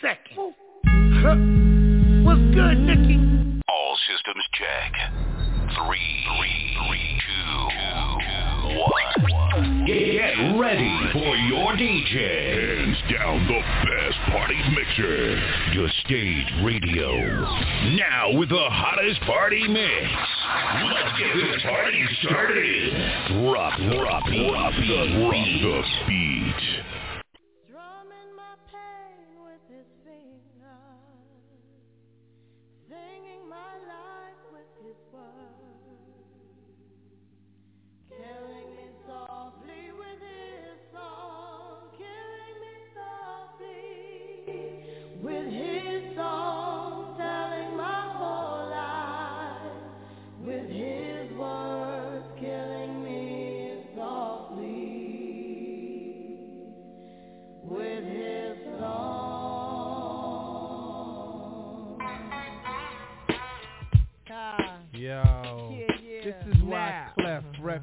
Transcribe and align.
second. 0.00 0.54
Huh. 1.20 1.36
What's 2.24 2.40
good, 2.54 2.78
Nikki? 2.78 3.62
All 3.68 3.96
systems 4.06 4.44
check. 4.54 4.92
Three, 5.76 6.08
three, 6.24 6.76
three, 6.78 7.20
two, 7.26 7.68
two, 7.70 8.78
one. 8.78 9.84
Get 9.86 10.58
ready 10.58 10.92
for 11.12 11.36
your 11.48 11.72
DJ. 11.72 12.78
Hands 12.78 12.98
down 13.12 13.46
the 13.46 13.60
best 13.88 14.18
party 14.30 14.60
mixer. 14.74 15.40
Your 15.72 15.88
stage 16.04 16.46
radio. 16.62 17.10
Now 17.96 18.32
with 18.32 18.48
the 18.48 18.68
hottest 18.70 19.20
party 19.22 19.66
mix. 19.68 20.12
Let's 20.84 21.18
get 21.18 21.34
this 21.34 21.62
party 21.62 22.04
started. 22.22 22.92
Drop, 23.28 23.78
drop, 23.78 24.24
drop 24.24 24.72
the 24.74 24.80
beat. 25.30 25.62
Drop 25.62 25.84
the 25.84 26.06
beat. 26.06 27.07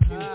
you. 0.09 0.34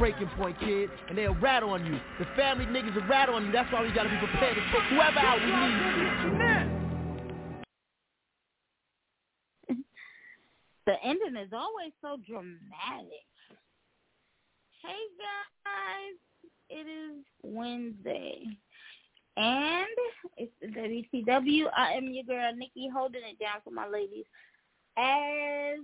Breaking 0.00 0.28
point, 0.38 0.58
kid, 0.60 0.88
and 1.10 1.18
they'll 1.18 1.34
rat 1.34 1.62
on 1.62 1.84
you. 1.84 2.00
The 2.18 2.24
family 2.34 2.64
niggas 2.64 2.94
will 2.94 3.06
rat 3.06 3.28
on 3.28 3.44
you. 3.44 3.52
That's 3.52 3.70
why 3.70 3.82
we 3.82 3.92
gotta 3.92 4.08
be 4.08 4.16
prepared 4.16 4.56
to 4.56 4.62
take 4.72 4.82
whoever 4.88 5.18
out 5.18 5.40
we 5.40 5.52
need. 5.52 6.76
The 10.86 10.94
ending 11.04 11.36
is 11.36 11.52
always 11.52 11.92
so 12.00 12.16
dramatic. 12.26 13.26
Hey 14.82 15.02
guys, 15.20 16.16
it 16.70 16.88
is 16.88 17.22
Wednesday. 17.42 18.42
And 19.36 19.86
it's 20.36 20.52
the 20.60 20.68
WCW. 20.68 21.66
I 21.76 21.92
am 21.92 22.08
your 22.08 22.24
girl 22.24 22.52
Nikki 22.56 22.88
holding 22.92 23.20
it 23.22 23.38
down 23.38 23.60
for 23.62 23.70
my 23.70 23.86
ladies. 23.86 24.24
As 24.96 25.78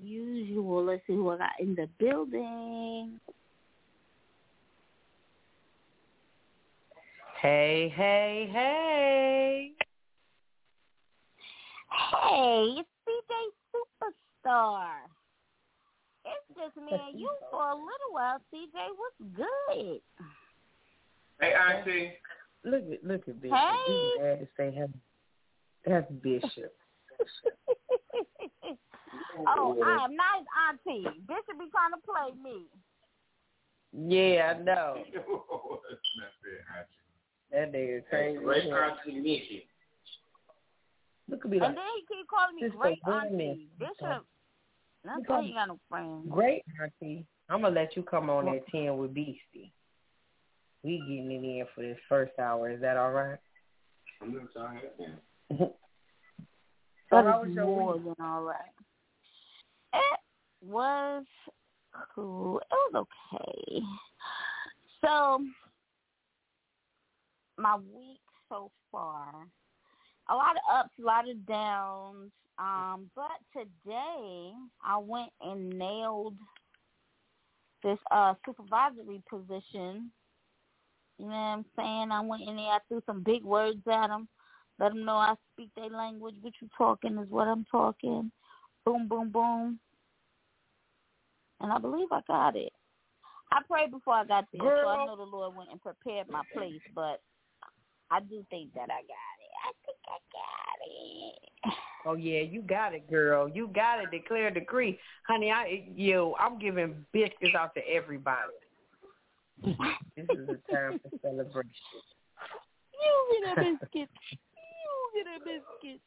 usual, 0.00 0.84
let's 0.84 1.02
see 1.06 1.14
who 1.14 1.30
I 1.30 1.38
got 1.38 1.50
in 1.58 1.74
the 1.74 1.88
building. 1.98 3.20
Hey, 7.40 7.92
hey, 7.94 8.48
hey. 8.52 9.72
Hey, 11.90 12.76
it's 12.78 12.88
CJ 13.08 13.32
Superstar. 13.74 14.90
It's 16.24 16.56
just 16.56 16.76
me 16.76 16.92
and 16.92 17.18
you 17.18 17.28
for 17.50 17.70
a 17.70 17.74
little 17.74 18.12
while, 18.12 18.40
CJ. 18.54 18.76
What's 18.96 19.16
good? 19.36 20.00
Hey, 21.40 21.52
Auntie. 21.52 22.12
Look 22.64 22.84
at 22.92 23.04
look 23.04 23.28
at 23.28 23.42
Bishop. 23.42 23.58
Hey. 23.58 23.74
He's 23.88 24.20
glad 24.20 24.38
to 24.38 24.48
say 24.56 24.70
him. 24.70 24.94
That's 25.84 26.10
Bishop. 26.22 26.72
oh, 29.46 29.76
I 29.84 30.04
am 30.04 30.16
not 30.16 30.38
his 30.38 30.46
auntie. 30.68 31.20
Bishop 31.26 31.58
be 31.58 31.66
trying 31.70 31.92
to 31.92 32.00
play 32.04 32.32
me. 32.42 32.66
Yeah, 33.92 34.54
I 34.56 34.62
know. 34.62 34.94
That's 35.14 36.12
not 36.16 36.32
fair, 36.42 36.86
That 37.50 37.72
nigga 37.72 38.06
crazy. 38.08 38.38
Great 38.38 38.64
Auntie 38.72 39.20
Nikki. 39.20 39.66
Look 41.28 41.44
at 41.44 41.50
me 41.50 41.58
And 41.58 41.66
like 41.66 41.74
then 41.76 41.84
he 41.96 42.16
keep 42.16 42.26
calling 42.28 42.56
me 42.56 42.68
great 42.70 42.98
auntie. 43.06 43.68
Bishop, 43.78 44.24
that's 45.04 45.18
You 45.20 45.24
why 45.26 45.40
you 45.42 45.54
got 45.54 45.68
no 45.68 45.78
friends. 45.88 46.26
great 46.30 46.64
auntie. 46.80 47.26
I'm 47.48 47.62
gonna 47.62 47.74
let 47.74 47.96
you 47.96 48.02
come 48.02 48.30
on 48.30 48.48
at 48.48 48.66
ten 48.68 48.96
with 48.96 49.12
Beastie. 49.14 49.72
We 50.82 50.98
getting 50.98 51.30
it 51.30 51.44
in 51.60 51.66
for 51.74 51.82
this 51.82 51.98
first 52.08 52.32
hour. 52.38 52.70
Is 52.70 52.80
that 52.80 52.96
all 52.96 53.12
right? 53.12 53.38
I'm 54.20 54.32
not 54.34 54.44
sorry. 54.54 54.80
so 55.58 55.74
That 57.10 57.24
how 57.26 57.42
is 57.42 57.48
was 57.48 57.54
your 57.54 57.66
more 57.66 57.94
week? 57.94 58.04
than 58.04 58.26
all 58.26 58.42
right. 58.42 58.56
Was 60.64 61.24
cool. 62.14 62.58
It 62.58 62.94
was 62.94 63.06
okay. 63.34 63.82
So 65.04 65.44
my 67.58 67.76
week 67.76 68.20
so 68.48 68.70
far, 68.90 69.46
a 70.28 70.34
lot 70.34 70.56
of 70.56 70.76
ups, 70.78 70.92
a 71.00 71.04
lot 71.04 71.28
of 71.28 71.44
downs. 71.46 72.30
Um, 72.58 73.10
but 73.16 73.38
today 73.52 74.52
I 74.84 74.98
went 74.98 75.30
and 75.40 75.70
nailed 75.70 76.36
this 77.82 77.98
uh 78.10 78.34
supervisory 78.46 79.22
position. 79.28 80.10
You 81.18 81.26
know 81.26 81.30
what 81.30 81.36
I'm 81.36 81.64
saying? 81.76 82.10
I 82.12 82.20
went 82.20 82.42
in 82.42 82.56
there, 82.56 82.66
I 82.66 82.78
threw 82.88 83.02
some 83.06 83.22
big 83.22 83.44
words 83.44 83.80
at 83.90 84.08
them. 84.08 84.28
Let 84.78 84.90
them 84.90 85.04
know 85.04 85.16
I 85.16 85.34
speak 85.52 85.70
their 85.76 85.90
language. 85.90 86.34
What 86.40 86.54
you 86.60 86.68
talking 86.76 87.18
is 87.18 87.30
what 87.30 87.48
I'm 87.48 87.64
talking. 87.70 88.30
Boom, 88.84 89.06
boom, 89.06 89.30
boom. 89.30 89.78
And 91.62 91.72
I 91.72 91.78
believe 91.78 92.08
I 92.10 92.20
got 92.26 92.56
it. 92.56 92.72
I 93.52 93.60
prayed 93.68 93.92
before 93.92 94.14
I 94.14 94.24
got 94.24 94.46
there, 94.52 94.80
so 94.82 94.88
I 94.88 95.06
know 95.06 95.16
the 95.16 95.22
Lord 95.22 95.54
went 95.54 95.70
and 95.70 95.80
prepared 95.80 96.28
my 96.28 96.42
place, 96.52 96.80
but 96.94 97.20
I 98.10 98.20
do 98.20 98.44
think 98.50 98.74
that 98.74 98.90
I 98.90 99.00
got 99.06 99.36
it. 99.38 99.52
I 99.64 99.72
think 99.86 99.98
I 100.08 100.18
got 100.32 100.78
it. 100.86 101.74
Oh 102.04 102.14
yeah, 102.14 102.40
you 102.40 102.62
got 102.62 102.94
it, 102.96 103.08
girl. 103.08 103.48
You 103.48 103.68
got 103.68 104.02
it. 104.02 104.10
Declare 104.10 104.48
a 104.48 104.52
decree, 104.52 104.98
honey. 105.28 105.52
I 105.52 105.84
you. 105.94 106.34
I'm 106.36 106.58
giving 106.58 107.06
biscuits 107.12 107.54
out 107.56 107.76
to 107.76 107.80
everybody. 107.88 108.50
This 109.62 110.26
is 110.30 110.48
a 110.48 110.72
time 110.74 110.98
for 111.00 111.16
celebration. 111.22 111.70
You 112.92 113.40
get 113.40 113.52
a 113.52 113.60
biscuit. 113.60 114.08
You 114.58 115.14
get 115.14 115.26
a 115.28 115.38
biscuit. 115.44 116.00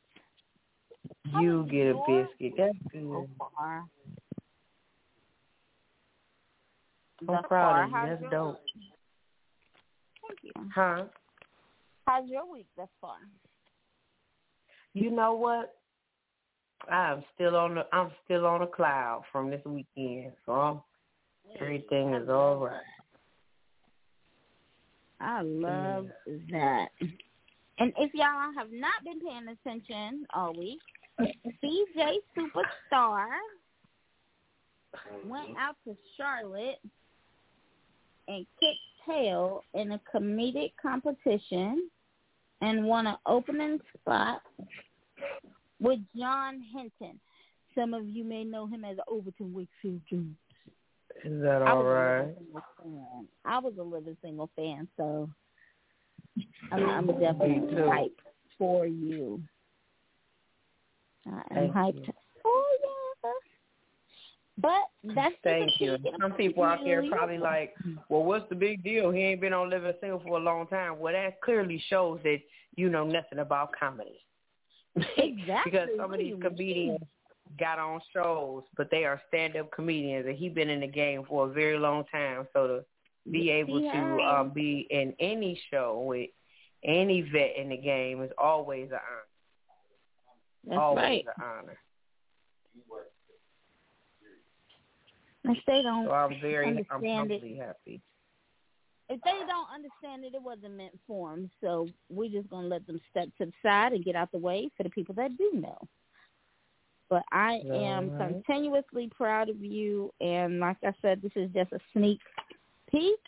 You 1.39 1.65
get 1.71 1.87
a 1.87 1.93
biscuit. 2.05 2.53
That's 2.57 2.77
So 2.91 2.99
good. 2.99 3.13
Oh, 3.13 3.27
far. 3.55 3.85
I'm 7.29 7.43
proud 7.43 7.47
far, 7.47 7.83
of 7.83 7.89
you. 7.89 8.17
That's 8.21 8.31
dope. 8.31 8.61
week? 8.75 8.83
Thank 10.27 10.39
you. 10.43 10.51
Huh? 10.73 11.03
How's 12.07 12.29
your 12.29 12.51
week 12.51 12.67
thus 12.77 12.87
far? 13.01 13.17
You 14.93 15.11
know 15.11 15.33
what? 15.33 15.75
I'm 16.91 17.23
still 17.33 17.55
on 17.55 17.75
the 17.75 17.85
I'm 17.91 18.11
still 18.25 18.45
on 18.45 18.61
a 18.61 18.67
cloud 18.67 19.23
from 19.31 19.49
this 19.49 19.61
weekend, 19.65 20.33
so 20.45 20.51
I'm, 20.51 20.81
everything 21.59 22.13
is 22.13 22.29
all 22.29 22.57
right. 22.57 22.81
I 25.19 25.41
love 25.41 26.07
that. 26.51 26.87
And 27.79 27.91
if 27.97 28.13
y'all 28.13 28.53
have 28.55 28.71
not 28.71 29.03
been 29.03 29.19
paying 29.19 29.47
attention 29.47 30.25
all 30.33 30.53
week, 30.53 30.79
CJ 31.19 32.17
Superstar 32.37 33.27
went 35.25 35.57
out 35.59 35.75
to 35.85 35.95
Charlotte 36.15 36.79
and 38.27 38.45
kicked 38.59 38.79
tail 39.07 39.61
in 39.73 39.91
a 39.91 40.01
comedic 40.13 40.71
competition 40.81 41.89
and 42.61 42.85
won 42.85 43.07
an 43.07 43.17
opening 43.25 43.79
spot 43.99 44.41
with 45.79 45.99
John 46.17 46.61
Henton. 46.73 47.19
Some 47.75 47.93
of 47.93 48.07
you 48.07 48.23
may 48.23 48.43
know 48.43 48.65
him 48.65 48.85
as 48.85 48.97
Overton 49.07 49.53
Wakefield 49.53 50.01
Jones. 50.09 50.35
Is 51.23 51.41
that 51.41 51.61
I 51.61 51.71
all 51.71 51.81
a 51.81 51.83
right? 51.83 52.19
living 52.19 52.35
single 52.37 52.63
fan. 52.81 53.27
I 53.45 53.59
was 53.59 53.73
a 53.79 53.83
living 53.83 54.17
single 54.21 54.49
fan, 54.55 54.87
so 54.97 55.29
I'm, 56.71 56.89
I'm 56.89 57.07
definitely 57.07 57.75
hyped 57.75 58.11
for 58.57 58.85
you. 58.85 59.41
I 61.27 61.41
am 61.51 61.55
Thank 61.55 61.73
hyped 61.73 62.07
you. 62.07 62.13
But 64.57 64.83
that's 65.03 65.35
Thank 65.43 65.81
you. 65.81 65.97
Some 66.21 66.31
people 66.33 66.63
out 66.63 66.79
there 66.83 67.03
probably 67.09 67.37
like, 67.37 67.75
well, 68.07 68.23
what's 68.23 68.47
the 68.49 68.55
big 68.55 68.83
deal? 68.83 69.11
He 69.11 69.21
ain't 69.21 69.41
been 69.41 69.51
on 69.51 69.69
Living 69.69 69.91
Single 69.99 70.21
for 70.21 70.37
a 70.37 70.41
long 70.41 70.65
time. 70.67 70.97
Well, 70.97 71.13
that 71.13 71.41
clearly 71.41 71.83
shows 71.89 72.19
that 72.23 72.39
you 72.75 72.89
know 72.89 73.05
nothing 73.05 73.39
about 73.39 73.71
comedy. 73.77 74.21
Exactly. 75.17 75.71
because 75.71 75.89
some 75.97 76.13
of 76.13 76.19
these 76.19 76.35
comedians 76.41 76.99
got 77.59 77.79
on 77.79 77.99
shows, 78.13 78.63
but 78.77 78.89
they 78.91 79.03
are 79.03 79.21
stand-up 79.27 79.69
comedians, 79.71 80.25
and 80.25 80.37
he 80.37 80.47
been 80.47 80.69
in 80.69 80.79
the 80.79 80.87
game 80.87 81.23
for 81.27 81.49
a 81.49 81.51
very 81.51 81.77
long 81.77 82.05
time. 82.11 82.47
So 82.53 82.67
to 82.67 82.85
be 83.29 83.49
able 83.49 83.79
he 83.79 83.91
to 83.91 84.19
um, 84.21 84.51
be 84.51 84.87
in 84.89 85.13
any 85.19 85.59
show 85.69 86.01
with 86.07 86.29
any 86.85 87.21
vet 87.21 87.57
in 87.57 87.69
the 87.69 87.77
game 87.77 88.21
is 88.21 88.31
always 88.37 88.89
an 88.91 88.97
honor. 88.97 89.25
That's 90.67 90.79
always 90.79 91.03
right. 91.03 91.25
an 91.37 91.43
honor. 91.43 91.77
If 95.49 95.57
they 95.67 95.81
don't 95.81 96.05
So 96.05 96.11
I'm 96.11 96.39
very, 96.41 96.67
I'm 96.67 96.77
understand 96.97 97.31
it, 97.31 97.57
happy. 97.57 98.01
if 99.09 99.21
they 99.23 99.39
don't 99.47 99.67
understand 99.73 100.23
it, 100.23 100.33
it 100.33 100.41
wasn't 100.41 100.75
meant 100.75 100.97
for 101.05 101.31
them. 101.31 101.49
So 101.61 101.87
we're 102.09 102.29
just 102.29 102.49
gonna 102.49 102.67
let 102.67 102.85
them 102.87 102.99
step 103.11 103.29
to 103.37 103.45
the 103.45 103.53
side 103.61 103.93
and 103.93 104.03
get 104.03 104.15
out 104.15 104.31
the 104.31 104.37
way 104.37 104.69
for 104.75 104.83
the 104.83 104.89
people 104.89 105.15
that 105.15 105.37
do 105.37 105.51
know. 105.53 105.77
But 107.09 107.23
I 107.31 107.61
am 107.71 108.11
All 108.11 108.17
right. 108.17 108.43
continuously 108.43 109.09
proud 109.15 109.49
of 109.49 109.61
you, 109.61 110.11
and 110.21 110.59
like 110.59 110.77
I 110.83 110.93
said, 111.01 111.21
this 111.21 111.31
is 111.35 111.51
just 111.53 111.71
a 111.71 111.79
sneak 111.93 112.19
peek 112.89 113.19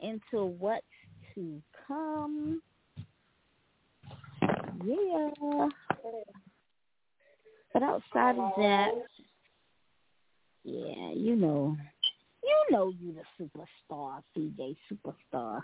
into 0.00 0.44
what's 0.44 0.84
to 1.34 1.60
come. 1.86 2.62
Yeah. 4.84 5.68
But 7.72 7.82
outside 7.82 8.38
of 8.38 8.52
that, 8.56 8.90
yeah, 10.66 11.12
you 11.14 11.36
know, 11.36 11.76
you 12.42 12.56
know 12.70 12.88
you 12.88 13.14
the 13.14 13.44
superstar, 13.44 14.20
CJ 14.36 14.76
Superstar. 14.90 15.60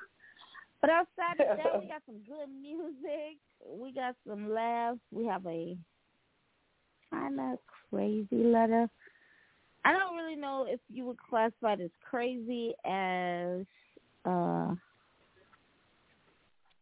But 0.81 0.91
outside 0.91 1.41
of 1.41 1.57
that, 1.57 1.81
we 1.81 1.89
got 1.89 2.03
some 2.07 2.21
good 2.29 2.49
music. 2.61 3.39
We 3.69 3.93
got 3.93 4.15
some 4.27 4.53
laughs. 4.53 5.01
We 5.11 5.27
have 5.27 5.45
a 5.47 5.77
kind 7.11 7.41
of 7.41 7.59
crazy 7.91 8.45
letter. 8.45 8.89
I 9.85 9.93
don't 9.93 10.17
really 10.17 10.37
know 10.37 10.67
if 10.69 10.79
you 10.89 11.05
would 11.07 11.19
classify 11.19 11.73
it 11.73 11.81
as 11.81 11.91
crazy 12.09 12.73
as 12.85 13.67
uh 14.25 14.73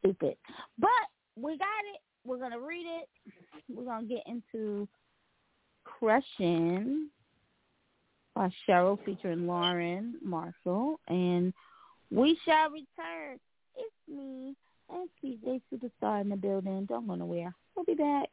stupid. 0.01 0.37
But 0.79 0.91
we 1.37 1.57
got 1.57 1.67
it. 1.95 2.03
We're 2.27 2.39
gonna 2.39 2.61
read 2.61 2.85
it. 2.85 3.09
We're 3.75 3.85
gonna 3.85 4.07
get 4.07 4.25
into 4.27 4.87
crushing 5.85 7.09
uh, 8.41 8.49
Cheryl 8.67 8.99
featuring 9.05 9.47
Lauren 9.47 10.15
Marshall. 10.23 10.99
And 11.09 11.53
we 12.11 12.39
shall 12.45 12.71
return. 12.71 13.39
It's 13.77 13.95
me 14.09 14.57
and 14.91 15.09
CJ 15.23 15.61
Superstar 15.73 16.21
in 16.21 16.29
the 16.29 16.37
building. 16.37 16.87
Don't 16.87 17.07
go 17.07 17.15
nowhere. 17.15 17.55
We'll 17.77 17.85
be 17.85 17.95
back. 17.95 18.29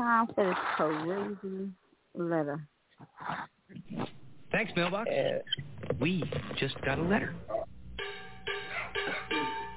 time 0.00 0.26
for 0.34 0.46
this 0.46 0.56
crazy 0.76 1.68
letter. 2.14 2.66
Thanks, 4.50 4.72
mailbox. 4.74 5.10
Uh, 5.10 5.38
we 6.00 6.24
just 6.58 6.80
got 6.82 6.98
a 6.98 7.02
letter. 7.02 7.34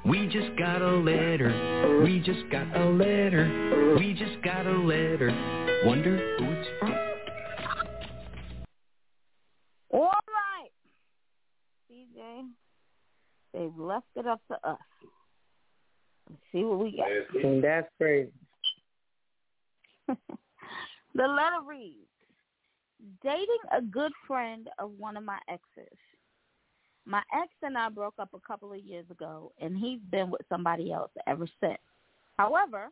We 0.06 0.28
just 0.28 0.58
got 0.58 0.82
a 0.82 0.96
letter. 0.98 2.02
We 2.04 2.20
just 2.20 2.50
got 2.52 2.76
a 2.76 2.86
letter. 2.86 3.96
We 4.00 4.14
just 4.14 4.42
got 4.44 4.66
a 4.66 4.72
letter. 4.72 5.32
Wonder 5.86 6.36
who 6.38 6.46
it's 6.52 6.70
from. 6.80 6.94
All 9.92 10.12
right, 10.28 10.72
CJ. 11.92 12.48
They've 13.54 13.78
left 13.78 14.08
it 14.16 14.26
up 14.26 14.42
to 14.48 14.56
us. 14.68 14.78
Let's 16.30 16.42
see 16.52 16.64
what 16.64 16.80
we 16.80 16.98
got. 16.98 17.62
That's 17.62 17.88
crazy 18.00 18.32
the 21.16 21.28
letter 21.28 21.62
reads, 21.68 22.08
dating 23.22 23.48
a 23.72 23.82
good 23.82 24.12
friend 24.28 24.70
of 24.80 24.92
one 24.98 25.18
of 25.18 25.24
my 25.24 25.40
exes. 25.50 25.98
My 27.06 27.22
ex 27.34 27.52
and 27.62 27.78
I 27.78 27.90
broke 27.90 28.16
up 28.18 28.30
a 28.34 28.48
couple 28.48 28.72
of 28.72 28.80
years 28.80 29.06
ago, 29.12 29.52
and 29.60 29.78
he's 29.78 30.00
been 30.10 30.32
with 30.32 30.42
somebody 30.48 30.92
else 30.92 31.12
ever 31.28 31.48
since. 31.60 31.82
However, 32.38 32.88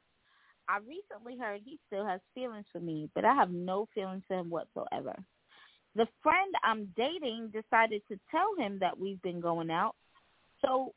I 0.67 0.77
recently 0.79 1.37
heard 1.37 1.61
he 1.63 1.79
still 1.87 2.05
has 2.05 2.19
feelings 2.35 2.65
for 2.71 2.79
me, 2.79 3.09
but 3.15 3.25
I 3.25 3.33
have 3.33 3.51
no 3.51 3.87
feelings 3.93 4.23
for 4.27 4.39
him 4.39 4.49
whatsoever. 4.49 5.15
The 5.95 6.07
friend 6.23 6.53
I'm 6.63 6.93
dating 6.95 7.51
decided 7.53 8.01
to 8.09 8.19
tell 8.29 8.55
him 8.57 8.79
that 8.79 8.97
we've 8.97 9.21
been 9.21 9.41
going 9.41 9.71
out, 9.71 9.95
so 10.63 10.93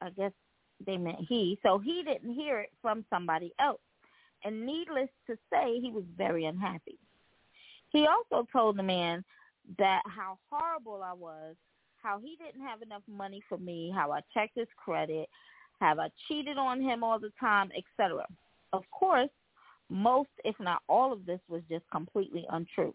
I 0.00 0.10
guess 0.10 0.32
they 0.84 0.96
meant 0.96 1.20
he, 1.28 1.58
so 1.62 1.78
he 1.78 2.02
didn't 2.02 2.34
hear 2.34 2.60
it 2.60 2.70
from 2.82 3.04
somebody 3.10 3.52
else. 3.60 3.80
And 4.44 4.66
needless 4.66 5.08
to 5.26 5.36
say, 5.50 5.80
he 5.80 5.90
was 5.90 6.04
very 6.16 6.44
unhappy. 6.44 6.98
He 7.90 8.06
also 8.06 8.46
told 8.52 8.76
the 8.76 8.82
man 8.82 9.24
that 9.78 10.02
how 10.06 10.38
horrible 10.50 11.02
I 11.02 11.12
was, 11.14 11.54
how 12.02 12.18
he 12.18 12.36
didn't 12.36 12.66
have 12.66 12.82
enough 12.82 13.02
money 13.08 13.42
for 13.48 13.56
me, 13.56 13.92
how 13.94 14.12
I 14.12 14.20
checked 14.34 14.58
his 14.58 14.68
credit, 14.76 15.28
how 15.80 15.98
I 15.98 16.08
cheated 16.28 16.58
on 16.58 16.82
him 16.82 17.02
all 17.02 17.18
the 17.18 17.32
time, 17.40 17.70
etc. 17.76 18.26
Of 18.72 18.82
course, 18.90 19.30
most, 19.88 20.30
if 20.44 20.58
not 20.60 20.82
all 20.88 21.12
of 21.12 21.24
this 21.24 21.40
was 21.48 21.62
just 21.70 21.84
completely 21.90 22.46
untrue. 22.50 22.94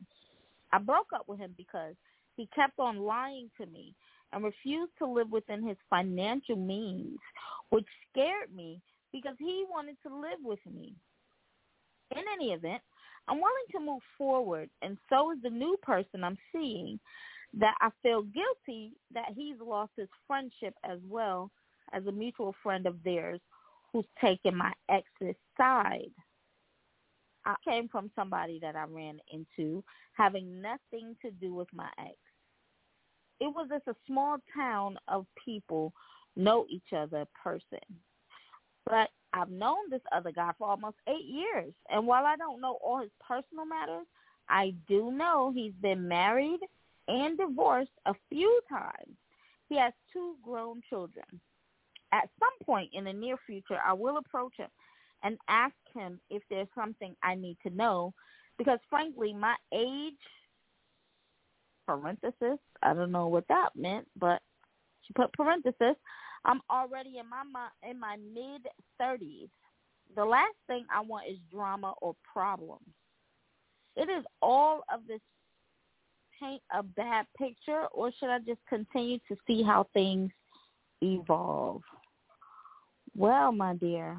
I 0.72 0.78
broke 0.78 1.08
up 1.14 1.28
with 1.28 1.40
him 1.40 1.56
because 1.58 1.96
he 2.36 2.48
kept 2.56 2.80
on 2.80 3.00
lying 3.00 3.50
to 3.60 3.66
me 3.66 3.94
and 4.32 4.44
refused 4.44 4.92
to 5.00 5.08
live 5.08 5.32
within 5.32 5.68
his 5.68 5.78
financial 5.90 6.56
means, 6.56 7.18
which 7.70 7.86
scared 8.12 8.54
me 8.56 8.82
because 9.12 9.36
he 9.40 9.66
wanted 9.70 9.98
to 10.06 10.16
live 10.16 10.40
with 10.44 10.60
me. 10.72 10.94
In 12.16 12.24
any 12.34 12.54
event, 12.54 12.82
I'm 13.28 13.38
willing 13.38 13.68
to 13.72 13.80
move 13.80 14.02
forward, 14.18 14.70
and 14.82 14.98
so 15.10 15.32
is 15.32 15.38
the 15.44 15.50
new 15.50 15.78
person 15.84 16.24
I'm 16.24 16.38
seeing 16.52 17.00
that 17.54 17.76
I 17.82 17.90
feel 18.02 18.24
guilty 18.24 18.94
that 19.14 19.34
he's 19.36 19.56
lost 19.62 19.92
his 19.98 20.10
friendship 20.28 20.74
as 20.84 21.00
well 21.08 21.52
as 21.94 22.06
a 22.06 22.12
mutual 22.12 22.56
friend 22.64 22.86
of 22.86 23.02
theirs 23.04 23.40
who's 23.92 24.06
taken 24.22 24.56
my 24.56 24.72
ex's 24.90 25.36
side. 25.58 26.12
I 27.46 27.56
came 27.66 27.88
from 27.88 28.12
somebody 28.16 28.60
that 28.62 28.76
I 28.76 28.84
ran 28.84 29.20
into 29.32 29.84
having 30.14 30.62
nothing 30.62 31.16
to 31.24 31.32
do 31.32 31.54
with 31.54 31.68
my 31.74 31.90
ex. 31.98 32.16
It 33.40 33.48
was 33.48 33.68
just 33.70 33.88
a 33.88 33.96
small 34.06 34.38
town 34.56 34.98
of 35.08 35.26
people 35.44 35.94
know 36.36 36.66
each 36.70 36.94
other 36.96 37.26
person. 37.42 37.80
But 38.86 39.10
I've 39.34 39.52
known 39.52 39.90
this 39.90 40.02
other 40.12 40.32
guy 40.32 40.52
for 40.58 40.68
almost 40.68 40.98
eight 41.08 41.26
years. 41.26 41.74
And 41.90 42.08
while 42.08 42.26
I 42.26 42.36
don't 42.36 42.62
know 42.62 42.78
all 42.84 43.02
his 43.02 43.12
personal 43.26 43.66
matters, 43.66 44.08
I 44.48 44.74
do 44.88 45.12
know 45.12 45.52
he's 45.54 45.74
been 45.82 46.08
married 46.08 46.60
and 47.08 47.38
divorced 47.38 47.92
a 48.06 48.14
few 48.30 48.62
times. 48.70 49.16
He 49.68 49.78
has 49.78 49.94
two 50.12 50.36
grown 50.44 50.82
children. 50.90 51.26
At 52.12 52.30
some 52.40 52.66
point 52.66 52.90
in 52.94 53.04
the 53.04 53.14
near 53.14 53.38
future, 53.46 53.78
I 53.86 53.94
will 53.94 54.18
approach 54.18 54.54
him 54.58 54.70
and 55.24 55.38
ask 55.48 55.76
him 55.94 56.20
if 56.30 56.42
there's 56.50 56.68
something 56.74 57.16
I 57.22 57.36
need 57.36 57.58
to 57.64 57.70
know 57.70 58.14
because 58.58 58.80
frankly, 58.90 59.34
my 59.34 59.56
age, 59.74 60.14
parenthesis, 61.88 62.60
I 62.84 62.94
don't 62.94 63.12
know 63.12 63.28
what 63.28 63.48
that 63.48 63.70
meant, 63.76 64.08
but 64.20 64.42
she 65.02 65.14
put 65.14 65.34
parenthesis, 65.34 65.96
I'm 66.46 66.62
already 66.70 67.18
in 67.20 67.30
my 67.30 67.44
in 67.90 68.00
my 68.00 68.18
mid 68.18 68.68
30s. 69.02 69.50
The 70.16 70.26
last 70.26 70.56
thing 70.68 70.86
I 70.94 71.02
want 71.02 71.28
is 71.30 71.38
drama 71.52 71.94
or 72.02 72.16
problems. 72.32 72.88
It 73.96 74.10
is 74.10 74.24
all 74.42 74.84
of 74.94 75.02
this 75.08 75.20
paint 76.40 76.62
a 76.74 76.82
bad 76.82 77.26
picture 77.38 77.86
or 77.92 78.12
should 78.18 78.30
I 78.30 78.40
just 78.40 78.62
continue 78.68 79.20
to 79.28 79.38
see 79.46 79.62
how 79.62 79.88
things 79.94 80.32
evolve? 81.02 81.82
Well, 83.16 83.52
my 83.52 83.76
dear, 83.76 84.18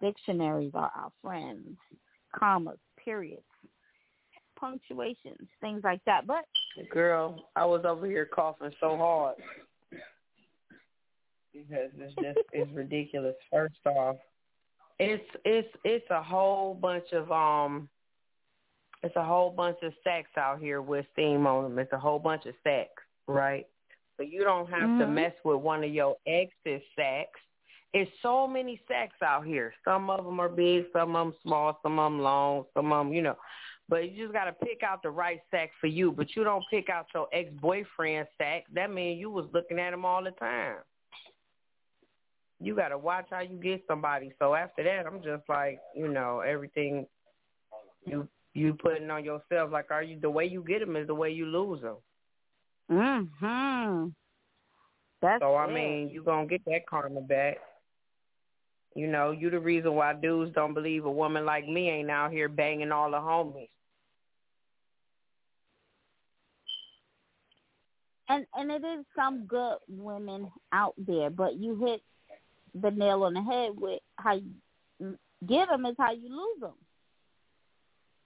dictionaries 0.00 0.70
are 0.74 0.92
our 0.94 1.10
friends, 1.20 1.76
commas, 2.38 2.78
periods, 3.02 3.42
punctuations, 4.58 5.48
things 5.60 5.82
like 5.82 6.00
that. 6.06 6.26
But 6.26 6.44
Girl, 6.90 7.48
I 7.56 7.66
was 7.66 7.84
over 7.84 8.06
here 8.06 8.26
coughing 8.32 8.70
so 8.80 8.96
hard 8.96 9.36
because 11.52 11.90
it's 11.98 12.14
just 12.14 12.38
it's 12.52 12.70
ridiculous. 12.72 13.34
First 13.50 13.74
off, 13.86 14.16
it's 14.98 15.24
it's 15.44 15.68
it's 15.84 16.10
a 16.10 16.22
whole 16.22 16.74
bunch 16.74 17.12
of 17.12 17.30
um, 17.30 17.88
it's 19.02 19.16
a 19.16 19.24
whole 19.24 19.50
bunch 19.50 19.78
of 19.82 19.92
sacks 20.04 20.30
out 20.36 20.60
here 20.60 20.80
with 20.82 21.06
steam 21.12 21.46
on 21.46 21.64
them. 21.64 21.78
It's 21.78 21.92
a 21.92 21.98
whole 21.98 22.18
bunch 22.18 22.46
of 22.46 22.54
sacks, 22.62 23.02
right? 23.26 23.66
So 24.16 24.22
you 24.22 24.44
don't 24.44 24.68
have 24.68 24.80
to 24.98 25.06
Mhm. 25.06 25.12
mess 25.12 25.34
with 25.44 25.58
one 25.60 25.82
of 25.82 25.90
your 25.90 26.16
ex's 26.26 26.82
sacks. 26.94 27.40
It's 27.94 28.10
so 28.20 28.46
many 28.46 28.80
sacks 28.88 29.20
out 29.22 29.44
here. 29.44 29.74
Some 29.84 30.08
of 30.08 30.24
them 30.24 30.40
are 30.40 30.48
big, 30.48 30.86
some 30.92 31.14
of 31.16 31.26
them 31.26 31.40
small, 31.42 31.78
some 31.82 31.98
of 31.98 32.12
them 32.12 32.20
long, 32.20 32.66
some 32.74 32.92
of 32.92 33.06
them, 33.06 33.12
you 33.12 33.22
know. 33.22 33.36
But 33.88 34.10
you 34.10 34.24
just 34.24 34.32
got 34.32 34.44
to 34.44 34.52
pick 34.52 34.82
out 34.82 35.02
the 35.02 35.10
right 35.10 35.42
sack 35.50 35.72
for 35.80 35.88
you. 35.88 36.12
But 36.12 36.34
you 36.34 36.44
don't 36.44 36.64
pick 36.70 36.88
out 36.88 37.06
your 37.12 37.28
ex-boyfriend's 37.32 38.30
sack. 38.38 38.64
That 38.72 38.90
means 38.90 39.20
you 39.20 39.30
was 39.30 39.52
looking 39.52 39.78
at 39.78 39.92
him 39.92 40.04
all 40.06 40.22
the 40.22 40.30
time. 40.30 40.76
You 42.62 42.76
got 42.76 42.88
to 42.88 42.98
watch 42.98 43.26
how 43.30 43.40
you 43.40 43.58
get 43.60 43.84
somebody. 43.88 44.32
So 44.38 44.54
after 44.54 44.84
that, 44.84 45.06
I'm 45.06 45.22
just 45.22 45.48
like, 45.48 45.80
you 45.94 46.08
know, 46.08 46.40
everything 46.40 47.06
you 48.06 48.28
you 48.54 48.74
putting 48.74 49.10
on 49.10 49.24
yourself. 49.24 49.70
Like, 49.72 49.90
are 49.90 50.02
you 50.02 50.18
the 50.20 50.30
way 50.30 50.46
you 50.46 50.62
get 50.64 50.80
them 50.80 50.96
is 50.96 51.06
the 51.08 51.14
way 51.14 51.30
you 51.30 51.46
lose 51.46 51.82
them. 51.82 51.96
mhm. 52.90 54.14
That's 55.22 55.44
so 55.44 55.56
I 55.56 55.66
it. 55.66 55.72
mean, 55.72 56.10
you 56.10 56.22
gonna 56.22 56.46
get 56.46 56.64
that 56.66 56.86
karma 56.88 57.20
back. 57.22 57.58
You 58.94 59.06
know, 59.08 59.30
you 59.32 59.50
the 59.50 59.60
reason 59.60 59.94
why 59.94 60.14
dudes 60.14 60.54
don't 60.54 60.74
believe 60.74 61.04
a 61.04 61.10
woman 61.10 61.44
like 61.44 61.66
me 61.68 61.90
ain't 61.90 62.10
out 62.10 62.32
here 62.32 62.48
banging 62.48 62.92
all 62.92 63.10
the 63.10 63.18
homies. 63.18 63.70
and 68.28 68.46
and 68.54 68.70
it 68.70 68.84
is 68.84 69.04
some 69.16 69.46
good 69.46 69.78
women 69.88 70.50
out 70.72 70.94
there, 70.98 71.30
but 71.30 71.54
you 71.56 71.76
hit 71.76 72.02
the 72.80 72.90
nail 72.90 73.24
on 73.24 73.34
the 73.34 73.42
head 73.42 73.72
with 73.76 74.00
how 74.16 74.34
you 74.34 75.16
get 75.46 75.68
them 75.68 75.86
is 75.86 75.96
how 75.98 76.12
you 76.12 76.28
lose 76.28 76.60
them. 76.60 76.74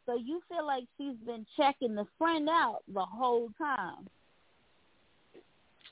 So 0.07 0.17
you 0.17 0.41
feel 0.49 0.65
like 0.65 0.85
she's 0.97 1.17
been 1.27 1.45
checking 1.57 1.95
the 1.95 2.07
friend 2.17 2.49
out 2.49 2.81
the 2.93 3.01
whole 3.05 3.49
time. 3.59 4.07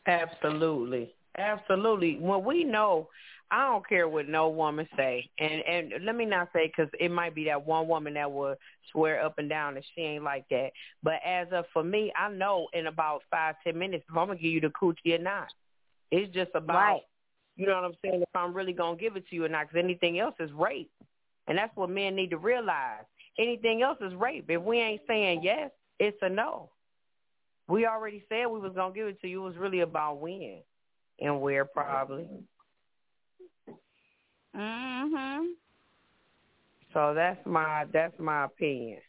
Absolutely. 0.07 1.13
Absolutely. 1.37 2.19
When 2.19 2.45
we 2.45 2.63
know, 2.63 3.09
I 3.51 3.71
don't 3.71 3.87
care 3.89 4.09
what 4.09 4.29
no 4.29 4.49
woman 4.49 4.89
say, 4.97 5.29
and 5.39 5.63
and 5.63 6.05
let 6.05 6.17
me 6.17 6.25
not 6.25 6.49
say 6.53 6.67
because 6.67 6.91
it 6.99 7.11
might 7.11 7.35
be 7.35 7.45
that 7.45 7.67
one 7.67 7.89
woman 7.89 8.15
that 8.15 8.31
will 8.31 8.57
swear 8.91 9.25
up 9.25 9.39
and 9.39 9.49
down 9.49 9.75
that 9.75 9.85
she 9.95 10.03
ain't 10.03 10.25
like 10.25 10.49
that. 10.51 10.71
But 11.03 11.15
as 11.25 11.49
of 11.53 11.65
for 11.73 11.85
me, 11.85 12.13
I 12.17 12.31
know 12.31 12.69
in 12.73 12.87
about 12.87 13.23
five 13.31 13.57
ten 13.65 13.79
minutes 13.79 14.05
if 14.09 14.17
I'm 14.17 14.29
gonna 14.29 14.39
give 14.39 14.51
you 14.51 14.61
the 14.61 14.69
coochie 14.69 15.19
or 15.19 15.23
not. 15.23 15.49
It's 16.11 16.33
just 16.33 16.51
about, 16.55 16.75
Right. 16.77 17.03
You 17.57 17.67
know 17.67 17.75
what 17.75 17.85
I'm 17.85 17.95
saying? 18.03 18.23
If 18.23 18.29
I'm 18.35 18.55
really 18.55 18.73
gonna 18.73 18.97
give 18.97 19.17
it 19.17 19.29
to 19.29 19.35
you 19.37 19.45
or 19.45 19.49
not, 19.49 19.69
because 19.69 19.83
anything 19.83 20.19
else 20.19 20.35
is 20.41 20.51
rape, 20.53 20.91
and 21.47 21.57
that's 21.57 21.75
what 21.77 21.91
men 21.91 22.17
need 22.17 22.31
to 22.31 22.39
realize. 22.39 23.05
Anything 23.39 23.83
else 23.83 23.99
is 24.01 24.15
rape. 24.15 24.47
If 24.49 24.63
we 24.63 24.79
ain't 24.79 25.03
saying 25.07 25.43
yes, 25.43 25.71
it's 25.99 26.19
a 26.23 26.29
no. 26.29 26.71
We 27.69 27.87
already 27.87 28.25
said 28.29 28.47
we 28.47 28.61
was 28.61 28.73
gonna 28.75 28.95
give 28.95 29.07
it 29.07 29.21
to 29.21 29.29
you. 29.29 29.43
It 29.43 29.49
was 29.49 29.57
really 29.57 29.81
about 29.81 30.21
when 30.21 30.63
and 31.21 31.41
where, 31.41 31.65
probably. 31.65 32.29
Mhm. 34.55 35.55
So 36.93 37.15
that's 37.15 37.45
my 37.47 37.87
that's 37.93 38.19
my 38.19 38.45
opinion. 38.45 39.01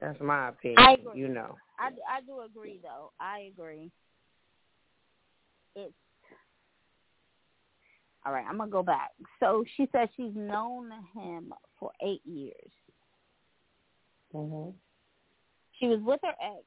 That's 0.00 0.20
my 0.20 0.48
opinion. 0.48 0.78
I 0.78 0.92
agree. 0.92 1.20
You 1.20 1.28
know. 1.28 1.56
I 1.78 1.90
I 2.08 2.20
do 2.22 2.40
agree 2.40 2.80
though. 2.82 3.12
I 3.20 3.50
agree. 3.52 3.90
It's 5.76 5.94
all 8.24 8.32
right. 8.32 8.44
I'm 8.48 8.58
gonna 8.58 8.70
go 8.70 8.82
back. 8.82 9.10
So 9.38 9.64
she 9.76 9.88
says 9.92 10.08
she's 10.16 10.34
known 10.34 10.90
him 11.14 11.52
for 11.78 11.90
eight 12.02 12.24
years. 12.24 12.70
Mhm. 14.34 14.74
She 15.78 15.86
was 15.86 16.00
with 16.02 16.20
her 16.22 16.34
ex. 16.40 16.64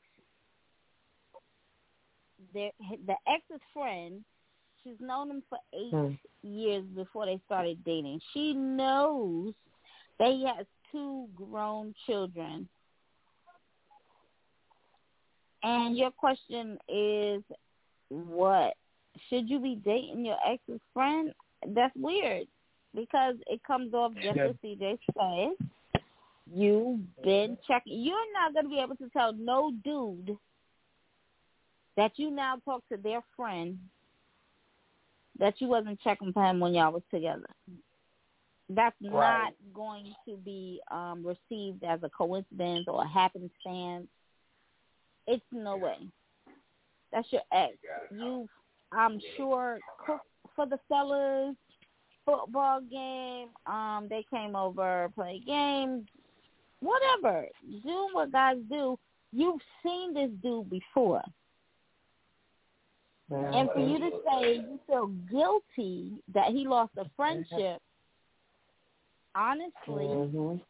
Their, 2.53 2.71
the 3.05 3.15
ex's 3.27 3.61
friend. 3.73 4.23
She's 4.83 4.99
known 4.99 5.29
him 5.29 5.43
for 5.49 5.59
eight 5.73 5.91
Hmm. 5.91 6.13
years 6.41 6.83
before 6.95 7.25
they 7.25 7.39
started 7.45 7.83
dating. 7.85 8.19
She 8.33 8.53
knows 8.53 9.53
that 10.19 10.31
he 10.31 10.45
has 10.45 10.65
two 10.91 11.29
grown 11.35 11.93
children. 12.05 12.67
And 15.63 15.95
your 15.95 16.11
question 16.11 16.77
is 16.89 17.43
what? 18.09 18.75
Should 19.29 19.49
you 19.49 19.59
be 19.59 19.75
dating 19.75 20.25
your 20.25 20.37
ex's 20.47 20.81
friend? 20.93 21.33
That's 21.67 21.93
weird 21.95 22.47
because 22.95 23.35
it 23.47 23.61
comes 23.65 23.93
off 23.93 24.13
just 24.15 24.37
as 24.39 24.55
CJ 24.63 24.99
said. 25.17 25.67
You've 26.53 26.99
been 27.23 27.57
checking. 27.67 28.01
You're 28.01 28.33
not 28.33 28.53
going 28.53 28.65
to 28.65 28.69
be 28.69 28.79
able 28.79 28.97
to 28.97 29.09
tell 29.09 29.33
no 29.33 29.71
dude 29.83 30.37
that 31.95 32.11
you 32.17 32.31
now 32.31 32.57
talk 32.65 32.83
to 32.89 32.97
their 32.97 33.21
friend 33.35 33.79
that 35.39 35.55
you 35.59 35.67
wasn't 35.67 35.99
checking 36.01 36.33
for 36.33 36.43
him 36.43 36.59
when 36.59 36.73
y'all 36.73 36.91
was 36.91 37.01
together. 37.11 37.47
That's 38.69 38.95
not 39.01 39.53
going 39.73 40.13
to 40.27 40.37
be 40.37 40.79
um 40.91 41.25
received 41.25 41.83
as 41.83 41.99
a 42.03 42.09
coincidence 42.09 42.85
or 42.87 43.03
a 43.03 43.07
happenstance. 43.07 44.07
It's 45.27 45.45
no 45.51 45.77
way. 45.77 45.97
That's 47.11 47.27
your 47.31 47.41
ex. 47.53 47.73
You, 48.11 48.49
I'm 48.95 49.19
sure, 49.35 49.79
cooked 50.05 50.25
for 50.55 50.65
the 50.65 50.79
fellas, 50.87 51.55
football 52.25 52.81
game. 52.81 53.49
Um, 53.65 54.07
they 54.09 54.25
came 54.29 54.55
over, 54.55 55.09
play 55.15 55.41
games, 55.45 56.07
whatever. 56.79 57.47
Do 57.83 58.09
what 58.13 58.31
guys 58.31 58.57
do. 58.69 58.97
You've 59.31 59.61
seen 59.81 60.13
this 60.13 60.29
dude 60.41 60.69
before. 60.69 61.23
And 63.31 63.69
for 63.71 63.79
you 63.79 63.97
to 63.99 64.11
say 64.29 64.55
you 64.57 64.79
feel 64.85 65.07
guilty 65.31 66.11
that 66.33 66.49
he 66.49 66.67
lost 66.67 66.91
a 66.97 67.05
friendship, 67.15 67.81
honestly, 69.33 70.05
Mhm. 70.05 70.61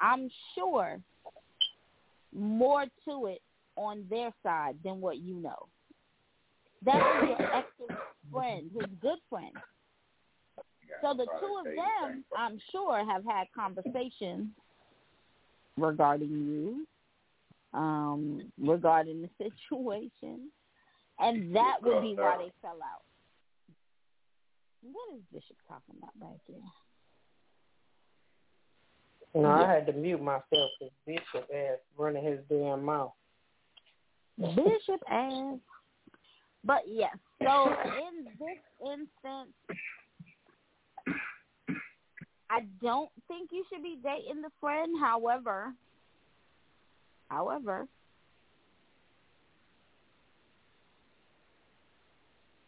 I'm 0.00 0.28
sure 0.54 1.00
more 2.32 2.86
to 3.04 3.26
it 3.26 3.42
on 3.76 4.06
their 4.08 4.32
side 4.42 4.80
than 4.82 5.00
what 5.00 5.18
you 5.18 5.34
know. 5.34 5.68
That 6.84 6.96
was 6.96 7.36
your 7.38 7.54
ex's 7.56 7.96
friend, 8.32 8.70
his 8.74 8.90
good 9.00 9.18
friend. 9.28 9.52
So 11.02 11.14
the 11.14 11.26
two 11.40 11.56
of 11.58 11.64
them, 11.64 12.24
I'm 12.36 12.58
sure, 12.70 13.04
have 13.04 13.24
had 13.24 13.46
conversations 13.54 14.48
regarding 15.76 16.30
you, 16.30 16.86
um, 17.78 18.42
regarding 18.60 19.22
the 19.22 19.30
situation, 19.38 20.50
and 21.18 21.54
that 21.54 21.76
would 21.82 22.02
be 22.02 22.14
why 22.14 22.36
they 22.38 22.52
fell 22.62 22.78
out. 22.82 23.02
What 24.82 25.16
is 25.16 25.22
Bishop 25.32 25.56
talking 25.66 25.96
about 25.98 26.18
back 26.20 26.38
there? 26.48 26.58
No, 29.42 29.50
I 29.50 29.72
had 29.72 29.86
to 29.86 29.92
mute 29.92 30.22
myself 30.22 30.44
because 30.78 30.92
Bishop 31.06 31.48
ass 31.52 31.78
running 31.96 32.24
his 32.24 32.38
damn 32.48 32.84
mouth. 32.84 33.12
Bishop 34.38 35.00
ass. 35.10 35.58
But 36.64 36.82
yes, 36.86 37.16
so 37.42 37.66
in 38.08 38.24
this 38.24 38.58
instance, 38.80 39.52
I 42.50 42.60
don't 42.82 43.10
think 43.28 43.50
you 43.52 43.64
should 43.70 43.82
be 43.82 43.98
dating 44.02 44.42
the 44.42 44.50
friend. 44.60 44.94
However, 45.00 45.72
however, 47.28 47.86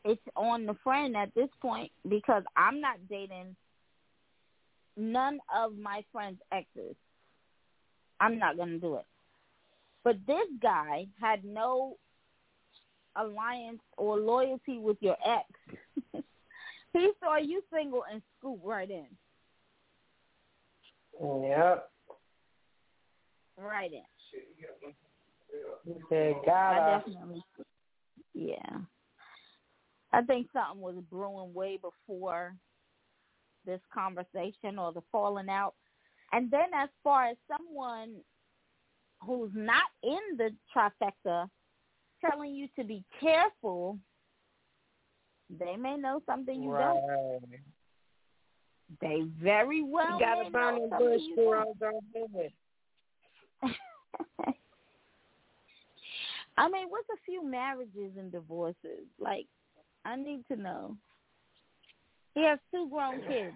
it's 0.04 0.22
on 0.36 0.66
the 0.66 0.76
friend 0.84 1.16
at 1.16 1.34
this 1.34 1.48
point 1.60 1.90
because 2.08 2.42
I'm 2.56 2.80
not 2.80 2.96
dating 3.08 3.56
none 4.96 5.38
of 5.54 5.76
my 5.76 6.04
friends' 6.12 6.40
exes. 6.52 6.96
I'm 8.20 8.38
not 8.38 8.56
going 8.56 8.70
to 8.70 8.78
do 8.78 8.96
it. 8.96 9.04
But 10.04 10.16
this 10.26 10.46
guy 10.62 11.06
had 11.20 11.44
no 11.44 11.96
alliance 13.18 13.80
or 13.96 14.18
loyalty 14.18 14.78
with 14.78 14.96
your 15.00 15.16
ex. 15.24 15.44
he 16.92 17.10
saw 17.22 17.36
you 17.36 17.62
single 17.72 18.04
and 18.10 18.22
scooped 18.38 18.64
right 18.64 18.90
in. 18.90 19.06
Yep. 21.20 21.90
Right 23.58 23.92
in. 23.92 24.02
He 25.84 25.94
said, 26.08 26.34
God, 26.44 27.02
yeah. 28.34 28.56
I 30.12 30.22
think 30.22 30.48
something 30.52 30.80
was 30.80 30.96
brewing 31.10 31.54
way 31.54 31.78
before 31.78 32.54
this 33.64 33.80
conversation 33.92 34.78
or 34.78 34.92
the 34.92 35.02
falling 35.10 35.48
out. 35.48 35.74
And 36.32 36.50
then 36.50 36.68
as 36.74 36.88
far 37.02 37.26
as 37.26 37.36
someone 37.48 38.16
who's 39.24 39.50
not 39.54 39.86
in 40.02 40.36
the 40.36 40.50
trifecta 40.74 41.48
telling 42.30 42.54
you 42.54 42.68
to 42.76 42.84
be 42.84 43.04
careful, 43.20 43.98
they 45.58 45.76
may 45.76 45.96
know 45.96 46.20
something 46.26 46.62
you 46.62 46.70
don't. 46.70 47.42
They 49.00 49.24
very 49.42 49.82
well 49.82 50.18
You 50.18 50.20
got 50.20 50.46
a 50.46 50.50
burning 50.50 50.88
bush 50.90 51.20
for 51.34 51.58
all 51.58 51.74
it. 52.34 52.52
I 56.58 56.68
mean, 56.68 56.86
what's 56.88 57.08
a 57.10 57.18
few 57.24 57.44
marriages 57.44 58.12
and 58.18 58.32
divorces? 58.32 59.04
Like, 59.20 59.46
I 60.04 60.16
need 60.16 60.44
to 60.48 60.56
know. 60.56 60.96
He 62.34 62.44
has 62.44 62.58
two 62.70 62.88
grown 62.88 63.20
kids. 63.22 63.54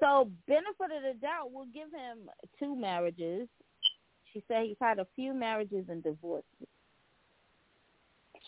So, 0.00 0.30
benefit 0.48 0.90
of 0.96 1.02
the 1.02 1.14
doubt, 1.20 1.52
we'll 1.52 1.66
give 1.66 1.92
him 1.92 2.28
two 2.58 2.74
marriages. 2.74 3.48
She 4.32 4.42
said 4.48 4.64
he's 4.64 4.76
had 4.80 4.98
a 4.98 5.06
few 5.14 5.34
marriages 5.34 5.84
and 5.88 6.02
divorces. 6.02 6.66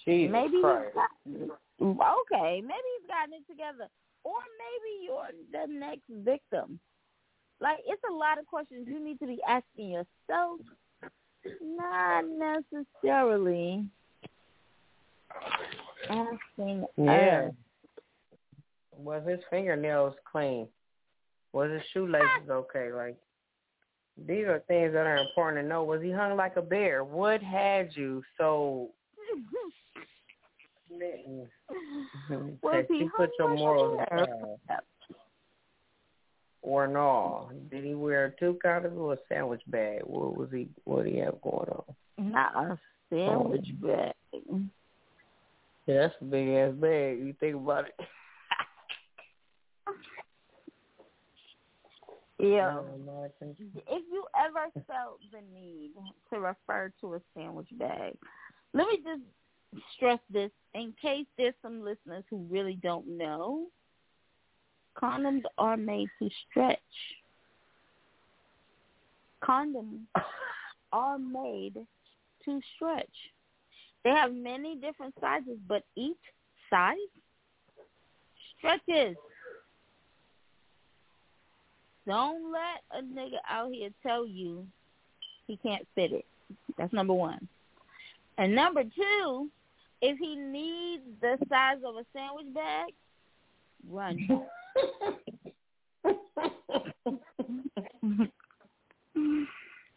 Jesus 0.07 0.33
maybe 0.33 0.61
Christ. 0.61 0.95
he's 1.25 1.49
got, 1.49 2.19
okay, 2.21 2.61
maybe 2.61 2.89
he's 2.99 3.09
gotten 3.09 3.35
it 3.35 3.47
together, 3.49 3.89
or 4.25 4.35
maybe 4.59 5.05
you're 5.05 5.33
the 5.53 5.73
next 5.73 6.09
victim. 6.25 6.79
Like 7.61 7.79
it's 7.87 8.03
a 8.11 8.13
lot 8.13 8.39
of 8.39 8.47
questions 8.47 8.87
you 8.89 9.03
need 9.03 9.19
to 9.21 9.27
be 9.27 9.39
asking 9.49 9.91
yourself. 9.91 10.61
Not 11.63 12.25
necessarily 12.29 13.85
asking 16.09 16.87
Yeah. 16.97 17.49
us. 17.49 17.55
Was 18.97 19.27
his 19.27 19.41
fingernails 19.51 20.15
clean? 20.31 20.69
Was 21.53 21.71
his 21.71 21.83
shoelaces 21.93 22.49
okay? 22.51 22.93
Like 22.93 23.17
these 24.27 24.45
are 24.47 24.61
things 24.69 24.93
that 24.93 25.07
are 25.07 25.17
important 25.17 25.63
to 25.65 25.69
know. 25.69 25.85
Was 25.85 26.03
he 26.03 26.11
hung 26.11 26.37
like 26.37 26.57
a 26.57 26.63
bear? 26.63 27.05
What 27.05 27.43
had 27.43 27.95
you 27.97 28.23
so 28.39 28.91
smitten 30.97 31.49
Was 32.63 32.73
that 32.73 32.87
he 32.89 32.99
you 32.99 33.11
put 33.17 33.31
your 33.39 33.57
morals 33.57 34.01
aside? 34.11 34.29
Or 36.63 36.87
no? 36.87 37.51
Did 37.71 37.85
he 37.85 37.95
wear 37.95 38.27
a 38.27 38.41
two 38.41 38.59
counters 38.63 38.97
or 38.97 39.15
a 39.15 39.19
sandwich 39.29 39.61
bag? 39.67 40.01
What 40.05 40.37
was 40.37 40.49
he? 40.51 40.69
What 40.85 41.05
did 41.05 41.15
he 41.15 41.19
have 41.21 41.41
going 41.43 41.69
on? 41.69 42.33
Not 42.33 42.57
a 42.57 42.79
sandwich 43.11 43.69
bag. 43.83 44.15
Yeah, 45.87 46.01
that's 46.01 46.15
a 46.23 46.25
big 46.25 46.49
ass 46.49 46.73
bag. 46.75 47.19
You 47.19 47.35
think 47.39 47.57
about 47.57 47.87
it. 47.87 47.95
Yeah. 52.41 52.81
If 53.41 54.03
you 54.11 54.25
ever 54.37 54.69
felt 54.87 55.21
the 55.33 55.41
need 55.55 55.93
to 56.31 56.41
refer 56.41 56.93
to 57.01 57.15
a 57.15 57.21
sandwich 57.35 57.69
bag, 57.79 58.17
let 58.75 58.89
me 58.89 58.97
just 58.97 59.23
stress 59.97 60.19
this 60.31 60.51
in 60.75 60.95
case 61.01 61.27
there's 61.37 61.55
some 61.63 61.85
listeners 61.85 62.25
who 62.31 62.47
really 62.51 62.79
don't 62.83 63.07
know. 63.07 63.67
Condoms 65.01 65.43
are 65.59 65.77
made 65.77 66.09
to 66.21 66.29
stretch. 66.49 66.79
Condoms 69.43 70.01
are 70.93 71.19
made 71.19 71.75
to 72.45 72.61
stretch. 72.77 73.07
They 74.05 74.11
have 74.11 74.33
many 74.33 74.77
different 74.77 75.15
sizes, 75.21 75.59
but 75.67 75.83
each 75.97 76.17
size 76.71 76.97
stretches. 78.59 79.17
Don't 82.07 82.53
let 82.53 82.83
a 82.99 83.03
nigga 83.03 83.39
out 83.49 83.73
here 83.73 83.89
tell 84.03 84.27
you 84.27 84.67
he 85.47 85.57
can't 85.57 85.87
fit 85.95 86.13
it. 86.13 86.27
That's 86.77 86.93
number 86.93 87.15
one. 87.15 87.49
And 88.37 88.55
number 88.55 88.83
two, 88.83 89.49
if 90.05 90.19
he 90.19 90.37
needs 90.37 91.03
the 91.23 91.39
size 91.49 91.79
of 91.83 91.97
a 91.97 92.05
sandwich 92.13 92.53
bag, 92.55 92.93
run. 93.89 94.29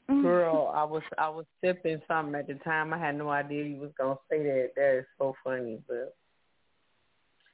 Girl, 0.22 0.72
I 0.74 0.86
was 0.86 1.04
I 1.18 1.28
was 1.28 1.46
sipping 1.60 2.02
something 2.08 2.36
at 2.36 2.48
the 2.48 2.54
time. 2.64 2.94
I 2.94 2.98
had 2.98 3.18
no 3.18 3.30
idea 3.30 3.66
you 3.66 3.82
was 3.82 3.92
gonna 3.98 4.16
say 4.32 4.44
that. 4.44 4.70
That 4.78 5.00
is 5.00 5.06
so 5.18 5.36
funny, 5.44 5.80
but 5.90 6.16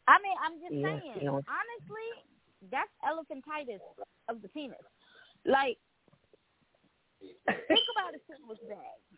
I 0.07 0.19
mean, 0.21 0.37
I'm 0.45 0.59
just 0.61 0.73
Yes, 0.73 0.83
saying. 0.83 1.21
you 1.21 1.25
know. 1.25 1.41
Honestly, 1.49 2.09
that's 2.69 2.91
elephantitis 3.03 3.81
of 4.29 4.43
the 4.43 4.49
penis. 4.49 4.77
Like, 5.43 5.79
think 7.19 7.87
about 7.97 8.13
a 8.13 8.19
sandwich 8.29 8.59
bag. 8.69 9.12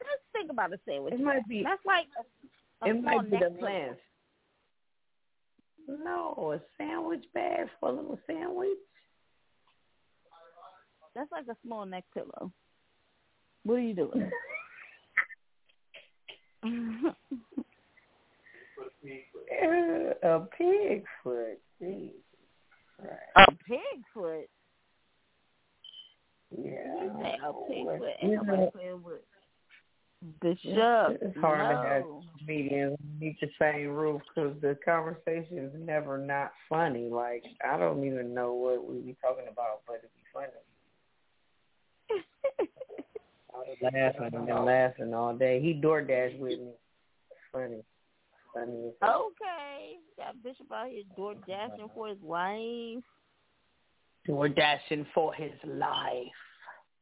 Just 0.00 0.22
think 0.32 0.50
about 0.50 0.72
a 0.72 0.78
sandwich 0.86 1.14
It 1.14 1.20
might 1.20 1.46
be- 1.48 1.62
That's 1.62 1.84
like 1.86 2.06
a, 2.82 2.86
a 2.86 2.90
it 2.90 3.02
might 3.02 3.30
be 3.30 3.38
the 3.38 3.56
plans. 3.58 3.96
No, 5.88 6.52
a 6.54 6.60
sandwich 6.78 7.24
bag 7.32 7.68
of 7.82 7.96
a 7.96 8.18
sandwich. 8.26 8.78
That's 11.14 11.30
like 11.32 11.46
a 11.48 11.56
small 11.64 11.86
neck 11.86 12.04
pillow. 12.12 12.52
What 13.62 13.76
are 13.76 13.80
you 13.80 13.94
doing? 13.94 14.30
A 20.22 20.40
pig 20.58 21.04
foot. 21.22 21.58
Jeez. 21.80 22.12
a 23.36 23.46
pig 23.66 24.02
foot. 24.12 24.48
Yeah. 26.50 27.02
You 27.02 27.12
say 27.22 27.34
a 27.44 27.52
pig 27.68 27.86
foot. 27.98 28.10
You 28.22 28.36
nobody 28.36 28.70
playing 28.72 29.02
with 29.02 29.15
Bishop. 30.40 31.18
It's 31.22 31.38
hard 31.38 31.60
to 31.60 31.88
have 31.88 32.02
no. 32.02 32.22
comedians 32.38 32.98
underneath 33.00 33.36
the 33.40 33.48
same 33.60 33.88
roof 33.88 34.22
because 34.34 34.60
the 34.60 34.78
conversation 34.84 35.58
is 35.58 35.72
never 35.78 36.18
not 36.18 36.52
funny. 36.68 37.08
Like 37.08 37.44
I 37.64 37.76
don't 37.76 38.04
even 38.04 38.34
know 38.34 38.54
what 38.54 38.86
we 38.86 39.00
be 39.00 39.16
talking 39.22 39.46
about, 39.50 39.82
but 39.86 39.96
it'd 39.96 40.10
be 40.14 40.22
funny. 40.32 40.48
I 43.54 43.58
was 43.58 43.76
laughing 43.82 44.38
and 44.38 44.48
then 44.48 44.64
laughing 44.64 45.14
all 45.14 45.34
day. 45.34 45.60
He 45.60 45.74
DoorDash 45.74 46.38
with 46.38 46.58
me. 46.58 46.72
Funny. 47.52 47.82
Funny. 48.52 48.92
Okay. 49.02 49.96
Got 50.18 50.42
Bishop 50.42 50.70
out 50.72 50.88
here 50.88 51.02
door 51.16 51.34
dashing 51.46 51.88
for 51.94 52.08
his 52.08 52.20
wife. 52.20 53.02
Door 54.26 54.48
dashing 54.50 55.06
for 55.14 55.32
his 55.32 55.52
life. 55.64 56.26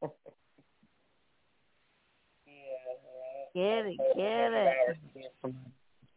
Get 3.55 3.87
it, 3.87 3.99
get 4.17 4.53
it. 4.53 5.33
From 5.41 5.57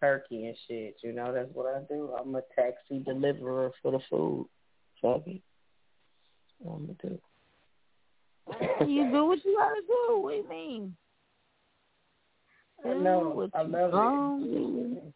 Turkey 0.02 0.48
and 0.48 0.58
shit, 0.68 0.96
you 1.04 1.14
know, 1.14 1.32
that's 1.34 1.50
what 1.54 1.68
I 1.74 1.80
do. 1.88 2.14
I'm 2.20 2.34
a 2.36 2.42
taxi 2.56 3.04
deliverer 3.04 3.72
for 3.82 3.92
the 3.92 4.00
food. 4.10 4.48
Fuck 5.02 5.28
it. 5.28 5.42
That's 5.42 6.60
what 6.60 6.76
I'm 6.76 6.86
gonna 6.86 6.98
do. 7.04 7.20
You 8.88 9.12
do 9.12 9.26
what 9.26 9.44
you 9.46 9.56
gotta 9.58 9.82
do. 9.88 10.20
What 10.22 10.32
do 10.32 10.38
you 10.38 10.50
mean? 10.50 10.96
I 12.86 12.94
know. 12.94 13.30
What 13.30 13.50
I 13.54 13.62
you 13.64 13.68
love 13.70 14.42
it. 14.42 14.46
do. 14.46 15.14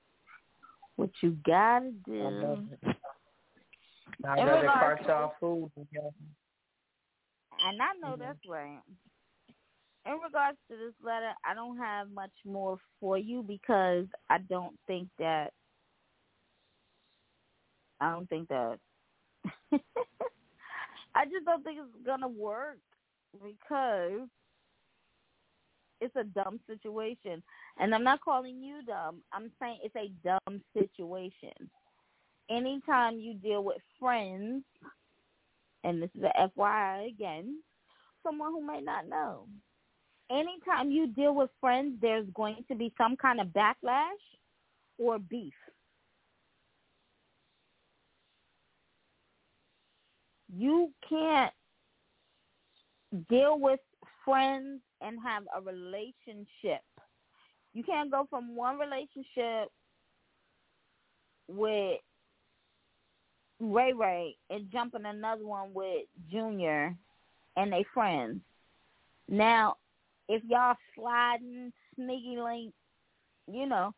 What 0.97 1.10
you 1.21 1.38
gotta 1.45 1.91
do. 2.05 2.21
I 2.21 2.29
love 2.29 2.65
it. 2.71 2.97
I'd 4.27 4.45
rather 4.45 4.67
cart 4.67 5.01
y'all 5.07 5.34
food. 5.39 5.71
And 7.63 7.81
I 7.81 7.93
know 8.01 8.15
Mhm. 8.15 8.19
that's 8.19 8.45
right. 8.47 8.81
In 10.05 10.13
regards 10.13 10.57
to 10.69 10.77
this 10.77 10.93
letter, 11.03 11.31
I 11.45 11.53
don't 11.53 11.77
have 11.77 12.09
much 12.09 12.31
more 12.43 12.77
for 12.99 13.17
you 13.17 13.43
because 13.43 14.05
I 14.29 14.39
don't 14.39 14.77
think 14.87 15.09
that 15.19 15.51
I 17.99 18.11
don't 18.11 18.27
think 18.27 18.47
that 18.49 18.79
I 19.71 21.25
just 21.25 21.45
don't 21.45 21.63
think 21.63 21.79
it's 21.79 22.05
gonna 22.05 22.27
work 22.27 22.77
because 23.43 24.27
it's 26.01 26.15
a 26.15 26.23
dumb 26.23 26.59
situation. 26.67 27.43
And 27.79 27.93
I'm 27.93 28.03
not 28.03 28.21
calling 28.21 28.61
you 28.61 28.81
dumb. 28.85 29.21
I'm 29.31 29.51
saying 29.61 29.79
it's 29.83 29.95
a 29.95 30.11
dumb 30.23 30.61
situation. 30.75 31.69
Anytime 32.49 33.19
you 33.19 33.35
deal 33.35 33.63
with 33.63 33.77
friends, 33.99 34.63
and 35.83 36.01
this 36.01 36.09
is 36.17 36.23
a 36.23 36.49
FYI 36.57 37.07
again, 37.07 37.61
someone 38.23 38.51
who 38.51 38.65
may 38.65 38.81
not 38.81 39.07
know. 39.07 39.45
Anytime 40.32 40.91
you 40.91 41.08
deal 41.08 41.36
with 41.36 41.50
friends, 41.60 41.96
there's 42.02 42.26
going 42.34 42.63
to 42.70 42.76
be 42.76 42.94
some 42.98 43.17
kind 43.17 43.41
of 43.41 43.48
backlash 43.48 44.06
or 44.98 45.20
beef. 45.20 45.54
You 50.56 50.91
can't 51.08 51.52
deal 53.30 53.60
with 53.60 53.80
friends 54.24 54.80
and 55.02 55.17
have 55.22 55.44
a 55.56 55.62
relationship. 55.62 56.82
You 57.74 57.84
can't 57.84 58.12
go 58.12 58.26
from 58.30 58.56
one 58.56 58.78
relationship 58.78 59.70
with 61.48 62.00
Ray 63.60 63.94
Ray 63.94 64.36
and 64.50 64.72
jump 64.72 64.96
in 64.96 65.06
another 65.06 65.46
one 65.46 65.74
with 65.74 66.06
Junior 66.32 66.96
and 67.56 67.72
they 67.72 67.86
friends. 67.94 68.39
Now, 69.28 69.78
if 70.27 70.43
y'all 70.47 70.75
sliding, 70.95 71.71
sneaky 71.95 72.38
link, 72.39 72.73
you 73.51 73.65
know, 73.65 73.93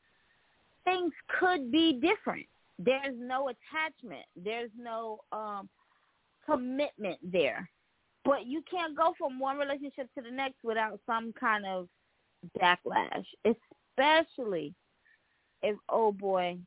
things 0.83 1.13
could 1.39 1.71
be 1.71 1.93
different. 1.93 2.45
There's 2.79 3.15
no 3.17 3.49
attachment. 3.49 4.25
There's 4.35 4.71
no 4.77 5.19
um 5.31 5.69
commitment 6.45 7.19
there. 7.23 7.69
But 8.25 8.45
you 8.45 8.63
can't 8.69 8.95
go 8.95 9.13
from 9.17 9.39
one 9.39 9.57
relationship 9.57 10.09
to 10.15 10.21
the 10.21 10.31
next 10.31 10.63
without 10.63 10.99
some 11.05 11.33
kind 11.39 11.65
of 11.65 11.87
backlash, 12.59 13.25
especially 13.45 14.73
if 15.61 15.75
old 15.89 16.17
boy 16.17 16.57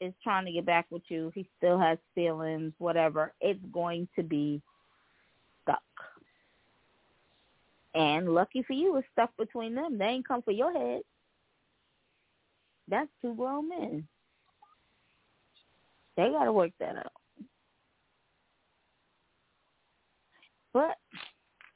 is 0.00 0.12
trying 0.22 0.46
to 0.46 0.52
get 0.52 0.66
back 0.66 0.86
with 0.90 1.02
you. 1.08 1.30
He 1.34 1.48
still 1.58 1.78
has 1.78 1.98
feelings, 2.14 2.72
whatever. 2.78 3.32
It's 3.40 3.60
going 3.72 4.08
to 4.16 4.22
be 4.22 4.60
stuck. 5.62 5.82
And 7.94 8.34
lucky 8.34 8.62
for 8.62 8.72
you, 8.72 8.96
it's 8.96 9.06
stuck 9.12 9.36
between 9.36 9.74
them. 9.74 9.98
They 9.98 10.06
ain't 10.06 10.26
come 10.26 10.42
for 10.42 10.52
your 10.52 10.72
head. 10.72 11.02
That's 12.88 13.08
two 13.20 13.34
grown 13.34 13.68
men. 13.68 14.08
They 16.16 16.30
got 16.30 16.44
to 16.44 16.52
work 16.52 16.72
that 16.80 16.96
out. 16.96 17.12
But 20.72 20.96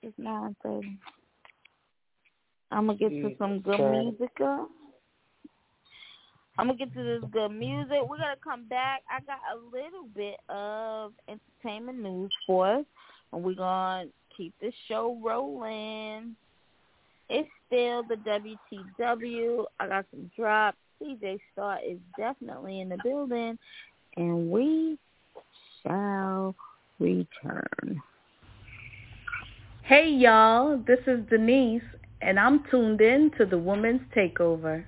it's 0.03 0.19
nine 0.19 0.57
thirty. 0.63 0.99
I'm 2.71 2.87
gonna 2.87 2.99
get 2.99 3.11
to 3.11 3.35
some 3.39 3.61
good 3.61 3.79
music. 3.79 4.31
I'm 6.59 6.69
gonna 6.69 6.77
get 6.77 6.95
to 6.95 7.03
this 7.03 7.31
good 7.31 7.51
music. 7.51 7.99
We're 8.09 8.17
gonna 8.17 8.37
come 8.43 8.67
back. 8.69 9.03
I 9.11 9.21
got 9.21 9.39
a 9.53 9.57
little 9.57 10.09
bit 10.15 10.37
of 10.49 11.13
entertainment 11.29 12.03
news 12.03 12.33
for 12.47 12.79
us, 12.79 12.85
and 13.33 13.43
we're 13.45 13.55
gonna 13.55 14.07
keep 14.37 14.55
this 14.61 14.75
show 14.88 15.18
rolling. 15.22 16.37
It's 17.29 17.49
still 17.66 18.03
the 18.05 18.16
WTW. 18.16 19.64
I 19.81 19.88
got 19.88 20.07
some 20.11 20.31
drops. 20.37 20.79
CJ 21.03 21.38
Star 21.53 21.79
is 21.87 21.99
definitely 22.16 22.81
in 22.81 22.88
the 22.88 22.99
building, 23.03 23.59
and 24.16 24.51
we 24.51 24.99
shall 25.83 26.55
return. 26.99 28.03
Hey 29.83 30.11
y'all, 30.11 30.79
this 30.87 31.01
is 31.07 31.20
Denise, 31.29 31.83
and 32.22 32.40
I'm 32.40 32.64
tuned 32.70 33.01
in 33.01 33.31
to 33.38 33.44
the 33.44 33.59
Woman's 33.59 34.01
Takeover. 34.16 34.85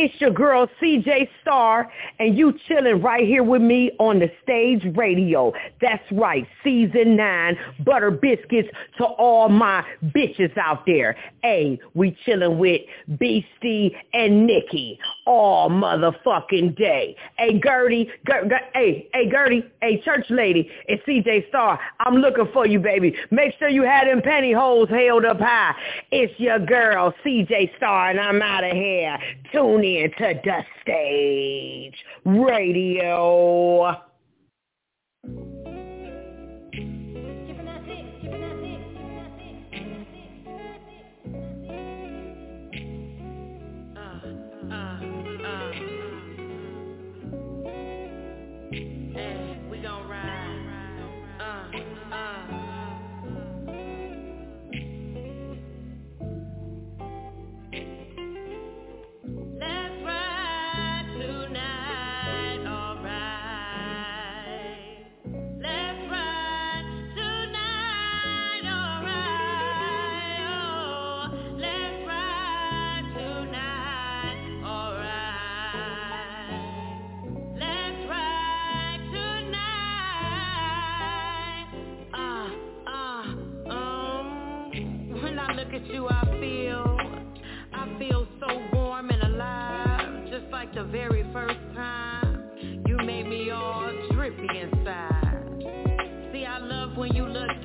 It's 0.00 0.14
your 0.20 0.30
girl 0.30 0.68
CJ 0.80 1.28
Star, 1.42 1.90
and 2.20 2.38
you 2.38 2.56
chilling 2.68 3.02
right 3.02 3.26
here 3.26 3.42
with 3.42 3.62
me 3.62 3.90
on 3.98 4.20
the 4.20 4.30
stage 4.44 4.86
radio. 4.94 5.52
That's 5.80 6.04
right, 6.12 6.46
season 6.62 7.16
nine, 7.16 7.58
butter 7.84 8.12
biscuits 8.12 8.68
to 8.98 9.04
all 9.04 9.48
my 9.48 9.84
bitches 10.14 10.56
out 10.56 10.86
there. 10.86 11.16
Hey, 11.42 11.80
we 11.94 12.16
chilling 12.24 12.58
with 12.58 12.82
Beastie 13.18 13.96
and 14.14 14.46
Nikki 14.46 15.00
all 15.26 15.68
motherfucking 15.68 16.76
day. 16.76 17.16
Hey, 17.36 17.58
Gertie, 17.58 18.08
Ger- 18.24 18.48
Ger- 18.48 18.70
hey, 18.74 19.08
hey, 19.12 19.28
Gertie, 19.28 19.64
hey, 19.82 20.00
church 20.02 20.26
lady, 20.30 20.70
it's 20.86 21.04
CJ 21.06 21.48
Star. 21.48 21.76
I'm 21.98 22.18
looking 22.18 22.46
for 22.52 22.68
you, 22.68 22.78
baby. 22.78 23.16
Make 23.32 23.54
sure 23.58 23.68
you 23.68 23.82
had 23.82 24.06
them 24.06 24.20
pantyhose 24.20 24.88
held 24.88 25.24
up 25.24 25.40
high. 25.40 25.74
It's 26.12 26.38
your 26.38 26.60
girl, 26.60 27.12
CJ 27.24 27.76
Star, 27.78 28.10
and 28.10 28.20
I'm 28.20 28.40
out 28.40 28.62
of 28.62 28.70
here. 28.74 29.18
Tune 29.52 29.82
in 29.82 29.87
to 29.96 30.40
the 30.44 30.64
stage 30.82 31.96
radio. 32.24 33.96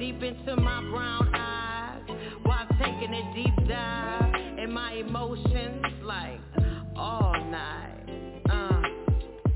deep 0.04 0.22
into 0.22 0.54
my 0.58 0.82
brown 0.92 1.34
eyes 1.34 2.02
while 2.44 2.68
taking 2.72 3.13
a 3.13 3.34
deep 3.34 3.70
dive 3.70 4.34
in 4.60 4.70
my 4.70 4.92
emotions 4.96 5.86
like 6.04 6.42
all 6.94 7.34
night. 7.50 8.04
Uh, 8.50 8.82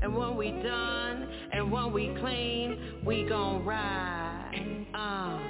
and 0.00 0.16
when 0.16 0.38
we 0.38 0.50
done 0.62 1.28
and 1.52 1.70
when 1.70 1.92
we 1.92 2.16
clean, 2.20 3.02
we 3.04 3.24
gon' 3.28 3.62
ride. 3.62 4.86
Uh. 4.94 5.47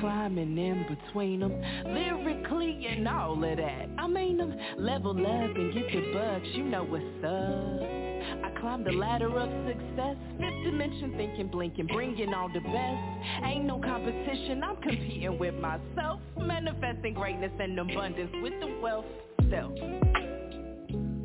Climbing 0.00 0.56
in 0.58 0.86
between 0.88 1.40
them. 1.40 1.60
Lyrically 1.86 2.86
and 2.86 3.08
all 3.08 3.34
of 3.34 3.56
that. 3.56 3.88
I 3.98 4.06
mean 4.06 4.38
them. 4.38 4.54
Level 4.78 5.12
up 5.12 5.56
and 5.56 5.72
get 5.74 5.86
the 5.90 6.12
bucks, 6.12 6.46
you 6.52 6.64
know 6.64 6.84
what's 6.84 7.24
up. 7.24 8.04
I 8.44 8.60
climbed 8.60 8.86
the 8.86 8.92
ladder 8.92 9.28
of 9.38 9.48
success. 9.66 10.16
Fifth 10.38 10.64
dimension 10.64 11.14
thinking, 11.16 11.48
blinking, 11.48 11.86
bringing 11.88 12.32
all 12.32 12.48
the 12.48 12.60
best. 12.60 13.44
Ain't 13.44 13.64
no 13.66 13.78
competition, 13.78 14.62
I'm 14.62 14.76
competing 14.76 15.38
with 15.38 15.54
myself. 15.54 16.20
Manifesting 16.38 17.14
greatness 17.14 17.52
and 17.58 17.78
abundance 17.78 18.30
with 18.42 18.54
the 18.60 18.78
wealth. 18.82 19.04
Self. 19.50 19.72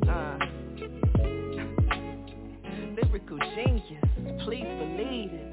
Uh. 0.08 0.38
Lyrical 2.96 3.38
genius, 3.54 4.04
please 4.44 4.64
believe 4.64 5.32
it. 5.32 5.49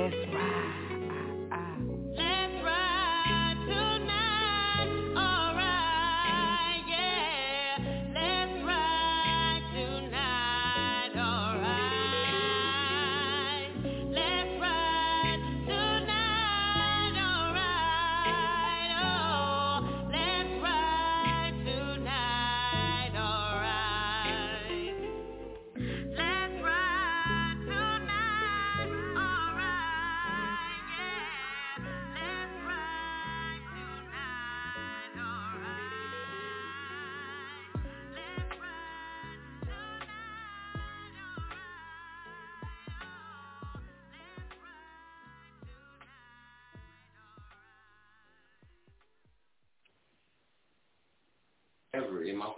Let's 0.00 0.16
ride. 0.32 0.79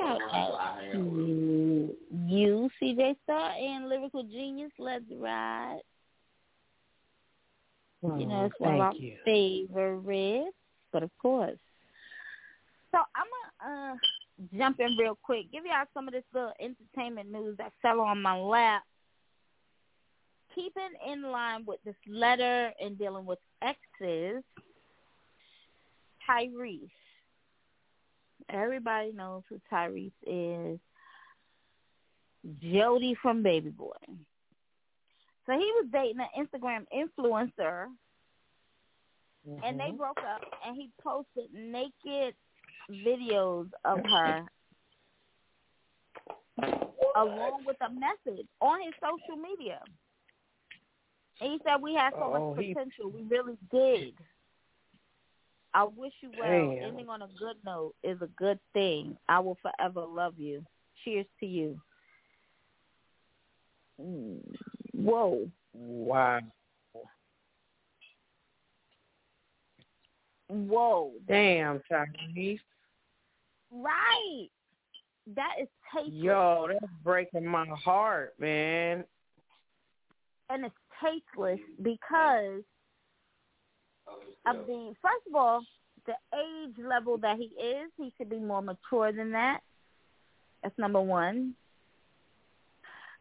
Out 0.02 0.20
I 0.30 0.84
have 0.84 0.92
to 0.92 1.94
you, 2.26 2.70
CJ 2.80 3.16
Star, 3.24 3.50
and 3.50 3.88
Lyrical 3.88 4.22
Genius. 4.24 4.72
Let's 4.78 5.04
ride. 5.10 5.80
you 8.02 8.26
know, 8.26 8.46
it's 8.46 8.54
one 8.58 8.74
of 8.74 8.80
thank 8.80 8.82
our 8.82 8.94
you. 8.94 9.16
favorites, 9.24 10.56
but 10.92 11.02
of 11.02 11.10
course. 11.20 11.58
So 12.90 12.98
I'm 13.16 13.26
gonna 13.62 13.92
uh, 13.92 13.96
jump 14.56 14.80
in 14.80 14.96
real 14.98 15.18
quick, 15.22 15.50
give 15.52 15.64
y'all 15.64 15.86
some 15.94 16.08
of 16.08 16.14
this 16.14 16.24
little 16.34 16.52
entertainment 16.60 17.30
news 17.30 17.56
that 17.58 17.72
fell 17.80 18.00
on 18.00 18.20
my 18.20 18.38
lap. 18.38 18.82
Keeping 20.54 20.82
in 21.10 21.22
line 21.22 21.64
with 21.66 21.80
this 21.82 21.94
letter 22.06 22.72
and 22.78 22.98
dealing 22.98 23.24
with 23.24 23.38
exes, 23.62 24.42
Tyrese. 26.28 26.90
Everybody 28.48 29.12
knows 29.12 29.42
who 29.48 29.60
Tyrese 29.72 30.12
is. 30.26 30.78
Jody 32.60 33.14
from 33.22 33.42
Baby 33.42 33.70
Boy. 33.70 33.92
So 35.46 35.52
he 35.52 35.58
was 35.58 35.86
dating 35.92 36.18
an 36.20 36.46
Instagram 36.46 36.86
influencer, 36.92 37.86
and 39.64 39.78
they 39.78 39.84
mm-hmm. 39.84 39.96
broke 39.96 40.18
up. 40.18 40.42
And 40.66 40.76
he 40.76 40.90
posted 41.02 41.52
naked 41.52 42.34
videos 42.90 43.68
of 43.84 43.98
her, 44.04 44.44
along 47.16 47.64
with 47.66 47.76
a 47.80 47.90
message 47.90 48.46
on 48.60 48.82
his 48.82 48.94
social 49.00 49.40
media. 49.40 49.80
And 51.40 51.52
he 51.52 51.60
said, 51.64 51.80
"We 51.80 51.94
had 51.94 52.12
so 52.14 52.22
Oh, 52.34 52.54
much 52.54 52.64
he- 52.64 52.74
potential. 52.74 53.10
We 53.10 53.22
really 53.22 53.56
did. 53.70 54.14
I 55.74 55.84
wish 55.84 56.12
you 56.20 56.30
well. 56.38 56.48
Damn. 56.50 56.84
Ending 56.84 57.08
on 57.08 57.22
a 57.22 57.28
good 57.38 57.56
note 57.64 57.94
is 58.02 58.20
a 58.20 58.28
good 58.36 58.58
thing. 58.72 59.16
I 59.28 59.38
will 59.38 59.56
forever 59.62 60.04
love 60.04 60.34
you. 60.38 60.64
Cheers 61.04 61.26
to 61.40 61.46
you." 61.46 61.80
Mm, 64.00 64.40
Whoa. 64.94 65.50
Wow. 65.74 66.40
Whoa. 70.48 71.12
Damn, 71.26 71.80
Tyrese. 71.90 72.60
Right. 73.70 74.48
That 75.34 75.54
is 75.60 75.68
tasteless. 75.94 76.14
Yo, 76.14 76.66
that's 76.68 76.92
breaking 77.02 77.46
my 77.46 77.66
heart, 77.66 78.34
man. 78.38 79.04
And 80.50 80.66
it's 80.66 80.74
tasteless 81.02 81.60
because 81.80 82.62
of 84.46 84.56
the 84.66 84.94
first 85.00 85.26
of 85.28 85.34
all, 85.34 85.62
the 86.06 86.14
age 86.34 86.74
level 86.78 87.16
that 87.18 87.36
he 87.38 87.44
is, 87.62 87.90
he 87.96 88.12
should 88.18 88.28
be 88.28 88.38
more 88.38 88.62
mature 88.62 89.12
than 89.12 89.30
that. 89.32 89.60
That's 90.62 90.76
number 90.78 91.00
one. 91.00 91.54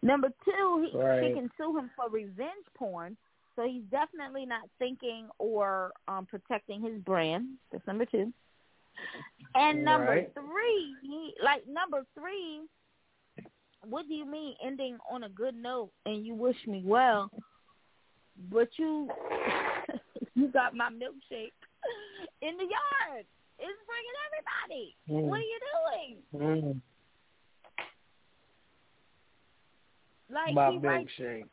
Number 0.04 0.30
two, 0.44 0.86
he, 0.86 0.98
she 1.20 1.34
can 1.34 1.50
sue 1.58 1.78
him 1.78 1.92
for 1.96 2.10
revenge 2.10 2.66
porn. 2.76 3.16
So 3.56 3.64
he's 3.68 3.84
definitely 3.92 4.46
not 4.46 4.62
thinking 4.80 5.28
or 5.38 5.92
um, 6.08 6.26
protecting 6.26 6.82
his 6.82 7.00
brand. 7.02 7.50
That's 7.72 7.86
number 7.86 8.06
two. 8.06 8.32
And 9.56 9.84
number 9.84 10.08
Right. 10.08 10.34
three, 10.34 10.96
he, 11.02 11.34
like 11.44 11.68
number 11.68 12.06
three, 12.18 12.62
what 13.88 14.08
do 14.08 14.14
you 14.14 14.26
mean 14.26 14.56
ending 14.64 14.98
on 15.12 15.24
a 15.24 15.30
good 15.30 15.56
note 15.56 15.92
and 16.06 16.26
you 16.26 16.34
wish 16.34 16.56
me 16.68 16.82
well, 16.86 17.30
but 18.50 18.70
you 18.78 19.10
you 20.36 20.48
got 20.50 20.76
my 20.76 20.90
milkshake 20.90 21.52
in 22.42 22.58
the 22.58 22.64
yard. 22.64 23.26
It's 23.60 23.80
bringing 23.86 24.18
everybody. 24.28 24.96
Mm. 25.10 25.30
What 25.30 25.40
are 25.40 25.42
you 25.42 25.60
doing? 26.34 26.72
Mm. 26.74 26.82
Like 30.34 30.54
my 30.54 30.72
he 30.72 30.78
writes, 30.78 31.12
milkshake. 31.20 31.46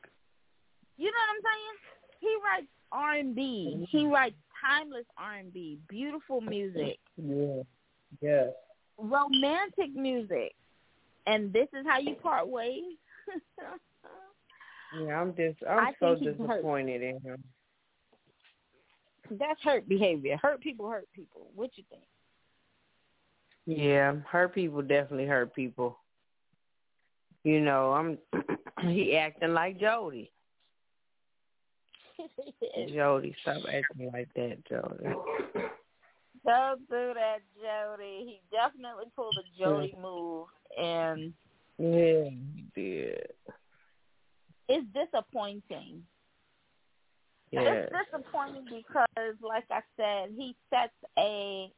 you 0.96 1.06
know 1.06 1.20
what 1.26 1.34
I'm 1.34 1.42
saying? 1.42 1.76
He 2.20 2.36
writes 2.44 2.66
R 2.92 3.14
and 3.14 3.34
B. 3.34 3.86
He 3.90 4.06
writes 4.06 4.36
timeless 4.64 5.04
R 5.16 5.34
and 5.34 5.52
B, 5.52 5.78
beautiful 5.88 6.40
music, 6.40 6.98
Yeah. 7.16 7.62
Yes. 8.20 8.48
romantic 8.96 9.94
music, 9.94 10.54
and 11.26 11.52
this 11.52 11.68
is 11.78 11.84
how 11.86 11.98
you 11.98 12.14
part 12.14 12.48
ways. 12.48 12.82
Yeah, 14.96 15.20
I'm 15.20 15.34
just 15.34 15.58
I'm 15.68 15.78
I 15.78 15.92
so 16.00 16.16
hurt. 16.16 16.20
disappointed 16.20 17.02
in 17.02 17.20
him. 17.20 17.44
That's 19.30 19.62
hurt 19.62 19.88
behavior. 19.88 20.38
Hurt 20.40 20.60
people 20.60 20.88
hurt 20.88 21.08
people. 21.14 21.50
What 21.54 21.70
you 21.76 21.84
think? 21.90 22.04
Yeah, 23.66 24.14
hurt 24.26 24.54
people 24.54 24.80
definitely 24.80 25.26
hurt 25.26 25.54
people. 25.54 25.98
You 27.44 27.60
know, 27.60 27.92
I'm 27.92 28.18
he 28.90 29.16
acting 29.16 29.52
like 29.52 29.78
Jody. 29.78 30.32
Jody, 32.94 33.34
stop 33.42 33.62
acting 33.72 34.10
like 34.12 34.28
that, 34.34 34.64
Jody. 34.68 35.04
Don't 36.46 36.80
do 36.88 37.12
that, 37.14 37.40
Jody. 37.60 38.24
He 38.24 38.40
definitely 38.50 39.06
pulled 39.14 39.36
a 39.36 39.62
Jody 39.62 39.94
move, 40.02 40.46
and 40.80 41.34
Yeah, 41.78 42.30
he 42.30 42.64
did. 42.74 43.28
It's 44.68 44.86
disappointing. 44.92 46.04
Yeah. 47.50 47.60
It's 47.62 47.92
disappointing 48.10 48.64
because, 48.64 49.34
like 49.40 49.64
I 49.70 49.80
said, 49.96 50.30
he 50.36 50.54
sets 50.70 50.92
a 51.18 51.70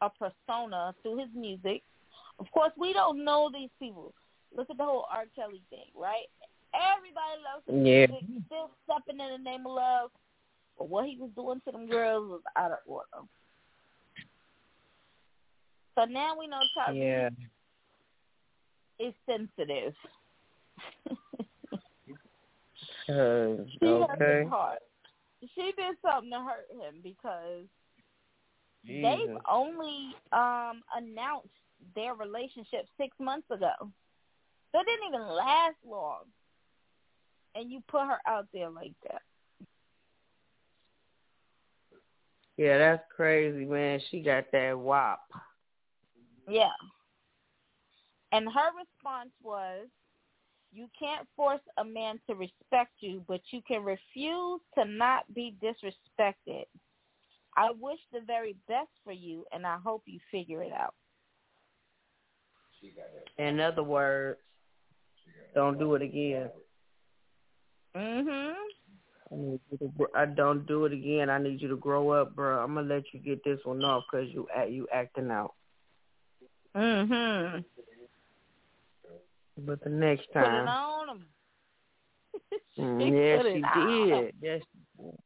a 0.00 0.10
persona 0.10 0.94
through 1.02 1.18
his 1.18 1.28
music. 1.34 1.82
Of 2.38 2.46
course, 2.52 2.70
we 2.78 2.92
don't 2.92 3.24
know 3.24 3.50
these 3.52 3.70
people. 3.80 4.14
Look 4.56 4.70
at 4.70 4.76
the 4.76 4.84
whole 4.84 5.06
R. 5.10 5.24
Kelly 5.34 5.60
thing, 5.70 5.90
right? 5.96 6.26
Everybody 6.72 7.42
loves 7.42 7.66
his 7.66 7.84
Yeah. 7.84 8.06
music, 8.06 8.44
still 8.46 8.70
stepping 8.84 9.20
in 9.20 9.32
the 9.32 9.38
name 9.50 9.66
of 9.66 9.72
love. 9.72 10.10
But 10.78 10.88
what 10.88 11.06
he 11.06 11.16
was 11.16 11.30
doing 11.34 11.60
to 11.62 11.72
them 11.72 11.88
girls 11.88 12.30
was 12.30 12.42
out 12.54 12.70
of 12.70 12.78
order. 12.86 13.26
So 15.96 16.04
now 16.04 16.38
we 16.38 16.46
know 16.46 16.60
Tyrese 16.76 16.96
Yeah. 16.96 17.30
is 19.00 19.14
sensitive. 19.26 19.96
Uh, 23.08 23.64
She 23.80 23.86
has 23.86 24.10
okay. 24.14 24.42
his 24.42 24.48
heart. 24.48 24.78
She 25.54 25.72
did 25.76 25.96
something 26.02 26.30
to 26.30 26.40
hurt 26.40 26.68
him 26.72 27.00
because 27.02 27.64
they've 28.86 29.36
only 29.50 30.14
um 30.32 30.82
announced 30.96 31.48
their 31.94 32.14
relationship 32.14 32.86
six 32.98 33.16
months 33.20 33.50
ago. 33.50 33.72
So 33.80 34.80
it 34.80 34.86
didn't 34.86 35.08
even 35.08 35.26
last 35.28 35.76
long. 35.88 36.24
And 37.54 37.70
you 37.70 37.82
put 37.88 38.02
her 38.02 38.18
out 38.26 38.46
there 38.52 38.68
like 38.68 38.92
that. 39.04 39.22
Yeah, 42.56 42.78
that's 42.78 43.04
crazy, 43.14 43.64
man. 43.64 44.00
She 44.10 44.20
got 44.20 44.50
that 44.52 44.76
wop. 44.78 45.20
Yeah. 46.48 46.68
And 48.32 48.46
her 48.46 48.70
response 48.76 49.30
was, 49.42 49.86
you 50.78 50.88
can't 50.96 51.26
force 51.34 51.60
a 51.78 51.84
man 51.84 52.20
to 52.28 52.36
respect 52.36 52.92
you, 53.00 53.24
but 53.26 53.40
you 53.50 53.60
can 53.66 53.82
refuse 53.82 54.60
to 54.76 54.84
not 54.84 55.22
be 55.34 55.56
disrespected. 55.60 56.66
I 57.56 57.72
wish 57.80 57.98
the 58.12 58.20
very 58.24 58.54
best 58.68 58.90
for 59.02 59.12
you, 59.12 59.44
and 59.52 59.66
I 59.66 59.78
hope 59.82 60.02
you 60.06 60.20
figure 60.30 60.62
it 60.62 60.72
out. 60.72 60.94
In 63.38 63.58
other 63.58 63.82
words, 63.82 64.38
don't 65.52 65.78
do 65.78 65.96
it 65.96 66.02
again. 66.02 66.48
Mhm. 67.96 68.54
I 69.32 69.34
need 69.34 69.60
you 69.70 69.78
to. 69.78 70.08
I 70.14 70.26
don't 70.26 70.64
do 70.66 70.84
it 70.84 70.92
again. 70.92 71.28
I 71.28 71.38
need 71.38 71.60
you 71.60 71.68
to 71.68 71.76
grow 71.76 72.10
up, 72.10 72.36
bro. 72.36 72.62
I'm 72.62 72.74
gonna 72.74 72.94
let 72.94 73.12
you 73.12 73.18
get 73.18 73.42
this 73.42 73.58
one 73.64 73.82
off 73.82 74.04
because 74.10 74.30
you 74.30 74.48
act 74.54 74.70
you 74.70 74.86
acting 74.92 75.30
out. 75.32 75.54
Mhm. 76.74 77.64
But 79.58 79.82
the 79.82 79.90
next 79.90 80.26
time. 80.32 80.44
Put 80.44 80.62
it 80.62 80.68
on 80.68 81.08
him. 81.08 81.26
Mm, 82.78 83.00
She 83.00 83.16
yeah, 83.16 83.36
put 83.42 83.46
she 83.52 83.62
on. 83.64 84.08
did. 84.08 84.34
Yes, 84.40 84.62
she 84.70 85.02
did. 85.02 85.18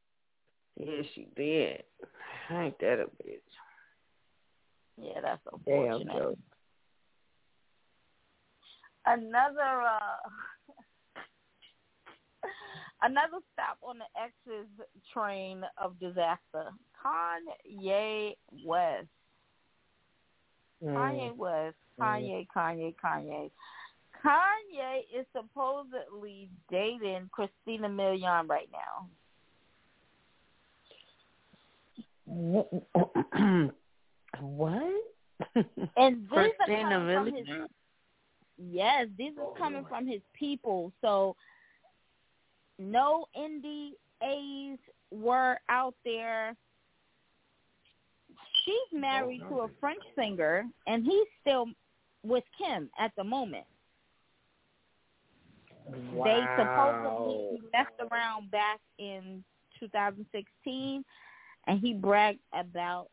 yes, 0.78 1.06
she 1.14 1.26
did. 1.36 1.82
Ain't 2.50 2.78
that 2.80 3.00
a 3.00 3.04
bitch? 3.22 3.52
Yeah, 4.96 5.20
that's 5.22 5.40
Damn, 5.66 5.84
unfortunate. 5.84 6.16
Joe. 6.16 6.36
Another 9.04 9.82
uh 9.82 10.30
another 13.02 13.38
stop 13.52 13.76
on 13.82 13.98
the 13.98 14.06
X's 14.18 14.68
train 15.12 15.62
of 15.76 15.98
disaster. 16.00 16.70
Kanye 17.04 18.36
West. 18.64 19.08
Kanye 20.82 21.36
West. 21.36 21.76
Kanye, 22.00 22.46
Kanye, 22.56 22.94
Kanye. 23.04 23.04
Kanye 23.04 23.50
is 25.18 25.26
supposedly 25.34 26.48
dating 26.70 27.28
Christina 27.32 27.88
Milian 27.88 28.48
right 28.48 28.68
now. 28.72 29.08
what? 34.40 34.82
And 35.96 36.22
these 36.22 36.32
are 36.32 36.48
Christina 36.56 36.90
coming 36.90 37.14
from 37.14 37.26
his 37.34 37.46
Yes, 38.58 39.08
these 39.18 39.32
are 39.38 39.58
coming 39.58 39.84
from 39.88 40.06
his 40.06 40.20
people. 40.38 40.92
So 41.00 41.34
no 42.78 43.26
NDAs 43.36 44.78
were 45.10 45.58
out 45.68 45.94
there. 46.04 46.54
She's 48.64 49.00
married 49.00 49.40
to 49.48 49.60
a 49.60 49.68
French 49.80 50.02
singer, 50.16 50.64
and 50.86 51.04
he's 51.04 51.26
still 51.40 51.66
with 52.22 52.44
Kim 52.56 52.88
at 52.98 53.10
the 53.16 53.24
moment. 53.24 53.64
They 55.92 56.40
supposedly 56.58 57.60
messed 57.72 58.10
around 58.10 58.50
back 58.50 58.80
in 58.98 59.44
2016, 59.80 61.04
and 61.66 61.80
he 61.80 61.94
bragged 61.94 62.40
about 62.52 63.08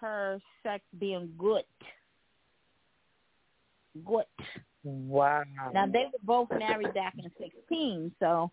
her 0.00 0.40
sex 0.62 0.84
being 0.98 1.30
good. 1.38 1.64
Good. 4.06 4.24
Wow. 4.84 5.42
Now 5.74 5.86
they 5.86 6.06
were 6.12 6.18
both 6.22 6.48
married 6.56 6.94
back 6.94 7.14
in 7.18 7.30
sixteen, 7.38 8.12
so 8.20 8.50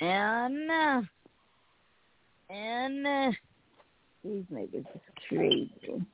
and 0.00 0.70
uh, 0.70 1.02
and 2.50 3.06
uh, 3.06 3.32
these 4.24 4.44
niggas 4.52 4.80
is 4.80 5.00
crazy. 5.28 6.04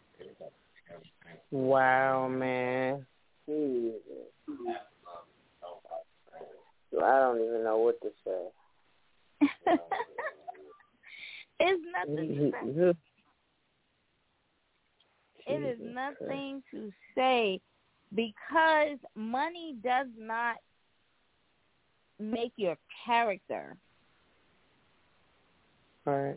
Wow, 1.50 2.28
man. 2.28 3.06
Jesus. 3.46 4.02
I 6.96 7.18
don't 7.20 7.40
even 7.40 7.64
know 7.64 7.78
what 7.78 8.00
to 8.02 8.10
say. 8.24 9.76
It's 11.60 11.82
nothing 11.92 12.52
to 12.52 12.52
say. 12.52 12.98
It 15.50 15.62
is 15.62 15.78
nothing 15.80 16.62
to 16.72 16.92
say 17.14 17.58
because 18.14 18.98
money 19.14 19.76
does 19.82 20.08
not 20.18 20.56
make 22.20 22.52
your 22.56 22.76
character. 23.06 23.74
Right. 26.04 26.36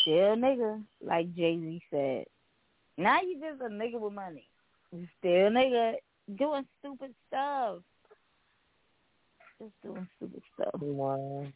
Still 0.00 0.34
nigga, 0.34 0.82
like 1.00 1.32
Jay 1.36 1.56
Z 1.56 1.82
said. 1.88 2.24
Now 2.98 3.20
you 3.20 3.40
just 3.40 3.62
a 3.62 3.72
nigga 3.72 4.00
with 4.00 4.12
money. 4.12 4.48
You 4.90 5.06
still 5.20 5.46
a 5.46 5.50
nigga 5.50 5.94
doing 6.36 6.64
stupid 6.80 7.14
stuff. 7.28 7.78
Just 9.60 9.72
doing 9.82 10.08
stupid 10.16 10.42
stuff. 10.54 10.80
Wow. 10.80 11.46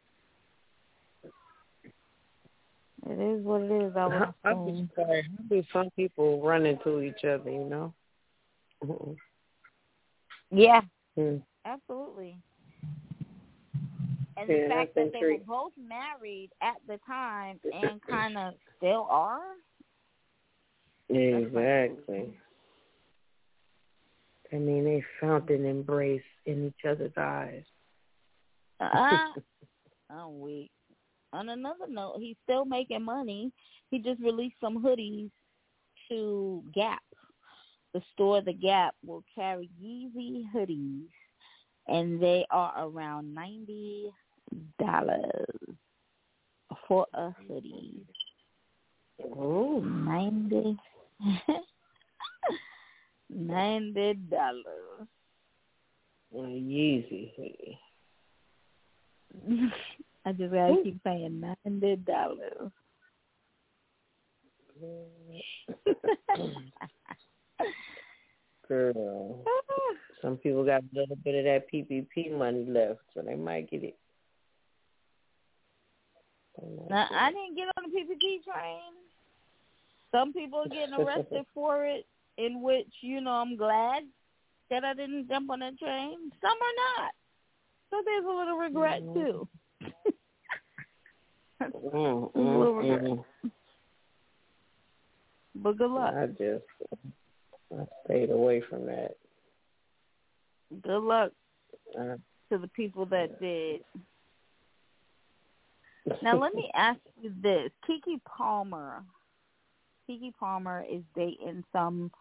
It 3.09 3.21
is 3.21 3.45
what 3.45 3.63
it 3.63 3.71
is. 3.71 3.93
I 3.97 4.07
was 4.07 4.35
I 4.45 4.55
be 4.55 4.89
sorry. 4.97 5.23
How 5.23 5.45
do 5.49 5.63
some 5.73 5.91
people 5.97 6.43
run 6.43 6.67
into 6.67 7.01
each 7.01 7.25
other, 7.25 7.51
you 7.51 7.65
know? 7.65 7.95
Yeah, 10.51 10.83
Hmm. 11.17 11.37
absolutely. 11.65 12.39
And 14.37 14.51
Yeah, 14.51 14.63
the 14.63 14.69
fact 14.69 14.95
that 14.97 15.13
they 15.13 15.25
were 15.25 15.39
both 15.47 15.73
married 15.79 16.51
at 16.61 16.77
the 16.87 16.99
time 17.07 17.59
and 17.73 18.01
kind 18.03 18.37
of 18.37 18.55
still 18.77 19.07
are. 19.11 19.41
Exactly. 21.09 22.37
I 24.53 24.57
mean, 24.57 24.85
they 24.85 25.05
found 25.21 25.51
an 25.51 25.65
embrace 25.65 26.23
in 26.45 26.67
each 26.67 26.85
other's 26.89 27.13
eyes. 27.17 27.65
Uh, 28.81 29.19
I'm 30.11 30.41
weak. 30.41 30.71
On 31.33 31.49
another 31.49 31.87
note, 31.89 32.17
he's 32.19 32.37
still 32.45 32.65
making 32.65 33.03
money. 33.03 33.53
He 33.91 33.99
just 33.99 34.21
released 34.21 34.57
some 34.61 34.83
hoodies 34.83 35.31
to 36.09 36.63
Gap. 36.75 37.03
The 37.95 38.03
store, 38.13 38.41
The 38.43 38.53
Gap, 38.53 38.95
will 39.05 39.25
carry 39.35 39.71
Yeezy 39.83 40.45
hoodies, 40.55 41.09
and 41.89 42.23
they 42.23 42.47
are 42.51 42.75
around 42.87 43.35
ninety 43.35 44.11
dollars 44.79 45.47
for 46.87 47.07
a 47.15 47.31
hoodie. 47.49 48.05
Ooh. 49.25 49.83
Ninety. 49.85 50.77
Ninety 53.29 54.15
dollars. 54.31 55.09
Hoodie. 56.33 57.79
I 60.25 60.33
just 60.33 60.53
gotta 60.53 60.77
keep 60.83 61.03
paying 61.05 61.41
ninety 61.41 61.97
dollars. 61.97 62.71
Girl. 68.69 69.45
Ah. 69.49 69.95
Some 70.23 70.37
people 70.39 70.65
got 70.65 70.83
a 70.83 70.87
little 70.93 71.17
bit 71.17 71.35
of 71.37 71.45
that 71.45 71.73
PPP 71.73 72.37
money 72.37 72.65
left, 72.67 73.01
so 73.15 73.23
they 73.23 73.37
might 73.37 73.71
get 73.71 73.85
it. 73.85 73.97
Now 76.89 77.07
I 77.11 77.31
didn't 77.33 77.55
get 77.55 77.69
on 77.77 77.85
the 77.85 77.97
PPP 77.97 78.43
train. 78.45 78.95
Some 80.11 80.33
people 80.33 80.61
are 80.61 80.69
getting 80.69 80.95
arrested 80.95 81.45
for 81.55 81.85
it, 81.85 82.07
in 82.39 82.63
which 82.63 82.89
you 83.03 83.21
know 83.21 83.33
I'm 83.33 83.57
glad 83.57 84.05
that 84.71 84.85
I 84.85 84.95
didn't 84.95 85.29
jump 85.29 85.51
on 85.51 85.61
that 85.61 85.79
train. 85.79 86.31
Some 86.41 86.51
are 86.51 87.03
not, 87.03 87.13
so 87.91 88.03
there's 88.05 88.25
a 88.25 88.29
little 88.29 88.57
regret 88.59 89.01
too. 89.15 89.49
Mm, 91.63 92.35
A 92.35 92.39
little 92.39 92.75
regret. 92.75 93.03
mm. 93.03 93.25
But 95.55 95.79
good 95.79 95.91
luck. 95.91 96.15
I 96.15 96.27
just 96.27 96.65
I 97.73 97.85
stayed 98.05 98.31
away 98.31 98.61
from 98.69 98.87
that. 98.87 99.13
Good 100.83 101.03
luck 101.03 101.33
Uh, 101.99 102.17
to 102.53 102.59
the 102.59 102.69
people 102.69 103.07
that 103.07 103.41
did. 103.41 103.81
Now 106.23 106.39
let 106.39 106.55
me 106.55 106.71
ask 106.75 107.01
you 107.21 107.33
this: 107.43 107.71
Keke 107.89 108.21
Palmer. 108.25 109.03
Keke 110.09 110.33
Palmer 110.39 110.85
is 110.89 111.03
dating 111.17 111.65
some 111.73 112.13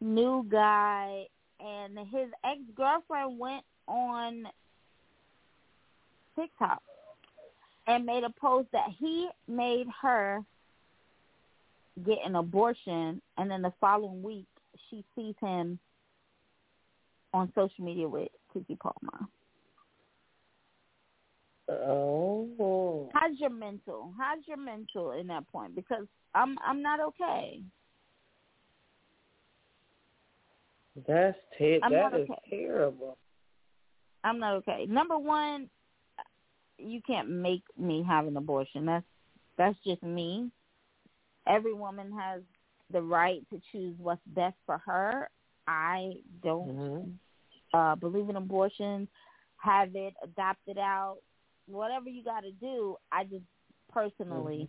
new 0.00 0.46
guy, 0.50 1.26
and 1.60 1.98
his 1.98 2.28
ex 2.44 2.60
girlfriend 2.74 3.38
went 3.38 3.64
on 3.88 4.44
TikTok 6.34 6.82
and 7.86 8.04
made 8.04 8.24
a 8.24 8.30
post 8.30 8.68
that 8.72 8.88
he 8.98 9.28
made 9.48 9.86
her 10.02 10.40
get 12.04 12.18
an 12.24 12.36
abortion, 12.36 13.22
and 13.38 13.50
then 13.50 13.62
the 13.62 13.72
following 13.80 14.22
week 14.22 14.46
she 14.90 15.04
sees 15.14 15.34
him 15.40 15.78
on 17.32 17.50
social 17.54 17.84
media 17.84 18.08
with 18.08 18.28
Keke 18.54 18.78
Palmer. 18.78 19.26
Oh. 21.68 23.08
How's 23.12 23.38
your 23.38 23.50
mental? 23.50 24.12
How's 24.18 24.46
your 24.46 24.56
mental 24.56 25.12
in 25.12 25.26
that 25.28 25.48
point? 25.48 25.74
Because 25.74 26.06
I'm 26.34 26.56
I'm 26.64 26.82
not 26.82 27.00
okay. 27.00 27.60
That's 31.06 31.36
I'm 31.60 31.92
that 31.92 32.12
not 32.12 32.20
is 32.20 32.28
okay. 32.30 32.40
terrible. 32.50 33.18
I'm 34.24 34.38
not 34.38 34.54
okay. 34.56 34.86
Number 34.88 35.18
one, 35.18 35.68
you 36.78 37.00
can't 37.06 37.30
make 37.30 37.62
me 37.78 38.04
have 38.06 38.26
an 38.26 38.36
abortion. 38.36 38.86
That's 38.86 39.04
that's 39.58 39.78
just 39.86 40.02
me. 40.02 40.50
Every 41.46 41.74
woman 41.74 42.12
has 42.12 42.42
the 42.92 43.00
right 43.00 43.42
to 43.50 43.60
choose 43.72 43.94
what's 43.98 44.20
best 44.26 44.56
for 44.64 44.78
her. 44.86 45.28
I 45.66 46.14
don't 46.42 47.18
uh 47.74 47.94
believe 47.96 48.28
in 48.28 48.36
abortion. 48.36 49.08
Have 49.58 49.94
it, 49.94 50.14
adopt 50.22 50.60
it 50.66 50.78
out, 50.78 51.18
whatever 51.66 52.08
you 52.08 52.22
got 52.22 52.40
to 52.40 52.52
do. 52.52 52.96
I 53.10 53.24
just 53.24 53.44
personally, 53.92 54.68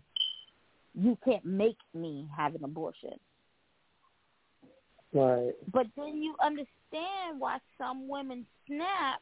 you 0.93 1.17
can't 1.25 1.45
make 1.45 1.77
me 1.93 2.27
have 2.35 2.55
an 2.55 2.63
abortion. 2.63 3.19
Right. 5.13 5.53
But 5.71 5.87
then 5.95 6.21
you 6.21 6.35
understand 6.43 7.39
why 7.39 7.57
some 7.77 8.07
women 8.07 8.45
snap 8.67 9.21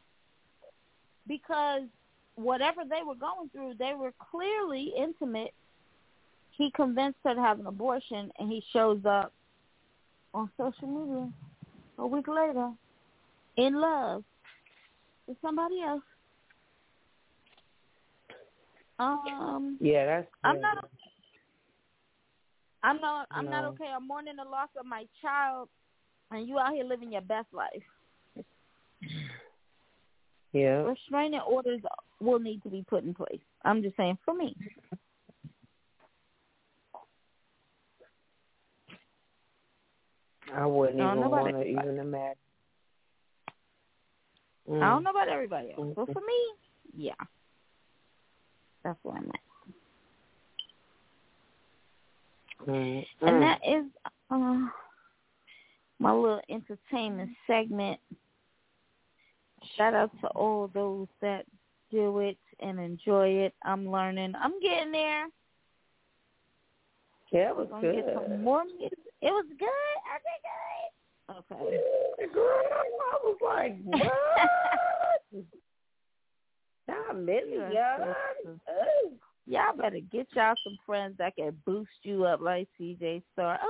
because 1.28 1.82
whatever 2.36 2.82
they 2.88 3.02
were 3.06 3.16
going 3.16 3.50
through, 3.50 3.76
they 3.80 3.94
were 3.98 4.14
clearly 4.32 4.94
intimate. 4.98 5.54
He 6.52 6.72
convinced 6.72 7.20
her 7.24 7.36
to 7.36 7.42
have 7.42 7.60
an 7.60 7.68
abortion, 7.68 8.32
and 8.40 8.50
he 8.50 8.64
shows 8.72 9.00
up 9.06 9.34
on 10.34 10.50
social 10.58 10.88
media 10.88 11.30
a 11.98 12.08
week 12.08 12.28
later 12.28 12.72
in 13.58 13.80
love 13.80 14.24
with 15.28 15.38
somebody 15.42 15.82
else. 15.82 16.04
Um, 18.98 19.78
Yeah, 19.82 20.06
that's 20.06 20.28
I'm 20.44 20.62
not. 20.62 20.90
I'm 22.86 23.02
not. 23.02 23.28
I'm 23.32 23.50
not 23.50 23.66
okay. 23.74 23.88
I'm 23.96 24.08
mourning 24.08 24.36
the 24.36 24.44
loss 24.44 24.70
of 24.80 24.86
my 24.86 25.06
child, 25.20 25.70
and 26.30 26.48
you 26.48 26.60
out 26.60 26.74
here 26.74 26.84
living 26.84 27.12
your 27.12 27.22
best 27.22 27.48
life. 27.52 28.46
Yeah. 30.54 30.84
Restraining 30.84 31.42
orders 31.42 31.82
will 32.22 32.40
need 32.40 32.62
to 32.64 32.70
be 32.70 32.86
put 32.88 33.04
in 33.04 33.14
place. 33.16 33.42
I'm 33.64 33.82
just 33.82 33.98
saying 33.98 34.20
for 34.24 34.36
me. 34.36 34.56
I 40.54 40.66
wouldn't 40.68 41.02
I 41.02 41.16
even 41.16 41.30
want 41.32 41.56
to 41.56 41.64
even 41.64 42.00
imagine. 42.00 42.38
I 44.68 44.72
Mm. 44.72 44.80
don't 44.80 45.04
know 45.04 45.12
about 45.12 45.30
everybody 45.30 45.74
else, 45.74 45.94
but 45.96 46.12
for 46.12 46.22
me, 46.22 46.54
yeah, 46.96 47.14
that's 48.84 48.98
what 49.04 49.18
I'm 49.18 49.30
at. 49.30 49.45
Mm. 52.68 53.06
And 53.22 53.42
that 53.42 53.60
is 53.68 53.86
uh, 54.32 54.68
my 56.00 56.14
little 56.14 56.42
entertainment 56.50 57.32
segment. 57.48 58.00
Shout 59.78 59.94
out 59.94 60.12
to 60.22 60.28
all 60.28 60.70
those 60.74 61.08
that 61.22 61.46
do 61.92 62.20
it 62.20 62.38
and 62.60 62.80
enjoy 62.80 63.30
it. 63.30 63.54
I'm 63.64 63.90
learning. 63.90 64.34
I'm 64.40 64.60
getting 64.62 64.92
there. 64.92 65.28
Yeah, 67.32 67.50
it 67.50 67.56
was 67.56 67.68
good. 67.82 67.96
get 67.96 68.14
some 68.14 68.44
more 68.44 68.64
music. 68.66 69.00
It 69.22 69.32
was 69.32 69.46
good. 69.60 69.68
Okay, 70.16 70.38
good. 70.44 71.66
Okay. 71.68 72.34
Girl, 72.34 72.46
I 72.46 73.18
was 73.24 73.38
like, 73.44 73.76
what? 73.84 75.46
Not 76.88 77.18
many, 77.20 77.56
y'all. 77.56 78.14
so 78.44 78.60
Y'all 79.48 79.78
better 79.78 80.00
get 80.12 80.28
y'all 80.34 80.56
some 80.64 80.78
friends 80.86 81.16
that 81.20 81.36
can 81.36 81.56
boost 81.66 81.90
you 82.04 82.26
up 82.26 82.42
like 82.42 82.68
CJ 82.80 83.22
Star. 83.34 83.56
Okay. 83.56 83.66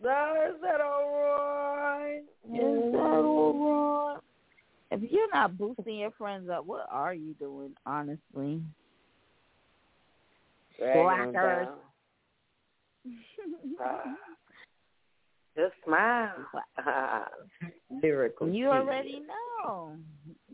No, 0.00 0.34
is 0.48 0.60
that 0.62 0.80
all 0.80 1.10
right? 1.10 2.22
Is 2.44 2.92
that 2.92 2.98
all 2.98 4.14
right? 4.14 4.20
If 4.90 5.10
you're 5.10 5.30
not 5.32 5.58
boosting 5.58 5.98
your 5.98 6.12
friends 6.12 6.48
up, 6.48 6.64
what 6.66 6.86
are 6.90 7.12
you 7.14 7.34
doing, 7.34 7.74
honestly? 7.84 8.62
Dragging 10.78 11.04
them 11.04 11.32
Slackers. 11.32 11.66
down. 11.66 11.76
Ah. 13.80 14.14
Just 15.56 15.74
smile. 15.84 16.34
Lyrical. 18.02 18.48
You 18.48 18.68
already 18.68 19.22
know. 19.64 19.96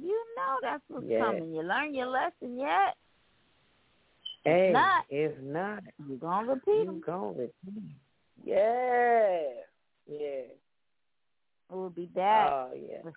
You 0.00 0.24
know 0.36 0.58
that's 0.62 0.82
what's 0.88 1.06
Yeah. 1.08 1.18
coming. 1.24 1.54
You 1.54 1.62
learn 1.62 1.94
your 1.94 2.06
lesson 2.06 2.58
yet? 2.58 2.96
Hey, 4.44 4.70
not, 4.72 5.06
if 5.08 5.32
not, 5.40 5.82
you 6.06 6.16
gonna 6.16 6.48
repeat 6.48 6.70
it. 6.72 6.78
you 6.80 6.86
them. 6.86 7.00
gonna 7.06 7.32
repeat. 7.32 7.96
Yeah, 8.44 9.40
yeah. 10.06 10.18
It 10.20 10.58
would 11.70 11.94
be 11.94 12.06
bad. 12.06 12.52
Oh 12.52 12.72
yeah. 12.74 13.10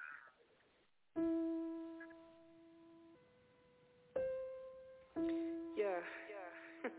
Yeah. 5.77 5.99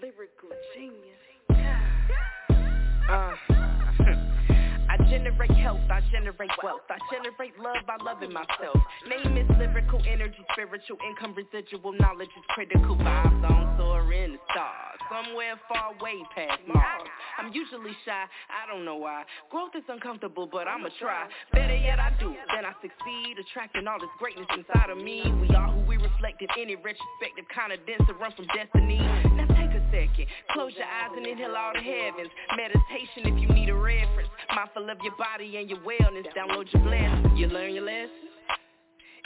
Lyrical 0.00 0.50
genius. 0.74 1.22
Generate 5.32 5.58
health, 5.58 5.80
I 5.90 6.00
generate 6.10 6.50
wealth, 6.62 6.82
I 6.90 6.98
generate 7.12 7.58
love 7.58 7.86
by 7.86 7.96
loving 8.02 8.32
myself. 8.32 8.78
Name 9.08 9.36
is 9.36 9.48
lyrical 9.58 10.00
energy, 10.08 10.38
spiritual 10.52 10.98
income, 11.08 11.34
residual 11.34 11.92
knowledge 11.92 12.28
is 12.36 12.44
critical. 12.50 12.96
Vibes 12.96 13.50
on 13.50 13.76
soar 13.78 14.12
in 14.12 14.32
the 14.32 14.38
stars, 14.50 14.98
somewhere 15.10 15.54
far 15.68 15.92
way 16.00 16.22
past 16.34 16.60
Mars. 16.66 17.08
I'm 17.38 17.52
usually 17.52 17.92
shy, 18.04 18.24
I 18.50 18.72
don't 18.72 18.84
know 18.84 18.96
why. 18.96 19.24
Growth 19.50 19.72
is 19.76 19.84
uncomfortable, 19.88 20.48
but 20.50 20.68
I'ma 20.68 20.88
try. 21.00 21.26
Better 21.52 21.76
yet, 21.76 21.98
I 21.98 22.12
do. 22.20 22.34
Then 22.54 22.64
I 22.64 22.72
succeed, 22.80 23.38
attracting 23.38 23.86
all 23.86 23.98
this 23.98 24.12
greatness 24.18 24.46
inside 24.56 24.90
of 24.90 24.98
me. 24.98 25.22
We 25.40 25.54
are 25.54 25.70
who 25.70 25.80
we 25.86 25.96
reflect 25.96 26.42
in 26.42 26.48
any 26.58 26.76
retrospective, 26.76 27.46
kind 27.54 27.72
of 27.72 27.84
dense 27.86 28.02
to 28.08 28.14
run 28.14 28.32
from 28.36 28.46
destiny. 28.54 29.51
Second, 29.92 30.26
close 30.50 30.72
your 30.76 30.88
eyes 30.88 31.12
and 31.16 31.26
inhale 31.26 31.54
all 31.54 31.72
the 31.74 31.84
heavens. 31.84 32.32
Meditation 32.56 33.28
if 33.28 33.40
you 33.40 33.48
need 33.54 33.68
a 33.68 33.74
reference. 33.74 34.28
Mindful 34.54 34.88
of 34.88 34.98
your 35.04 35.16
body 35.16 35.56
and 35.58 35.68
your 35.68 35.78
wellness. 35.80 36.24
Download 36.34 36.66
your 36.72 36.82
blessings. 36.82 37.38
You 37.38 37.46
learn 37.48 37.74
your 37.74 37.84
lessons. 37.84 38.32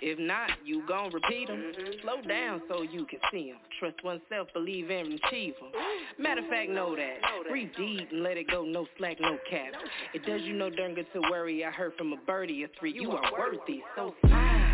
If 0.03 0.19
not, 0.19 0.51
you 0.63 0.83
gon' 0.87 1.11
repeat 1.11 1.49
them. 1.49 1.57
Mm-hmm. 1.57 2.01
Slow 2.03 2.21
down 2.29 2.61
so 2.69 2.83
you 2.83 3.07
can 3.07 3.19
see 3.33 3.51
them. 3.51 3.61
Trust 3.81 4.05
oneself, 4.05 4.49
believe 4.53 4.91
and 4.91 5.19
achieve 5.25 5.55
them. 5.59 5.71
Matter 6.19 6.43
of 6.43 6.49
fact, 6.49 6.69
know 6.69 6.95
that. 6.95 7.49
Breathe 7.49 7.71
deep 7.79 8.09
and 8.13 8.23
let 8.23 8.37
it 8.37 8.51
go. 8.51 8.65
No 8.65 8.87
slack, 8.99 9.17
no 9.21 9.39
cap. 9.49 9.73
It 10.13 10.27
does 10.27 10.43
you 10.43 10.53
no 10.53 10.69
darn 10.69 10.95
good 10.95 11.07
to 11.15 11.21
worry. 11.31 11.65
I 11.65 11.71
heard 11.71 11.93
from 11.97 12.13
a 12.13 12.17
birdie 12.27 12.63
or 12.65 12.69
three. 12.79 12.93
You 12.93 13.13
are 13.13 13.33
worthy, 13.39 13.83
so 13.97 14.15
smile. 14.27 14.73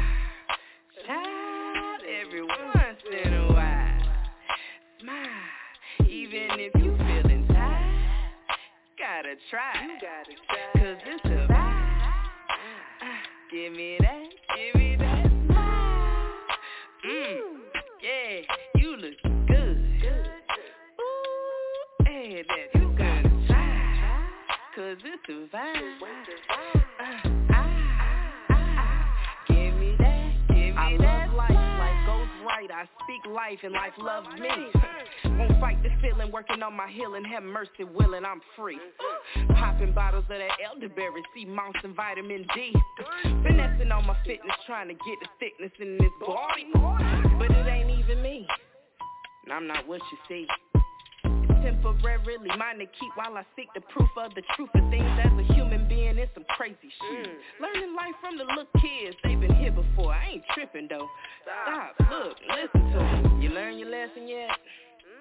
Shout 1.06 2.00
every 2.26 2.42
once 2.42 2.98
in 3.24 3.32
a 3.32 3.52
while. 3.52 4.02
Smile, 5.00 5.26
even 6.52 6.64
if 6.64 6.74
you 6.82 6.96
feeling 6.96 7.46
tired. 7.48 8.08
Gotta 8.98 9.34
try. 9.50 9.72
You 9.84 9.94
gotta 10.00 10.34
try. 10.48 10.82
Cause 10.82 11.02
it's 11.06 11.24
a 11.24 11.52
vibe. 11.52 11.82
Give 13.50 13.72
me 13.72 13.98
that, 14.00 14.24
give 14.56 14.74
me 14.80 14.96
that 14.96 15.26
smile. 15.46 16.30
Mm, 17.06 17.40
yeah, 18.02 18.80
you 18.80 18.96
look 18.96 19.48
good. 19.48 19.76
Ooh, 21.00 22.04
hey, 22.04 22.44
that 22.48 22.80
you 22.80 22.88
gotta 22.96 23.46
try. 23.46 24.28
Cause 24.74 24.98
it's 25.04 25.28
a 25.28 25.56
vibe. 25.56 26.81
I 32.82 32.86
speak 33.04 33.32
life 33.32 33.60
and 33.62 33.72
life 33.74 33.92
loves 33.96 34.26
me. 34.40 34.48
Won't 35.38 35.60
fight 35.60 35.80
the 35.84 35.90
feeling, 36.00 36.32
working 36.32 36.64
on 36.64 36.74
my 36.74 36.90
healing. 36.90 37.22
Have 37.24 37.44
mercy, 37.44 37.84
willing, 37.84 38.24
I'm 38.24 38.40
free. 38.56 38.76
Popping 39.54 39.92
bottles 39.92 40.24
of 40.24 40.30
that 40.30 40.50
elderberry, 40.66 41.22
sea 41.32 41.44
moss 41.44 41.76
and 41.84 41.94
vitamin 41.94 42.44
D. 42.52 42.72
Finessing 43.22 43.92
on 43.92 44.04
my 44.04 44.16
fitness, 44.26 44.56
trying 44.66 44.88
to 44.88 44.94
get 44.94 45.16
the 45.22 45.28
thickness 45.38 45.70
in 45.78 45.96
this 45.98 46.10
body. 46.26 46.66
But 47.38 47.52
it 47.52 47.68
ain't 47.68 48.00
even 48.00 48.20
me. 48.20 48.48
And 49.44 49.52
I'm 49.52 49.68
not 49.68 49.86
what 49.86 50.00
you 50.10 50.18
see. 50.28 50.48
Temporarily 51.62 52.50
mine 52.58 52.78
to 52.78 52.86
keep 52.86 53.12
while 53.14 53.36
I 53.36 53.44
seek 53.56 53.68
the 53.74 53.80
proof 53.80 54.10
of 54.16 54.34
the 54.34 54.42
truth 54.56 54.70
of 54.74 54.90
things 54.90 55.06
as 55.22 55.32
a 55.32 55.54
human 55.54 55.88
being. 55.88 56.18
It's 56.18 56.32
some 56.34 56.44
crazy 56.50 56.76
shit. 56.76 57.28
Learning 57.60 57.94
life 57.94 58.14
from 58.20 58.38
the 58.38 58.44
little 58.44 58.70
kids, 58.80 59.16
they've 59.22 59.38
been 59.38 59.54
here 59.54 59.72
before. 59.72 60.12
I 60.12 60.34
ain't 60.34 60.44
tripping 60.54 60.88
though. 60.90 61.08
Stop, 61.42 61.94
look, 62.10 62.36
listen 62.50 62.90
to 62.92 63.28
me. 63.28 63.44
You 63.44 63.50
learn 63.50 63.78
your 63.78 63.90
lesson 63.90 64.28
yet? 64.28 64.50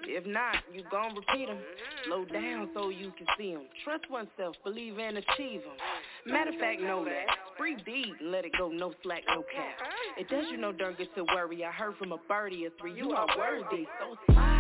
If 0.04 0.26
not, 0.26 0.56
you 0.74 0.84
gon' 0.90 1.16
repeat 1.16 1.48
them. 1.48 1.60
Slow 2.06 2.26
down 2.26 2.70
so 2.74 2.90
you 2.90 3.12
can 3.18 3.28
see 3.38 3.54
them. 3.54 3.66
Trust 3.84 4.10
oneself, 4.10 4.56
believe 4.64 4.98
and 4.98 5.18
achieve 5.18 5.62
them. 5.62 5.78
Matter 6.26 6.50
of 6.50 6.60
fact, 6.60 6.82
know 6.82 7.06
that. 7.06 7.26
Breathe 7.58 7.80
deep 7.86 8.16
and 8.20 8.32
let 8.32 8.46
it 8.46 8.52
go, 8.58 8.70
no 8.70 8.94
slack, 9.04 9.22
no 9.28 9.44
cap. 9.44 9.78
It 10.18 10.28
does 10.30 10.46
you 10.52 10.58
no 10.58 10.72
get 10.74 11.16
to 11.16 11.24
worry. 11.36 11.64
I 11.64 11.72
heard 11.72 11.98
from 11.98 12.12
a 12.12 12.18
birdie 12.28 12.66
or 12.66 12.72
three, 12.80 12.94
you 12.94 13.12
are 13.12 13.28
worthy, 13.38 13.86
so 14.00 14.34
smile. 14.34 14.51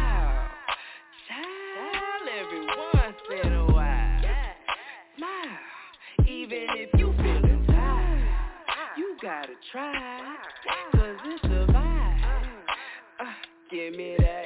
Every 2.51 2.65
once 2.67 3.45
in 3.45 3.53
a 3.53 3.65
while. 3.71 4.21
Smile, 5.17 6.27
even 6.27 6.65
if 6.71 6.89
you 6.99 7.13
feeling 7.15 7.63
tired. 7.65 8.27
You 8.97 9.15
gotta 9.21 9.53
try, 9.71 10.35
cause 10.91 11.17
it's 11.27 11.43
a 11.45 11.71
vibe. 11.71 12.21
Uh, 13.21 13.25
give 13.69 13.95
me 13.95 14.17
that, 14.19 14.40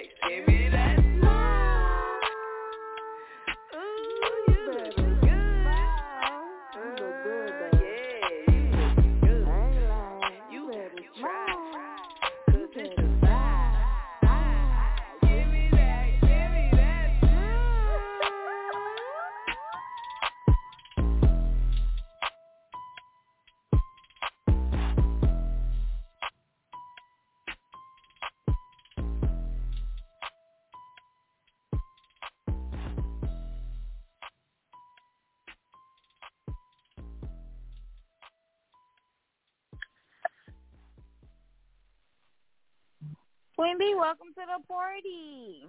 welcome 44.05 44.27
to 44.35 44.41
the 44.45 44.67
party. 44.67 45.65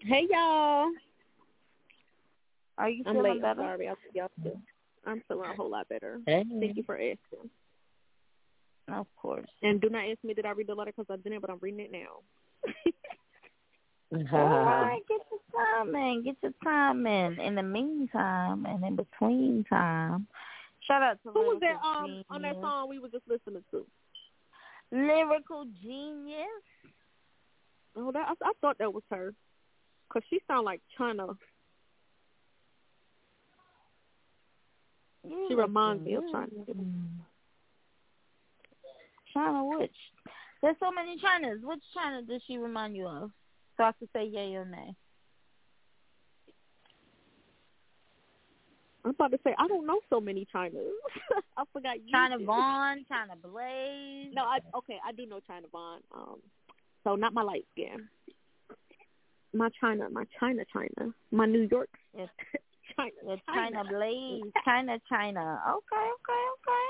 Hey 0.00 0.26
y'all. 0.30 0.90
Are 2.76 2.90
you 2.90 3.02
I'm 3.06 3.14
feeling 3.14 3.32
late. 3.34 3.42
better? 3.42 3.62
I'm 3.62 3.68
sorry. 3.68 3.88
I'll 3.88 3.96
y'all 4.12 4.28
too. 4.42 4.58
I'm 5.06 5.22
feeling 5.26 5.50
a 5.50 5.54
whole 5.54 5.70
lot 5.70 5.88
better. 5.88 6.20
Hey. 6.26 6.44
Thank 6.60 6.76
you 6.76 6.82
for 6.82 6.96
asking. 6.96 7.48
Of 8.92 9.06
course. 9.16 9.48
And 9.62 9.80
do 9.80 9.88
not 9.88 10.04
ask 10.04 10.18
me 10.24 10.34
did 10.34 10.44
I 10.44 10.50
read 10.50 10.66
the 10.66 10.74
letter 10.74 10.92
because 10.94 11.06
I 11.10 11.16
didn't, 11.16 11.40
but 11.40 11.48
I'm 11.48 11.58
reading 11.62 11.80
it 11.80 11.90
now. 11.90 12.20
All 14.32 14.46
right, 14.46 15.00
get 15.08 15.20
your 15.30 15.40
time 15.52 15.94
in. 15.94 16.22
Get 16.22 16.36
your 16.42 16.52
time 16.62 17.06
in. 17.06 17.40
In 17.40 17.54
the 17.54 17.62
meantime 17.62 18.66
and 18.66 18.84
in 18.84 18.96
between 18.96 19.64
time, 19.70 20.26
shout 20.86 21.02
out 21.02 21.18
to 21.24 21.30
Who 21.30 21.40
was 21.40 21.60
that 21.60 21.76
um 21.82 22.22
on 22.28 22.42
that 22.42 22.56
song 22.60 22.90
we 22.90 22.98
were 22.98 23.08
just 23.08 23.24
listening 23.26 23.64
to? 23.70 23.86
Lyrical 24.92 25.66
Genius. 25.82 26.46
Oh, 27.96 28.12
that 28.12 28.28
I, 28.28 28.48
I 28.48 28.52
thought 28.60 28.78
that 28.78 28.92
was 28.92 29.04
her, 29.10 29.34
cause 30.12 30.22
she 30.28 30.40
sound 30.48 30.64
like 30.64 30.80
China. 30.98 31.28
She 35.22 35.30
mm-hmm. 35.30 35.54
reminds 35.54 36.04
me 36.04 36.14
of 36.14 36.24
China. 36.30 36.48
China 39.32 39.64
which? 39.64 39.96
There's 40.60 40.76
so 40.80 40.90
many 40.90 41.18
Chinas. 41.18 41.62
Which 41.62 41.82
China 41.94 42.22
does 42.22 42.42
she 42.46 42.58
remind 42.58 42.96
you 42.96 43.06
of? 43.06 43.30
So 43.76 43.82
I 43.82 43.86
have 43.86 43.98
to 43.98 44.08
say 44.12 44.26
yay 44.26 44.54
or 44.54 44.64
nay. 44.64 44.94
I'm 49.04 49.10
about 49.10 49.32
to 49.32 49.38
say 49.44 49.54
I 49.58 49.66
don't 49.68 49.86
know 49.86 50.00
so 50.08 50.20
many 50.20 50.46
Chinas. 50.54 50.72
I 51.56 51.64
forgot. 51.72 51.96
you 51.96 52.10
China 52.12 52.38
did. 52.38 52.46
Vaughn, 52.46 53.04
China 53.08 53.34
Blaze. 53.42 54.32
No, 54.34 54.42
I 54.42 54.58
okay. 54.78 54.98
I 55.06 55.12
do 55.12 55.26
know 55.26 55.40
China 55.46 55.66
Vaughn. 55.70 56.00
Um, 56.14 56.36
so 57.04 57.14
not 57.14 57.34
my 57.34 57.42
light 57.42 57.66
skin. 57.72 58.08
My 59.52 59.68
China, 59.80 60.08
my 60.10 60.24
China, 60.40 60.64
China, 60.72 61.12
my 61.30 61.46
New 61.46 61.68
York, 61.70 61.88
Yes. 62.16 62.28
China, 62.96 63.12
Yeah, 63.26 63.36
China 63.46 63.84
Blaze. 63.88 64.42
China, 64.64 64.98
China. 65.08 65.60
Okay, 65.68 66.08
okay, 66.14 66.42
okay. 66.54 66.88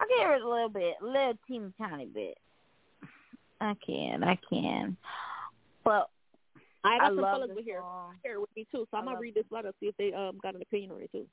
I 0.00 0.06
can 0.08 0.18
hear 0.18 0.32
it 0.34 0.42
a 0.42 0.48
little 0.48 0.68
bit, 0.68 0.94
a 1.02 1.04
little 1.04 1.34
teeny 1.46 1.72
tiny 1.78 2.06
bit. 2.06 2.38
I 3.60 3.74
can, 3.84 4.22
I 4.24 4.38
can. 4.50 4.96
But 5.84 6.08
I 6.86 6.94
I 6.96 6.98
got 6.98 7.08
some 7.08 7.16
love 7.18 7.32
fellas 7.32 7.50
with 7.54 7.64
here 7.64 7.82
here 8.24 8.40
with 8.40 8.50
me 8.56 8.66
too. 8.70 8.86
So 8.90 8.96
I 8.96 9.00
I'm 9.00 9.06
gonna 9.06 9.18
read 9.18 9.34
this 9.34 9.44
letter 9.50 9.72
see 9.80 9.86
if 9.86 9.96
they 9.96 10.12
um 10.12 10.38
got 10.42 10.54
an 10.54 10.62
opinion 10.62 10.92
on 10.92 11.02
it 11.02 11.10
too. 11.12 11.26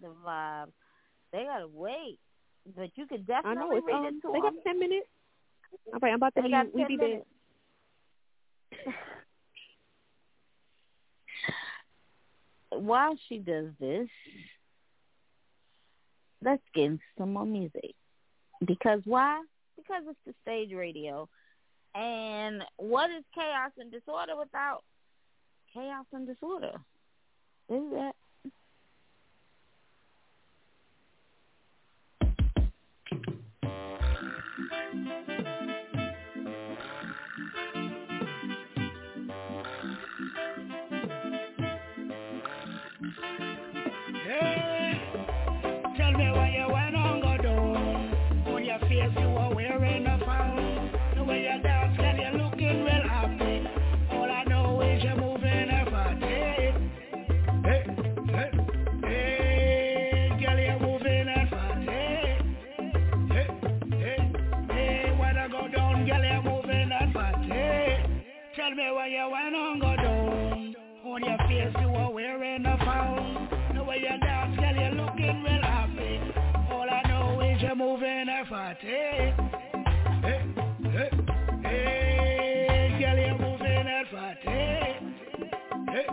the 0.00 0.08
vibe. 0.26 0.68
They 1.32 1.44
gotta 1.44 1.68
wait, 1.68 2.18
but 2.76 2.90
you 2.96 3.06
could 3.06 3.24
I 3.30 3.42
definitely 3.42 3.56
know 3.56 3.76
it's 3.76 3.86
read 3.86 3.96
um 3.96 4.04
it 4.06 4.20
to 4.22 4.32
they 4.32 4.40
got 4.40 4.52
ten 4.66 4.78
minutes. 4.78 5.06
All 5.92 5.98
right, 6.00 6.10
I'm 6.10 6.16
about 6.16 6.34
to 6.36 6.42
They 6.42 6.48
be 6.48 6.54
we 6.74 6.80
10 6.82 6.88
be 6.88 6.96
there. 6.96 7.08
minutes. 7.08 7.26
While 12.70 13.18
she 13.28 13.38
does 13.38 13.66
this, 13.80 14.08
let's 16.42 16.62
get 16.74 16.98
some 17.18 17.34
more 17.34 17.46
music. 17.46 17.94
Because 18.66 19.00
why? 19.04 19.42
Because 19.76 20.04
it's 20.08 20.18
the 20.26 20.34
stage 20.42 20.72
radio. 20.72 21.28
And 21.94 22.62
what 22.76 23.10
is 23.10 23.24
chaos 23.34 23.72
and 23.78 23.90
disorder 23.92 24.36
without 24.38 24.82
chaos 25.74 26.06
and 26.12 26.26
disorder? 26.26 26.72
Is 27.68 27.82
that? 27.92 28.14
Tell 68.74 68.86
me 68.86 68.90
why 68.90 69.06
you 69.06 69.18
on 69.18 69.78
go 69.80 69.96
down. 69.96 70.74
On 71.04 71.22
your 71.22 71.36
face 71.46 71.76
you 71.78 71.88
were 71.88 72.10
wearing 72.10 72.64
a 72.64 72.78
frown. 72.78 73.46
The 73.74 73.84
way 73.84 73.98
you 73.98 74.18
dance, 74.18 74.58
girl, 74.58 74.74
you're 74.74 74.92
looking 74.92 75.42
real 75.42 75.60
happy. 75.60 76.20
All 76.72 76.88
I 76.88 77.02
know 77.06 77.40
is 77.42 77.60
you're 77.60 77.76
moving 77.76 78.28
a 78.30 78.48
body. 78.48 78.78
Hey, 78.80 79.34
hey, 80.22 81.10
hey, 81.64 82.96
girl, 82.98 83.18
you're 83.18 83.38
moving 83.38 83.88
a 83.88 84.04
body. 84.10 84.40
Hey, 85.90 86.06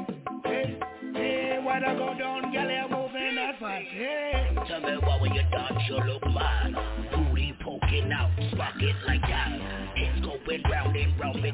hey, 0.43 0.80
hey, 1.14 1.60
I 1.66 1.95
go 1.95 2.14
down, 2.20 2.51
girl, 2.51 2.70
you're 2.70 2.89
moving 2.89 3.38
a 3.38 3.55
body. 3.57 4.68
Tell 4.68 4.82
me 4.82 4.97
why 4.97 5.18
when 5.22 5.34
you 5.34 5.43
dance 5.49 5.82
you 5.88 5.95
look 5.95 6.26
mad 6.26 6.76
Booty 7.16 7.55
poking 7.64 8.12
out, 8.12 8.32
spark 8.51 8.82
it 8.82 8.95
like 9.07 9.22
that 9.22 9.99
round 11.20 11.41
me 11.41 11.51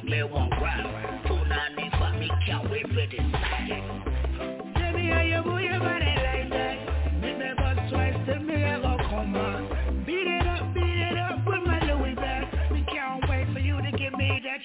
round 1.99 2.19
me 2.19 2.29
can't 2.45 2.69
wait 2.69 2.87
for 2.87 2.93
this 2.93 3.19
Tell 4.75 4.93
me 4.93 5.09
how 5.09 5.21
you 5.21 5.43
move 5.43 5.61
your 5.61 5.79
body 5.79 6.05
like 6.05 6.49
that 6.51 6.77
Make 7.19 7.37
me 7.37 7.45
twice, 7.89 8.15
me 8.43 8.63
I 8.63 8.79
come 9.09 9.35
on 9.35 10.05
Beat 10.05 10.27
it 10.27 10.47
up, 10.47 10.73
beat 10.73 10.83
it 10.83 11.17
up 11.17 11.45
with 11.45 11.63
my 11.65 11.79
Louis 11.85 12.15
back 12.15 12.51
We 12.71 12.83
can't 12.83 13.27
wait 13.29 13.47
for 13.53 13.59
you 13.59 13.81
to 13.81 13.91
give 13.97 14.13
me 14.13 14.41
that 14.43 14.61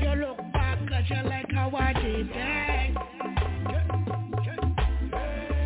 You 0.00 0.14
look 0.20 0.38
back 0.52 0.78
you 1.08 1.22
like 1.28 1.50
how 1.52 1.70
I 1.74 1.92
did 1.94 2.28
that 2.30 2.88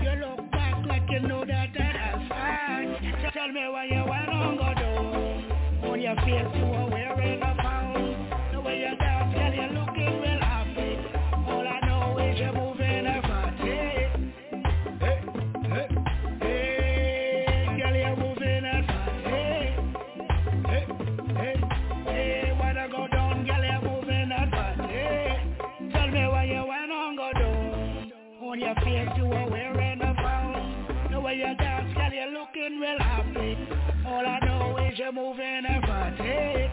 You 0.02 0.10
look 0.20 0.50
back 0.52 0.86
like 0.86 1.10
you 1.10 1.20
know 1.20 1.44
that 1.44 1.56
Tell 3.32 3.48
me 3.48 3.68
why 3.68 3.84
you 3.84 4.05
your 6.06 6.14
face 6.22 6.54
you 6.54 6.64
are 6.66 6.88
wearing 6.88 7.55
All 34.06 34.24
I 34.24 34.38
know 34.46 34.78
is 34.78 34.96
you're 34.96 35.10
moving 35.10 35.64
a 35.66 35.80
body. 35.84 36.70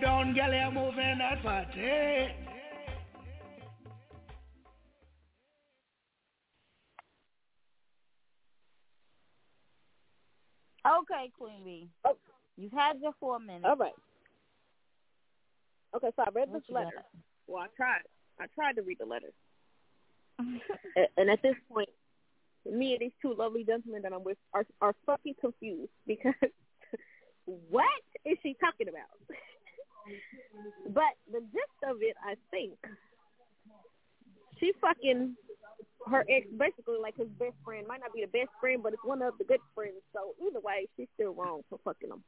Down, 0.00 0.34
girl, 0.34 0.52
you're 0.52 0.70
moving 0.70 1.18
a 1.20 1.42
body. 1.42 2.28
Okay, 10.86 11.30
Queen 11.38 11.64
B. 11.64 11.88
Oh. 12.04 12.16
You've 12.56 12.72
had 12.72 12.94
your 13.00 13.12
four 13.20 13.38
minutes. 13.38 13.64
All 13.66 13.76
right. 13.76 13.92
Okay, 15.94 16.08
so 16.16 16.22
I 16.26 16.30
read 16.34 16.48
What 16.50 16.62
this 16.62 16.74
letter. 16.74 16.90
got? 16.94 17.04
Well, 17.46 17.62
I 17.62 17.66
tried. 17.76 18.02
I 18.40 18.46
tried 18.54 18.76
to 18.76 18.82
read 18.82 18.98
the 18.98 19.06
letter. 19.06 19.32
And 21.16 21.30
at 21.30 21.40
this 21.42 21.54
point, 21.72 21.88
me 22.68 22.92
and 22.92 23.00
these 23.00 23.12
two 23.22 23.32
lovely 23.34 23.62
gentlemen 23.62 24.02
that 24.02 24.12
I'm 24.12 24.24
with 24.24 24.38
are 24.52 24.66
are 24.80 24.94
fucking 25.06 25.34
confused 25.40 25.92
because 26.08 26.34
what 27.44 27.86
is 28.24 28.36
she 28.42 28.56
talking 28.60 28.88
about? 28.88 29.06
but 30.88 31.14
the 31.30 31.40
gist 31.40 31.78
of 31.88 31.98
it, 32.00 32.16
I 32.24 32.34
think, 32.50 32.74
she 34.58 34.72
fucking 34.80 35.36
her 36.06 36.24
ex 36.28 36.46
basically 36.56 36.98
like 37.00 37.16
his 37.16 37.28
best 37.38 37.54
friend 37.64 37.86
might 37.86 38.00
not 38.00 38.12
be 38.12 38.22
the 38.22 38.38
best 38.38 38.50
friend, 38.60 38.82
but 38.82 38.92
it's 38.92 39.04
one 39.04 39.22
of 39.22 39.34
the 39.38 39.44
good 39.44 39.60
friends. 39.74 40.00
So 40.12 40.34
either 40.46 40.60
way, 40.60 40.88
she's 40.96 41.08
still 41.14 41.34
wrong 41.34 41.62
for 41.68 41.78
fucking 41.84 42.10
him. 42.10 42.22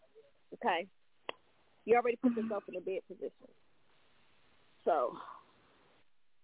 Okay, 0.54 0.86
you 1.84 1.96
already 1.96 2.18
put 2.22 2.36
yourself 2.36 2.64
in 2.68 2.76
a 2.76 2.80
bad 2.80 3.00
position. 3.08 3.48
So 4.84 5.16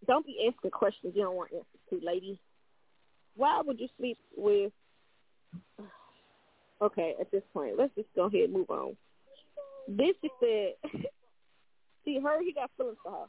don't 0.07 0.27
be 0.27 0.49
asking 0.49 0.71
questions 0.71 1.15
you 1.17 1.23
don't 1.23 1.37
want 1.37 1.53
answers 1.53 1.67
to, 1.91 2.01
ladies. 2.05 2.37
Why 3.35 3.61
would 3.65 3.81
you 3.81 3.89
sleep 3.99 4.19
with? 4.37 4.73
Okay, 6.81 7.15
at 7.21 7.31
this 7.31 7.43
point, 7.53 7.79
let's 7.79 7.95
just 7.95 8.09
go 8.15 8.27
ahead 8.27 8.43
and 8.43 8.53
move 8.53 8.71
on. 8.71 8.97
This 9.89 10.15
she 10.21 10.29
said, 10.41 11.01
see 12.07 12.19
her, 12.21 12.43
he 12.43 12.55
got 12.55 12.71
feelings 12.79 12.97
for 13.03 13.11
her, 13.11 13.27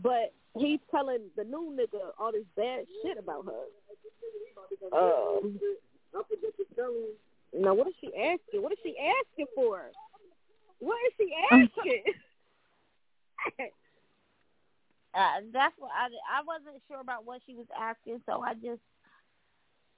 but 0.00 0.32
he's 0.56 0.78
telling 0.90 1.30
the 1.36 1.42
new 1.42 1.76
nigga 1.76 2.12
all 2.18 2.30
this 2.30 2.44
bad 2.56 2.84
shit 3.02 3.18
about 3.18 3.46
her. 3.46 3.64
Um, 4.96 5.58
now 7.52 7.74
what 7.74 7.88
is 7.88 7.94
she 8.00 8.08
asking? 8.08 8.62
What 8.62 8.72
is 8.72 8.78
she 8.84 8.94
asking 8.98 9.46
for? 9.54 9.90
What 10.78 10.98
is 11.06 11.12
she 11.18 11.34
asking? 11.50 12.02
Uh, 15.14 15.46
that's 15.52 15.74
what 15.78 15.92
I 15.94 16.06
I 16.28 16.42
wasn't 16.44 16.82
sure 16.88 17.00
about 17.00 17.24
what 17.24 17.40
she 17.46 17.54
was 17.54 17.66
asking, 17.78 18.20
so 18.26 18.42
I 18.42 18.54
just 18.54 18.82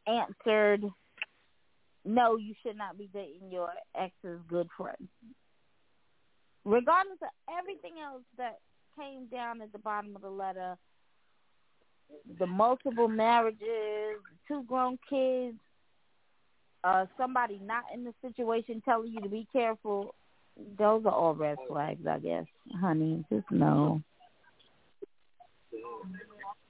answered, 0.07 0.85
"No, 2.05 2.37
you 2.37 2.55
should 2.63 2.77
not 2.77 2.99
be 2.99 3.09
dating 3.15 3.51
your 3.51 3.71
ex's 3.95 4.41
good 4.47 4.69
friend." 4.77 5.09
Regardless 6.67 7.19
of 7.23 7.29
everything 7.61 7.93
else 8.05 8.25
that 8.39 8.59
came 8.99 9.27
down 9.27 9.63
at 9.63 9.71
the 9.71 9.79
bottom 9.79 10.17
of 10.17 10.23
the 10.23 10.29
letter, 10.29 10.77
the 12.41 12.47
multiple 12.47 13.07
marriages, 13.07 14.19
two 14.49 14.65
grown 14.65 14.99
kids, 15.09 15.57
uh, 16.83 17.07
somebody 17.17 17.61
not 17.65 17.85
in 17.95 18.03
the 18.03 18.13
situation 18.21 18.83
telling 18.85 19.13
you 19.13 19.21
to 19.21 19.29
be 19.29 19.47
careful. 19.53 20.17
Those 20.77 21.07
are 21.07 21.13
all 21.13 21.35
red 21.37 21.59
flags, 21.69 22.05
I 22.05 22.19
guess, 22.19 22.47
honey. 22.81 23.25
Just 23.31 23.49
know. 23.53 24.03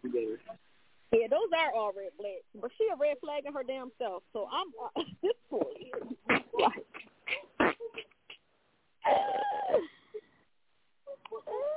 Yeah, 0.03 1.29
those 1.31 1.49
are 1.57 1.73
all 1.75 1.93
red 1.97 2.13
flags. 2.19 2.45
But 2.61 2.71
she 2.77 2.87
a 2.93 2.97
red 3.01 3.17
flag 3.23 3.45
in 3.47 3.55
her 3.55 3.63
damn 3.67 3.91
self. 3.97 4.23
So 4.35 4.47
I'm 4.53 4.67
uh, 4.85 5.03
this 5.23 5.33
point. 5.49 5.63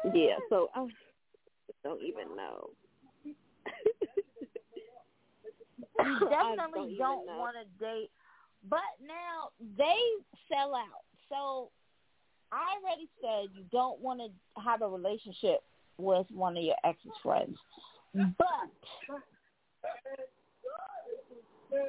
Yeah. 0.05 0.37
So 0.49 0.69
I 0.75 0.87
don't 1.83 2.01
even 2.01 2.35
know. 2.35 2.69
You 6.01 6.29
definitely 6.29 6.93
even 6.93 6.97
don't 6.97 7.25
want 7.25 7.57
to 7.57 7.85
date. 7.85 8.09
But 8.69 8.79
now 9.05 9.49
they 9.77 9.97
sell 10.47 10.73
out. 10.73 11.03
So 11.27 11.71
I 12.51 12.75
already 12.81 13.09
said 13.21 13.49
you 13.53 13.65
don't 13.71 13.99
want 13.99 14.21
to 14.21 14.61
have 14.61 14.81
a 14.81 14.87
relationship 14.87 15.61
with 15.97 16.25
one 16.31 16.57
of 16.57 16.63
your 16.63 16.75
ex's 16.83 17.11
friends. 17.21 17.57
But 18.13 18.69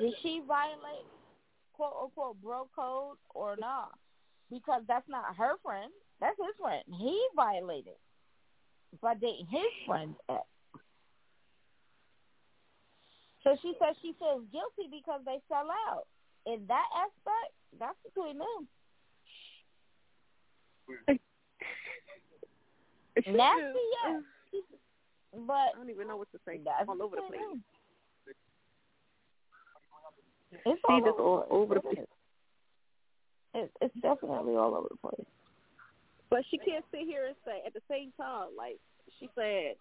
did 0.00 0.14
she 0.22 0.42
violate 0.46 1.06
quote 1.72 1.94
unquote 2.02 2.42
bro 2.42 2.68
code 2.74 3.16
or 3.34 3.56
not? 3.56 3.92
Because 4.50 4.82
that's 4.88 5.08
not 5.08 5.36
her 5.36 5.52
friend. 5.62 5.92
That's 6.20 6.36
his 6.36 6.54
friend. 6.60 6.82
He 6.98 7.18
violated 7.34 7.96
by 9.00 9.14
dating 9.14 9.46
his 9.50 9.70
friend's 9.86 10.16
ex. 10.28 10.38
Uh, 10.40 10.78
so 13.42 13.56
she 13.62 13.72
says 13.80 13.96
she 14.02 14.14
feels 14.18 14.44
guilty 14.52 14.90
because 14.90 15.20
they 15.24 15.38
sell 15.48 15.68
out. 15.88 16.04
In 16.46 16.66
that 16.68 16.86
aspect, 16.94 17.52
that's 17.78 17.96
between 18.04 18.38
them. 18.38 18.68
Nasty, 23.16 23.86
yes. 24.04 24.22
But 25.46 25.52
I 25.52 25.70
don't 25.76 25.90
even 25.90 26.08
know 26.08 26.16
what 26.16 26.30
to 26.32 26.38
say. 26.46 26.60
All 26.88 27.02
over 27.02 27.16
the 27.16 27.22
place. 27.22 27.40
them. 27.40 27.64
It's 30.66 30.80
all 30.88 30.96
over 30.96 31.10
all 31.10 31.38
the 31.38 31.44
place. 31.46 31.52
over 31.52 31.74
the 31.74 31.80
place. 31.80 32.06
It, 33.54 33.70
it's 33.80 33.94
definitely 34.02 34.56
all 34.56 34.74
over 34.74 34.88
the 34.90 35.08
place. 35.08 35.26
But 36.30 36.44
she 36.50 36.58
can't 36.58 36.84
sit 36.92 37.00
here 37.02 37.26
and 37.26 37.36
say 37.44 37.62
at 37.66 37.74
the 37.74 37.82
same 37.90 38.12
time, 38.16 38.48
like 38.56 38.78
she 39.18 39.28
said, 39.34 39.74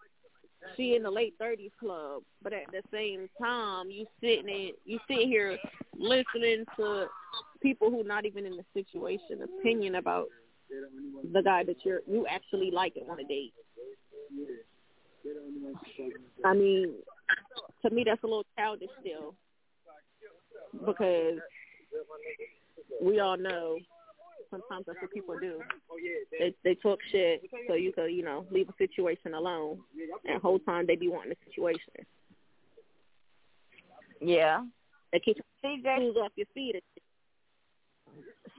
she 0.76 0.94
in 0.94 1.02
the 1.02 1.10
late 1.10 1.34
thirties 1.38 1.70
club, 1.78 2.22
but 2.42 2.52
at 2.52 2.66
the 2.72 2.82
same 2.92 3.28
time, 3.40 3.90
you 3.90 4.04
sitting 4.20 4.48
in, 4.48 4.72
you 4.84 4.98
sit 5.08 5.28
here 5.28 5.56
listening 5.96 6.64
to 6.76 7.06
people 7.62 7.90
who 7.90 8.02
not 8.02 8.26
even 8.26 8.44
in 8.44 8.56
the 8.56 8.64
situation 8.74 9.42
opinion 9.42 9.94
about 9.94 10.26
the 11.32 11.42
guy 11.42 11.64
that 11.64 11.76
you're 11.84 12.00
you 12.06 12.26
actually 12.26 12.70
like 12.70 12.94
and 12.96 13.06
want 13.06 13.20
to 13.20 13.26
date. 13.26 13.52
I 16.44 16.54
mean, 16.54 16.94
to 17.82 17.90
me 17.90 18.04
that's 18.04 18.22
a 18.22 18.26
little 18.26 18.46
childish 18.58 18.90
still, 19.00 19.34
because 20.86 21.38
we 23.00 23.20
all 23.20 23.36
know 23.36 23.78
sometimes 24.50 24.84
that's 24.86 24.98
what 25.00 25.10
people 25.12 25.38
do. 25.40 25.60
They 26.38 26.54
they 26.64 26.74
talk 26.74 26.98
shit 27.10 27.42
so 27.68 27.74
you 27.74 27.92
could 27.92 28.06
you 28.06 28.22
know 28.22 28.46
leave 28.50 28.68
a 28.68 28.74
situation 28.78 29.34
alone, 29.34 29.78
and 30.24 30.36
the 30.36 30.40
whole 30.40 30.58
time 30.58 30.86
they 30.86 30.96
be 30.96 31.08
wanting 31.08 31.30
the 31.30 31.50
situation. 31.50 32.06
Yeah. 34.20 34.64
They 35.12 35.18
keep 35.18 35.38
CJ 35.64 36.14
off 36.16 36.32
your 36.36 36.46
feet. 36.54 36.82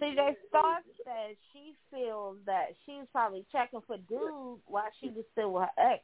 CJ 0.02 0.36
Star 0.50 0.80
says 1.06 1.36
she 1.54 1.74
feels 1.92 2.38
that 2.46 2.74
she's 2.86 3.06
probably 3.12 3.46
checking 3.52 3.82
for 3.86 3.98
dude 4.10 4.60
while 4.66 4.90
she 5.00 5.10
was 5.10 5.24
still 5.32 5.54
with 5.54 5.64
her 5.64 5.92
ex 5.94 6.04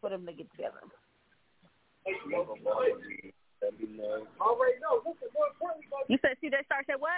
for 0.00 0.10
them 0.10 0.26
to 0.26 0.32
get 0.32 0.50
together. 0.50 0.82
You 6.08 6.18
said 6.20 6.36
CJ 6.42 6.64
Star 6.66 6.82
said 6.86 6.96
what? 6.98 7.10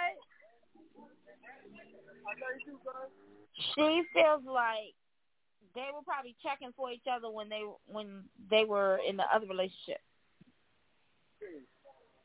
She 3.75 4.03
feels 4.13 4.43
like 4.45 4.93
they 5.73 5.87
were 5.93 6.03
probably 6.05 6.35
checking 6.43 6.71
for 6.75 6.91
each 6.91 7.05
other 7.11 7.29
when 7.29 7.49
they 7.49 7.61
when 7.87 8.23
they 8.49 8.65
were 8.65 8.99
in 9.07 9.17
the 9.17 9.23
other 9.33 9.47
relationship. 9.47 10.01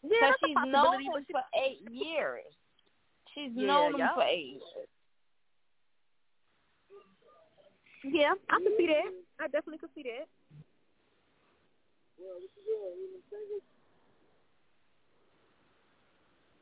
Yeah, 0.02 0.30
a 0.30 0.34
she's 0.44 0.56
known 0.66 1.02
him 1.02 1.24
she- 1.26 1.32
for 1.32 1.42
eight 1.54 1.80
years. 1.90 2.44
She's 3.34 3.50
Yeah, 3.54 3.66
known 3.66 3.92
him 3.94 3.98
yeah. 4.00 4.14
for 4.14 4.22
eight 4.24 4.60
years. 4.60 4.88
Yeah, 8.04 8.34
I 8.50 8.58
can 8.58 8.72
see 8.76 8.86
that. 8.86 9.12
I 9.40 9.44
definitely 9.46 9.78
can 9.78 9.88
see 9.94 10.02
that. 10.02 10.26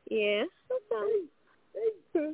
Yeah. 0.09 0.43
Okay. 0.71 1.25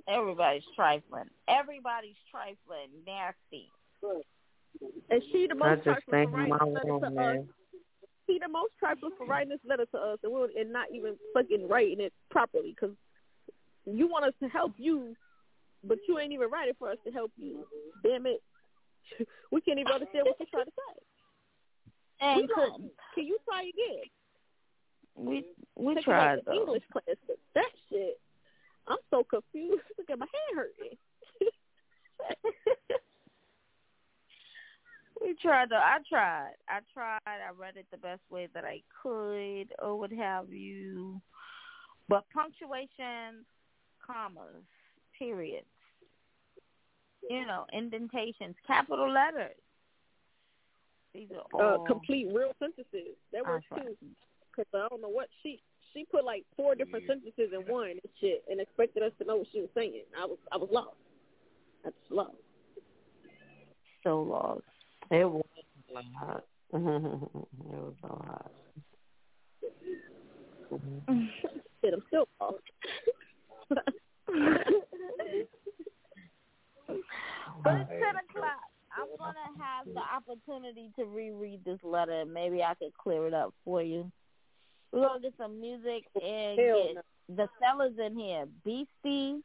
Everybody's 0.08 0.64
trifling. 0.76 1.30
Everybody's 1.48 2.18
trifling. 2.32 2.90
Nasty. 3.06 3.70
And 5.10 5.22
she 5.32 5.48
the 5.48 5.56
most 5.56 5.84
trifling 5.84 6.30
for 6.30 6.38
writing 6.38 6.74
this 6.74 6.74
letter 6.74 6.92
own 6.92 7.02
to 7.02 7.22
us. 7.22 7.46
He 8.28 8.40
the 8.40 8.50
most 8.50 8.72
trifling 8.80 9.12
for 9.18 9.26
writing 9.26 9.50
this 9.50 9.60
letter 9.66 9.86
to 9.94 9.98
us, 9.98 10.20
and 10.24 10.32
we're 10.34 10.50
and 10.58 10.74
not 10.74 10.88
even 10.94 11.16
fucking 11.34 11.68
writing 11.68 12.02
it 12.02 12.14
properly 12.30 12.76
because 12.76 12.96
you 13.86 14.08
want 14.08 14.26
us 14.26 14.34
to 14.42 14.50
help 14.50 14.74
you, 14.78 15.16
but 15.84 15.98
you 16.08 16.20
ain't 16.20 16.34
even 16.34 16.50
writing 16.50 16.74
for 16.78 16.90
us 16.92 16.98
to 17.06 17.12
help 17.12 17.32
you. 17.38 17.66
Damn 18.04 18.26
it, 18.26 18.42
we 19.52 19.62
can't 19.62 19.80
even 19.80 19.92
understand 19.94 20.26
what 20.26 20.36
you're 20.40 20.48
trying 20.52 20.66
to 20.66 20.72
say. 20.72 21.02
And 22.20 22.50
could- 22.50 22.90
can 23.16 23.26
you 23.26 23.38
try 23.48 23.62
again? 23.62 24.04
We 25.16 25.46
we 25.76 25.96
Taking 25.96 26.04
tried 26.04 26.40
though. 26.46 26.54
English 26.54 26.84
class, 26.92 27.16
but 27.26 27.38
that 27.56 27.72
shit, 27.90 28.20
I'm 28.88 28.98
so 29.10 29.24
confused. 29.24 29.84
Look 29.98 30.10
at 30.10 30.20
my 30.20 30.26
hand 30.26 30.56
hurting. 30.56 30.98
We 35.22 35.36
tried 35.42 35.70
though. 35.70 35.76
I 35.76 35.98
tried. 36.08 36.54
I 36.70 36.80
tried. 36.94 37.20
I 37.26 37.52
read 37.58 37.76
it 37.76 37.86
the 37.92 37.98
best 37.98 38.22
way 38.30 38.48
that 38.54 38.64
I 38.64 38.82
could, 39.02 39.74
or 39.80 39.98
what 39.98 40.12
have 40.12 40.52
you. 40.52 41.22
But 42.08 42.26
punctuations, 42.34 43.46
commas, 44.06 44.64
periods, 45.18 45.66
you 47.30 47.46
know, 47.46 47.66
indentations, 47.74 48.56
capital 48.66 49.12
letters. 49.12 49.56
These 51.14 51.30
are 51.32 51.62
uh, 51.62 51.78
all 51.78 51.86
complete 51.86 52.28
real 52.32 52.54
sentences. 52.60 53.18
That 53.34 53.46
works 53.46 53.66
too. 53.76 53.96
Cause 54.56 54.66
I 54.74 54.88
don't 54.90 55.02
know 55.02 55.10
what 55.10 55.28
she 55.44 55.62
she 55.94 56.06
put 56.12 56.24
like 56.26 56.44
four 56.56 56.76
different 56.76 57.06
sentences 57.08 57.52
in 57.54 57.62
one 57.72 57.90
and 57.90 58.02
shit, 58.20 58.44
and 58.50 58.60
expected 58.60 59.04
us 59.04 59.12
to 59.20 59.26
know 59.26 59.38
what 59.38 59.48
she 59.52 59.62
was 59.62 59.70
saying. 59.76 60.04
I 60.20 60.26
was 60.26 60.38
I 60.52 60.58
was 60.58 60.70
lost. 60.72 60.96
I 61.86 61.90
was 61.90 61.96
lost. 62.10 62.38
so 64.04 64.22
lost. 64.22 64.62
It 65.12 65.30
was 65.30 65.46
a 65.90 65.94
lot. 65.94 66.44
it 66.74 66.80
was 66.80 67.94
a 68.04 68.08
lot. 68.08 68.52
Shit, 71.82 71.94
I'm 71.94 72.04
still 72.08 72.28
lost. 72.40 72.64
But 77.64 77.74
it's 77.82 77.90
ten 77.90 78.16
o'clock. 78.16 78.64
I'm 78.96 79.10
gonna 79.18 79.50
have 79.60 79.86
the 79.94 80.02
opportunity 80.02 80.92
to 80.98 81.06
reread 81.06 81.64
this 81.66 81.80
letter. 81.84 82.24
Maybe 82.26 82.64
I 82.64 82.74
could 82.76 82.96
clear 82.98 83.28
it 83.28 83.34
up 83.34 83.54
for 83.64 83.82
you. 83.82 84.12
We're 84.92 85.08
gonna 85.08 85.20
get 85.20 85.34
some 85.38 85.60
music 85.60 86.06
and 86.16 86.60
Hell 86.60 86.94
get 86.94 87.06
the 87.30 87.50
fellas 87.60 87.94
in 88.04 88.18
here. 88.18 88.46
Beastie, 88.64 89.42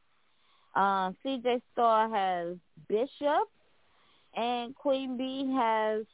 uh, 0.74 1.12
CJ 1.24 1.61
Star 1.72 2.09
has 2.09 2.57
Bishop, 2.88 3.49
and 4.34 4.74
Queen 4.74 5.16
B 5.16 5.53
has 5.55 6.05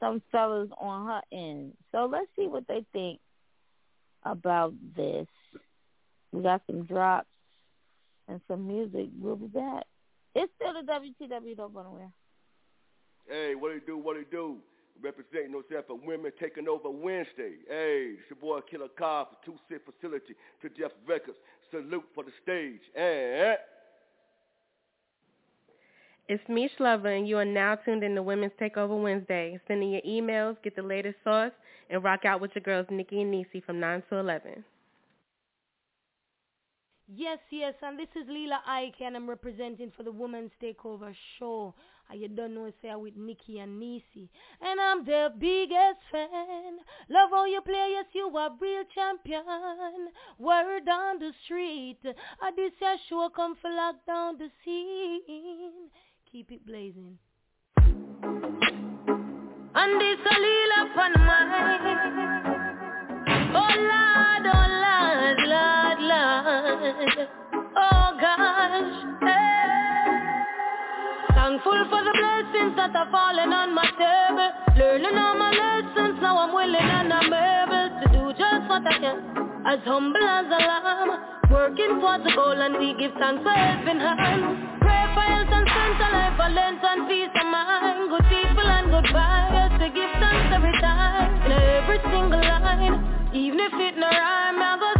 some 0.00 0.22
fellas 0.32 0.68
on 0.78 1.06
her 1.06 1.22
end. 1.32 1.72
So 1.92 2.06
let's 2.06 2.28
see 2.36 2.46
what 2.46 2.66
they 2.66 2.84
think 2.92 3.20
about 4.24 4.74
this. 4.96 5.26
We 6.32 6.42
got 6.42 6.62
some 6.66 6.84
drops 6.84 7.28
and 8.28 8.40
some 8.48 8.66
music. 8.66 9.08
We'll 9.18 9.36
be 9.36 9.46
back. 9.46 9.84
It's 10.34 10.52
still 10.56 10.74
the 10.74 10.92
WTW. 10.92 11.56
Don't 11.56 11.72
go 11.72 11.82
nowhere. 11.82 12.12
Hey, 13.28 13.54
what 13.54 13.72
it 13.72 13.86
do, 13.86 13.96
what 13.96 14.16
it 14.16 14.30
do? 14.30 14.56
Representing 15.02 15.52
yourself 15.52 15.86
for 15.86 15.96
women 15.96 16.32
taking 16.40 16.68
over 16.68 16.90
Wednesday. 16.90 17.56
Hey, 17.68 18.14
it's 18.18 18.30
your 18.30 18.38
boy 18.40 18.60
Killer 18.70 18.88
Cobb 18.98 19.28
for 19.30 19.36
Two 19.44 19.58
Sit 19.68 19.82
Facility 19.84 20.34
to 20.62 20.68
Jeff 20.70 20.92
Records. 21.06 21.36
Salute 21.70 22.04
for 22.14 22.24
the 22.24 22.30
stage. 22.42 22.80
And 22.96 23.58
It's 26.28 26.42
Mish 26.48 26.72
Lover, 26.80 27.08
and 27.08 27.28
you 27.28 27.38
are 27.38 27.44
now 27.44 27.76
tuned 27.76 28.02
in 28.02 28.14
to 28.16 28.22
Women's 28.22 28.52
Takeover 28.60 29.00
Wednesday. 29.00 29.60
Send 29.68 29.82
in 29.82 29.90
your 29.90 30.02
emails, 30.02 30.56
get 30.64 30.74
the 30.74 30.82
latest 30.82 31.16
sauce, 31.22 31.52
and 31.88 32.02
rock 32.02 32.24
out 32.24 32.40
with 32.40 32.50
your 32.54 32.62
girls 32.62 32.86
Nikki 32.90 33.22
and 33.22 33.30
Nisi 33.30 33.60
from 33.60 33.78
9 33.78 34.02
to 34.10 34.16
11. 34.16 34.64
Yes, 37.14 37.38
yes, 37.52 37.74
and 37.82 37.96
this 37.96 38.08
is 38.16 38.28
Leela 38.28 38.58
Ike, 38.66 39.00
and 39.00 39.14
I'm 39.14 39.28
representing 39.28 39.92
for 39.96 40.02
the 40.02 40.10
Women's 40.10 40.50
Takeover 40.60 41.14
Show. 41.38 41.72
And 42.10 42.20
you 42.20 42.28
don't 42.28 42.54
know, 42.54 42.70
say, 42.82 42.90
I'm 42.90 43.02
with 43.02 43.16
Nikki 43.16 43.58
and 43.58 43.78
Nisi. 43.78 44.28
And 44.60 44.80
I'm 44.80 45.04
their 45.04 45.30
biggest 45.30 46.00
fan. 46.10 46.78
Love 47.08 47.30
how 47.30 47.44
you 47.46 47.60
play, 47.62 47.88
yes, 47.90 48.06
you 48.12 48.36
are 48.36 48.50
real 48.60 48.84
champion. 48.94 49.42
Word 50.38 50.88
on 50.88 51.18
the 51.18 51.32
street. 51.44 51.98
I 52.40 52.50
this 52.54 52.72
your 52.80 52.96
show 53.08 53.28
come 53.34 53.56
for 53.60 53.70
lock 53.70 53.96
down 54.06 54.38
the 54.38 54.50
scene. 54.64 55.90
Keep 56.30 56.52
it 56.52 56.66
blazing. 56.66 57.18
And 59.78 60.00
this 60.00 60.18
a 60.24 60.36
upon 60.86 61.12
my 61.18 62.42
Oh 62.44 62.45
Thankful 71.66 71.98
for 71.98 72.04
the 72.04 72.14
blessings 72.14 72.76
that 72.78 72.94
are 72.94 73.10
falling 73.10 73.50
on 73.50 73.74
my 73.74 73.90
table. 73.98 74.50
Learning 74.78 75.18
all 75.18 75.34
my 75.34 75.50
lessons, 75.50 76.14
now 76.22 76.38
I'm 76.38 76.54
willing 76.54 76.78
and 76.78 77.10
I'm 77.10 77.26
able 77.26 77.90
to 77.90 78.06
do 78.14 78.22
just 78.38 78.70
what 78.70 78.86
I 78.86 78.94
can. 79.02 79.18
As 79.66 79.82
humble 79.82 80.22
as 80.22 80.46
a 80.46 80.60
lamb, 80.62 81.10
working 81.50 81.98
towards 81.98 82.22
the 82.22 82.30
goal 82.38 82.54
and 82.54 82.78
we 82.78 82.94
give 82.94 83.10
thanks 83.18 83.42
for 83.42 83.50
helping 83.50 83.98
hand. 83.98 84.78
Pray 84.78 85.10
for 85.10 85.26
health 85.26 85.50
and 85.50 85.66
strength 85.66 86.06
and 86.06 86.14
life, 86.14 86.38
balance 86.38 86.82
and 86.86 87.02
peace 87.10 87.34
of 87.34 87.46
mind. 87.50 88.14
Good 88.14 88.26
people 88.30 88.68
and 88.70 88.86
good 88.94 89.10
vibes 89.10 89.74
to 89.82 89.86
give 89.90 90.12
thanks 90.22 90.54
every 90.54 90.74
time. 90.78 91.50
In 91.50 91.50
every 91.50 91.98
single 92.14 92.46
line. 92.46 92.94
Even 93.34 93.58
if 93.58 93.74
it 93.74 93.98
no 93.98 94.06
rhyme, 94.06 94.62
I 94.62 94.78
go 94.78 94.95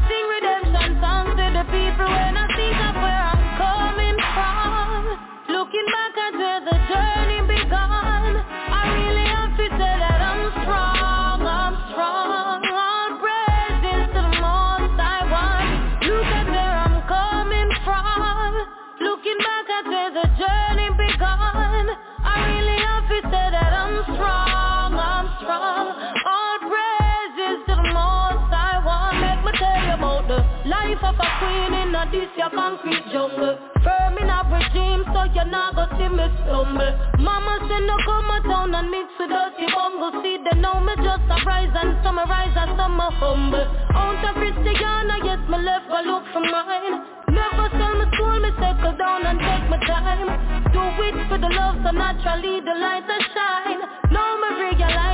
like 31.07 31.23
a 31.23 31.29
queen 31.39 31.73
in 31.87 31.95
a 31.95 32.03
this 32.11 32.31
your 32.35 32.51
concrete 32.51 33.07
jungle. 33.13 33.55
Firm 33.87 34.19
in 34.19 34.27
a 34.27 34.43
regime, 34.51 35.07
so 35.15 35.23
you 35.31 35.47
not 35.47 35.79
go 35.79 35.87
see 35.95 36.11
me 36.11 36.27
stumble. 36.43 36.93
Mama 37.23 37.63
say 37.71 37.79
no 37.87 37.95
come 38.03 38.31
a 38.35 38.43
town 38.43 38.75
and 38.75 38.91
mix 38.91 39.07
with 39.19 39.31
dirty 39.31 39.67
bungle. 39.71 40.11
See 40.23 40.39
they 40.43 40.59
know 40.59 40.83
me 40.83 40.95
just 40.99 41.31
a 41.31 41.37
rise 41.47 41.71
and 41.79 41.95
summarize 42.03 42.57
and 42.59 42.75
some 42.75 42.99
a 42.99 43.09
humble. 43.23 43.67
Out 43.95 44.25
of 44.27 44.35
Christiana, 44.35 45.23
yes 45.23 45.43
me 45.47 45.59
left 45.63 45.87
go 45.87 46.01
look 46.03 46.25
for 46.35 46.43
mine. 46.43 47.07
Never 47.31 47.69
sell 47.79 47.95
me 47.95 48.07
soul, 48.19 48.41
me 48.43 48.51
settle 48.59 48.97
down 48.99 49.23
and 49.31 49.39
take 49.39 49.67
my 49.71 49.79
time. 49.87 50.31
Do 50.75 50.83
it 51.07 51.17
for 51.31 51.39
the 51.39 51.51
love, 51.55 51.79
so 51.87 51.91
naturally 51.95 52.61
the 52.67 52.75
light 52.75 53.07
will 53.07 53.25
shine. 53.31 53.83
Now 54.11 54.31
me 54.43 54.49
realize 54.59 55.06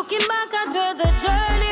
looking 0.00 0.26
back 0.28 0.48
at 0.54 0.72
the 0.96 1.08
journey 1.26 1.69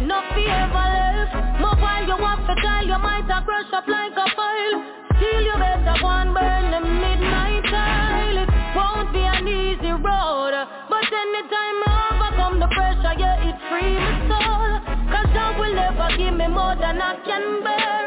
you 0.00 0.06
not 0.06 0.24
be 0.34 0.44
ever 0.44 0.86
left. 0.92 1.60
More 1.60 1.76
while 1.80 2.04
you 2.04 2.16
want 2.20 2.44
to 2.46 2.54
die, 2.60 2.82
you 2.82 2.98
might 3.00 3.24
have 3.28 3.44
brush 3.46 3.72
up 3.72 3.88
like 3.88 4.12
a 4.12 4.28
pile. 4.36 4.76
Still 5.16 5.42
you 5.42 5.56
better 5.56 5.96
go 6.00 6.08
and 6.08 6.34
burn 6.34 6.64
the 6.70 6.80
midnight 6.84 7.64
oil. 7.64 8.36
It 8.44 8.50
won't 8.76 9.12
be 9.12 9.24
an 9.24 9.48
easy 9.48 9.92
road, 9.92 10.52
but 10.90 11.08
anytime 11.08 11.78
I 11.88 11.96
overcome 12.12 12.60
the 12.60 12.68
pressure, 12.76 13.16
yeah, 13.16 13.48
it 13.48 13.56
free 13.72 13.96
my 13.96 14.16
soul. 14.28 14.70
Cause 15.08 15.30
God 15.32 15.58
will 15.58 15.74
never 15.74 16.08
give 16.16 16.34
me 16.34 16.48
more 16.48 16.76
than 16.76 17.00
I 17.00 17.16
can 17.24 17.64
bear. 17.64 18.05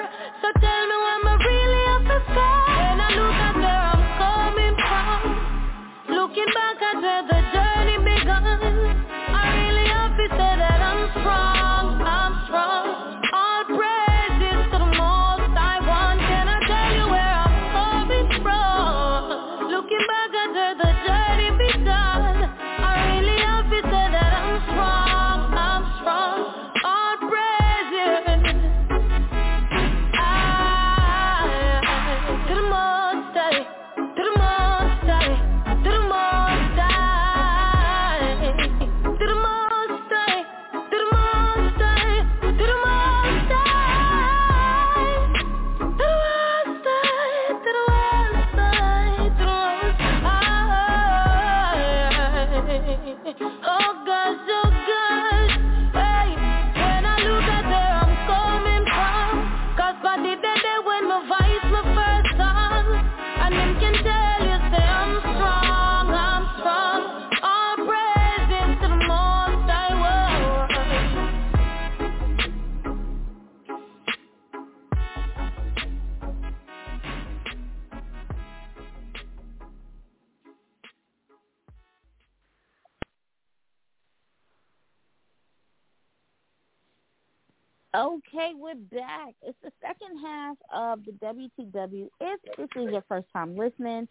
If 92.20 92.40
this 92.58 92.70
is 92.76 92.92
your 92.92 93.04
first 93.08 93.28
time 93.32 93.56
listening, 93.58 94.08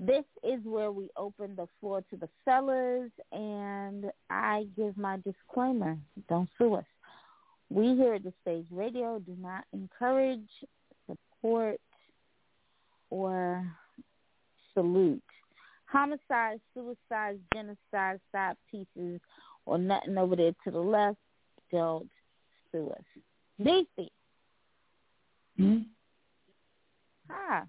this 0.00 0.24
is 0.42 0.60
where 0.64 0.90
we 0.90 1.10
open 1.16 1.54
the 1.56 1.66
floor 1.80 2.02
to 2.10 2.16
the 2.16 2.28
fellas, 2.44 3.10
and 3.30 4.10
I 4.30 4.66
give 4.76 4.96
my 4.96 5.18
disclaimer: 5.18 5.98
don't 6.28 6.48
sue 6.58 6.74
us. 6.74 6.84
We 7.70 7.94
here 7.96 8.14
at 8.14 8.24
the 8.24 8.32
Stage 8.42 8.66
Radio 8.70 9.18
do 9.18 9.36
not 9.40 9.64
encourage, 9.72 10.48
support, 11.06 11.80
or 13.10 13.66
salute 14.74 15.22
homicides, 15.92 16.60
suicides, 16.72 17.38
genocide, 17.54 18.18
side 18.32 18.56
pieces, 18.70 19.20
or 19.66 19.78
nothing 19.78 20.16
over 20.16 20.34
there 20.34 20.54
to 20.64 20.70
the 20.70 20.80
left. 20.80 21.18
Don't 21.70 22.08
sue 22.70 22.90
us. 22.90 23.22
DC. 23.60 24.08
Hmm? 25.56 25.78
Hi. 27.32 27.62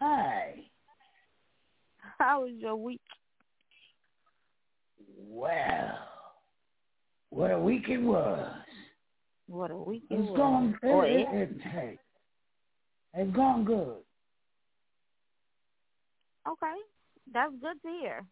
Hi. 0.00 0.54
How 2.18 2.42
was 2.42 2.52
your 2.58 2.76
week? 2.76 3.00
Well, 5.18 5.98
what 7.30 7.50
a 7.50 7.58
week 7.58 7.84
it 7.88 7.98
was. 7.98 8.52
What 9.46 9.70
a 9.70 9.76
week 9.76 10.04
it 10.10 10.14
It's 10.14 10.28
was. 10.30 10.36
gone. 10.36 10.78
It, 10.82 10.86
Or 10.86 11.06
it, 11.06 11.28
it, 11.32 11.62
hey, 11.62 11.98
it's 13.14 13.36
gone 13.36 13.64
good. 13.64 13.98
Okay, 16.48 16.76
that's 17.32 17.52
good 17.60 17.80
to 17.82 17.88
hear. 18.00 18.26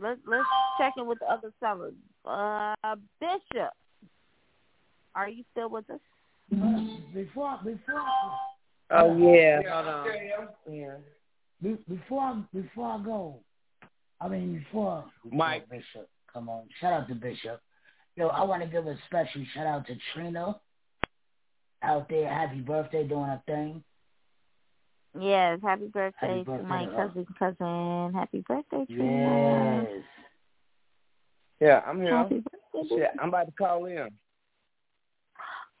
Let's 0.00 0.20
let's 0.26 0.48
check 0.78 0.94
in 0.96 1.06
with 1.06 1.18
the 1.20 1.30
other 1.30 1.52
sellers. 1.60 1.94
Uh, 2.24 2.74
Bishop, 3.20 3.72
are 5.14 5.28
you 5.28 5.44
still 5.52 5.68
with 5.70 5.88
us? 5.90 6.00
Before, 6.52 7.58
before, 7.64 8.04
Oh 8.90 9.16
yeah. 9.16 9.62
Hold 9.72 9.88
on. 9.88 10.06
Yeah. 10.70 10.96
be- 11.62 11.78
before, 11.88 12.20
I- 12.22 12.44
before 12.52 12.88
I 12.88 13.02
go, 13.02 13.40
I 14.20 14.28
mean 14.28 14.58
before, 14.58 15.04
before 15.24 15.36
Mike. 15.38 15.68
Bishop, 15.70 16.08
come 16.30 16.50
on, 16.50 16.68
shout 16.78 16.92
out 16.92 17.08
to 17.08 17.14
Bishop. 17.14 17.60
Yo, 18.16 18.28
I 18.28 18.44
want 18.44 18.62
to 18.62 18.68
give 18.68 18.86
a 18.86 18.96
special 19.06 19.42
shout 19.54 19.66
out 19.66 19.86
to 19.86 19.94
Trina 20.12 20.60
out 21.82 22.08
there. 22.10 22.28
Happy 22.28 22.60
birthday, 22.60 23.08
doing 23.08 23.30
a 23.30 23.42
thing. 23.46 23.82
Yes, 25.18 25.58
happy 25.62 25.86
birthday, 25.86 26.38
Happy 26.38 26.44
to 26.44 26.62
my 26.64 26.84
birthday 26.84 27.24
to 27.24 27.26
her. 27.30 27.34
cousin 27.38 27.56
cousin. 27.56 28.14
Happy 28.14 28.44
birthday, 28.46 28.84
Trina. 28.94 29.86
Yes. 29.90 30.02
Yeah, 31.60 31.80
I'm 31.86 32.02
here. 32.02 32.14
Happy 32.14 32.42
birthday. 32.72 32.88
Shit, 32.94 33.10
I'm 33.18 33.30
about 33.30 33.46
to 33.46 33.52
call 33.52 33.86
in. 33.86 34.08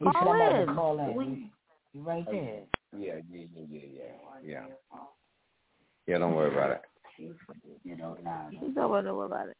He 0.02 0.08
said 0.08 0.16
I'm 0.16 0.26
Call 0.26 0.50
to 0.50 0.62
in. 0.62 0.74
call 0.74 0.98
in. 1.00 1.14
We- 1.14 1.24
He- 1.26 1.52
he 1.92 1.98
right 2.00 2.26
there. 2.30 2.62
Yeah, 2.96 3.20
yeah, 3.30 3.44
yeah, 3.54 3.64
yeah, 3.68 3.80
yeah, 4.42 4.66
yeah. 4.90 5.04
Yeah, 6.06 6.18
don't 6.18 6.34
worry 6.34 6.52
about 6.52 6.70
it. 6.70 6.82
You 7.84 7.96
know, 7.96 8.16
nah. 8.24 8.50
She's 8.50 8.76
over 8.76 9.02
there 9.02 9.12
about 9.12 9.48
it. 9.48 9.56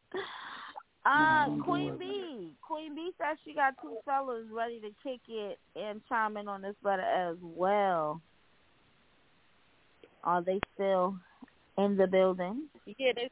Uh, 1.04 1.62
Queen 1.64 1.96
B. 1.98 2.56
Queen 2.66 2.94
B 2.94 3.10
says 3.18 3.36
she 3.44 3.54
got 3.54 3.74
two 3.82 3.96
fellas 4.04 4.46
ready 4.50 4.80
to 4.80 4.88
kick 5.02 5.20
it 5.28 5.58
and 5.76 6.00
chime 6.08 6.36
in 6.36 6.48
on 6.48 6.62
this 6.62 6.74
letter 6.82 7.02
as 7.02 7.36
well. 7.40 8.22
Are 10.24 10.42
they 10.42 10.60
still 10.74 11.16
in 11.78 11.96
the 11.96 12.06
building? 12.06 12.68
Yeah, 12.86 13.12
they, 13.14 13.30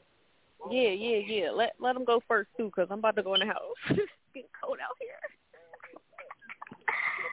yeah, 0.71 0.91
yeah, 0.91 1.19
yeah. 1.27 1.51
Let 1.51 1.73
let 1.81 1.95
them 1.95 2.05
go 2.05 2.21
first 2.29 2.51
too, 2.57 2.71
cause 2.75 2.89
I'm 2.91 2.99
about 2.99 3.17
to 3.17 3.23
go 3.23 3.35
in 3.35 3.41
the 3.41 3.47
house. 3.47 3.57
it's 3.91 4.13
getting 4.35 4.51
cold 4.63 4.79
out 4.83 4.97
here. 5.01 5.40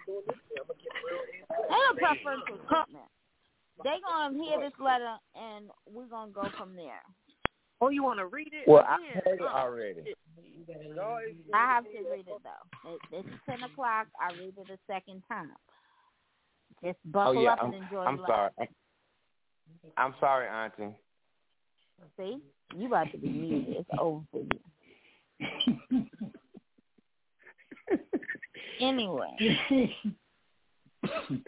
They 0.08 0.14
a 0.16 1.95
preferential 1.95 2.58
treatment. 2.58 3.12
They 3.84 3.97
gonna 4.01 4.34
hear 4.34 4.60
this 4.60 4.74
letter 4.80 5.18
and 5.36 5.70
we're 5.89 6.08
gonna 6.08 6.32
go 6.32 6.49
from 6.58 6.76
there. 6.76 7.01
Oh, 7.80 7.89
you 7.89 8.03
want 8.03 8.20
to 8.20 8.26
read 8.26 8.49
it? 8.51 8.68
Well, 8.68 8.84
I 8.88 8.95
again? 8.95 9.22
heard 9.24 9.39
it 9.39 9.41
Oh, 9.41 9.55
already. 9.55 10.16
I 11.53 11.68
have 11.68 11.84
to 11.84 12.10
read 12.10 12.28
it 12.28 12.41
though. 12.43 12.89
It, 12.89 12.99
it's 13.12 13.30
ten 13.45 13.62
o'clock. 13.64 14.08
I 14.20 14.32
read 14.34 14.55
it 14.58 14.70
a 14.72 14.78
second 14.91 15.22
time. 15.28 15.51
Just 16.84 16.97
Oh 17.05 17.12
buckle 17.12 17.43
yeah, 17.43 17.51
up 17.53 17.60
I'm, 17.62 17.74
and 17.74 17.84
enjoy 17.84 18.03
I'm 18.05 18.18
the 18.18 18.24
sorry. 18.28 18.51
I'm 19.97 20.16
sorry, 20.20 20.47
Auntie. 20.47 20.95
See, 22.18 22.39
you 22.76 22.88
about 22.88 23.12
to 23.12 23.18
be 23.18 23.30
muted. 23.30 23.78
It's 23.78 23.89
over 23.99 24.24
for 24.32 24.41
you. 24.41 26.08
Anyway, 28.80 29.36
the 31.01 31.39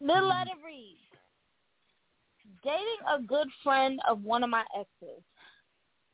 letter 0.00 0.50
reads: 0.64 1.00
Dating 2.62 3.02
a 3.08 3.20
good 3.22 3.48
friend 3.62 4.00
of 4.08 4.22
one 4.22 4.42
of 4.42 4.50
my 4.50 4.64
exes. 4.76 5.22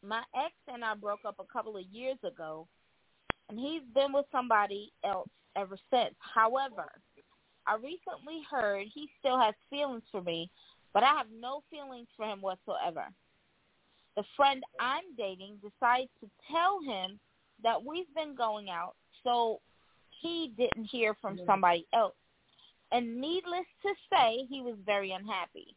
My 0.05 0.23
ex 0.35 0.53
and 0.67 0.85
I 0.85 0.95
broke 0.95 1.25
up 1.27 1.37
a 1.39 1.53
couple 1.53 1.77
of 1.77 1.85
years 1.93 2.19
ago, 2.25 2.67
and 3.49 3.59
he's 3.59 3.83
been 3.95 4.13
with 4.13 4.27
somebody 4.33 4.93
else 5.05 5.31
ever 5.57 5.79
since. 5.91 6.15
However, 6.19 6.91
I 7.67 7.75
recently 7.77 8.43
heard 8.51 8.89
he 8.93 9.09
still 9.21 9.39
has 9.39 9.55
feelings 9.71 10.03
for 10.11 10.21
me, 10.21 10.51
but 10.93 11.05
I 11.05 11.15
have 11.17 11.29
no 11.31 11.63
feelings 11.71 12.09
for 12.17 12.27
him 12.27 12.41
whatsoever. 12.41 13.07
The 14.17 14.25
friend 14.37 14.63
I'm 14.81 15.15
dating 15.17 15.59
decides 15.63 16.11
to 16.21 16.29
tell 16.51 16.81
him 16.83 17.21
that 17.63 17.83
we've 17.83 18.13
been 18.15 18.35
going 18.35 18.69
out, 18.69 18.95
so 19.23 19.61
he 20.23 20.53
didn't 20.57 20.85
hear 20.85 21.15
from 21.21 21.39
somebody 21.45 21.87
else. 21.93 22.15
And 22.93 23.21
needless 23.21 23.67
to 23.83 23.95
say, 24.11 24.47
he 24.49 24.63
was 24.63 24.77
very 24.87 25.13
unhappy. 25.13 25.75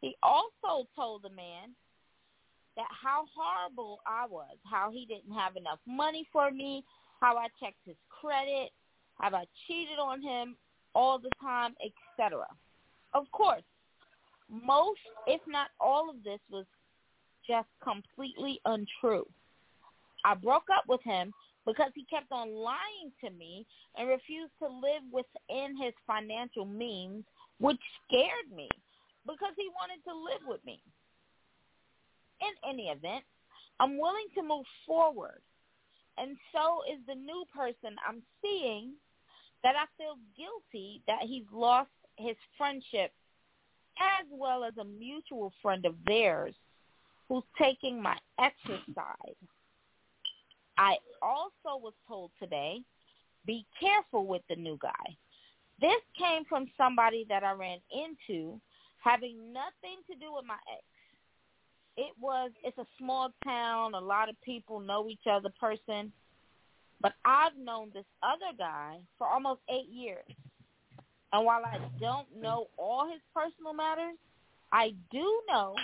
He 0.00 0.16
also 0.22 0.86
told 0.94 1.22
the 1.22 1.30
man 1.30 1.74
that 2.76 2.86
how 2.90 3.24
horrible 3.36 4.00
I 4.06 4.26
was, 4.26 4.56
how 4.64 4.90
he 4.90 5.04
didn't 5.06 5.34
have 5.34 5.56
enough 5.56 5.78
money 5.86 6.26
for 6.32 6.50
me, 6.50 6.84
how 7.20 7.36
I 7.36 7.46
checked 7.60 7.80
his 7.84 7.96
credit, 8.08 8.70
how 9.20 9.34
I 9.34 9.44
cheated 9.66 9.98
on 9.98 10.22
him 10.22 10.56
all 10.94 11.18
the 11.18 11.30
time, 11.40 11.74
etc. 11.84 12.46
Of 13.14 13.30
course, 13.32 13.62
most, 14.50 15.00
if 15.26 15.40
not 15.46 15.68
all 15.80 16.10
of 16.10 16.22
this 16.24 16.40
was 16.50 16.66
just 17.46 17.68
completely 17.82 18.60
untrue. 18.64 19.26
I 20.24 20.34
broke 20.34 20.68
up 20.74 20.84
with 20.88 21.02
him 21.02 21.32
because 21.66 21.90
he 21.94 22.04
kept 22.04 22.32
on 22.32 22.54
lying 22.54 23.12
to 23.24 23.30
me 23.30 23.66
and 23.96 24.08
refused 24.08 24.52
to 24.58 24.68
live 24.68 25.02
within 25.12 25.76
his 25.76 25.94
financial 26.06 26.64
means, 26.64 27.24
which 27.58 27.80
scared 28.06 28.50
me 28.54 28.68
because 29.26 29.52
he 29.56 29.68
wanted 29.74 30.02
to 30.04 30.14
live 30.14 30.42
with 30.46 30.64
me. 30.64 30.80
In 32.40 32.70
any 32.70 32.88
event, 32.88 33.24
I'm 33.78 33.98
willing 33.98 34.26
to 34.34 34.42
move 34.42 34.66
forward, 34.86 35.40
and 36.18 36.36
so 36.52 36.82
is 36.92 36.98
the 37.06 37.14
new 37.14 37.44
person 37.54 37.96
I'm 38.06 38.22
seeing 38.42 38.92
that 39.62 39.76
I 39.76 39.86
feel 39.96 40.16
guilty 40.36 41.02
that 41.06 41.22
he's 41.22 41.46
lost 41.52 41.90
his 42.16 42.36
friendship 42.58 43.12
as 43.98 44.26
well 44.30 44.64
as 44.64 44.76
a 44.78 44.84
mutual 44.84 45.52
friend 45.62 45.84
of 45.86 45.94
theirs 46.06 46.54
who's 47.28 47.44
taking 47.60 48.02
my 48.02 48.16
exercise. 48.38 49.36
I 50.78 50.96
also 51.20 51.80
was 51.80 51.92
told 52.08 52.30
today, 52.38 52.80
be 53.46 53.66
careful 53.78 54.26
with 54.26 54.42
the 54.48 54.56
new 54.56 54.78
guy. 54.80 55.16
This 55.80 56.00
came 56.18 56.44
from 56.44 56.66
somebody 56.76 57.26
that 57.28 57.42
I 57.42 57.52
ran 57.52 57.78
into 57.90 58.60
having 59.02 59.52
nothing 59.52 59.98
to 60.08 60.14
do 60.14 60.34
with 60.34 60.44
my 60.46 60.58
ex. 60.72 60.84
It 61.96 62.12
was, 62.20 62.50
it's 62.64 62.78
a 62.78 62.86
small 62.98 63.30
town, 63.44 63.94
a 63.94 64.00
lot 64.00 64.28
of 64.28 64.40
people 64.42 64.80
know 64.80 65.08
each 65.08 65.26
other 65.30 65.50
person, 65.60 66.12
but 67.00 67.12
I've 67.24 67.56
known 67.58 67.90
this 67.92 68.04
other 68.22 68.56
guy 68.56 68.98
for 69.18 69.26
almost 69.26 69.60
eight 69.68 69.88
years. 69.88 70.24
And 71.32 71.44
while 71.44 71.62
I 71.64 71.78
don't 72.00 72.28
know 72.40 72.68
all 72.78 73.10
his 73.10 73.20
personal 73.34 73.72
matters, 73.74 74.16
I 74.70 74.94
do 75.10 75.42
know 75.48 75.74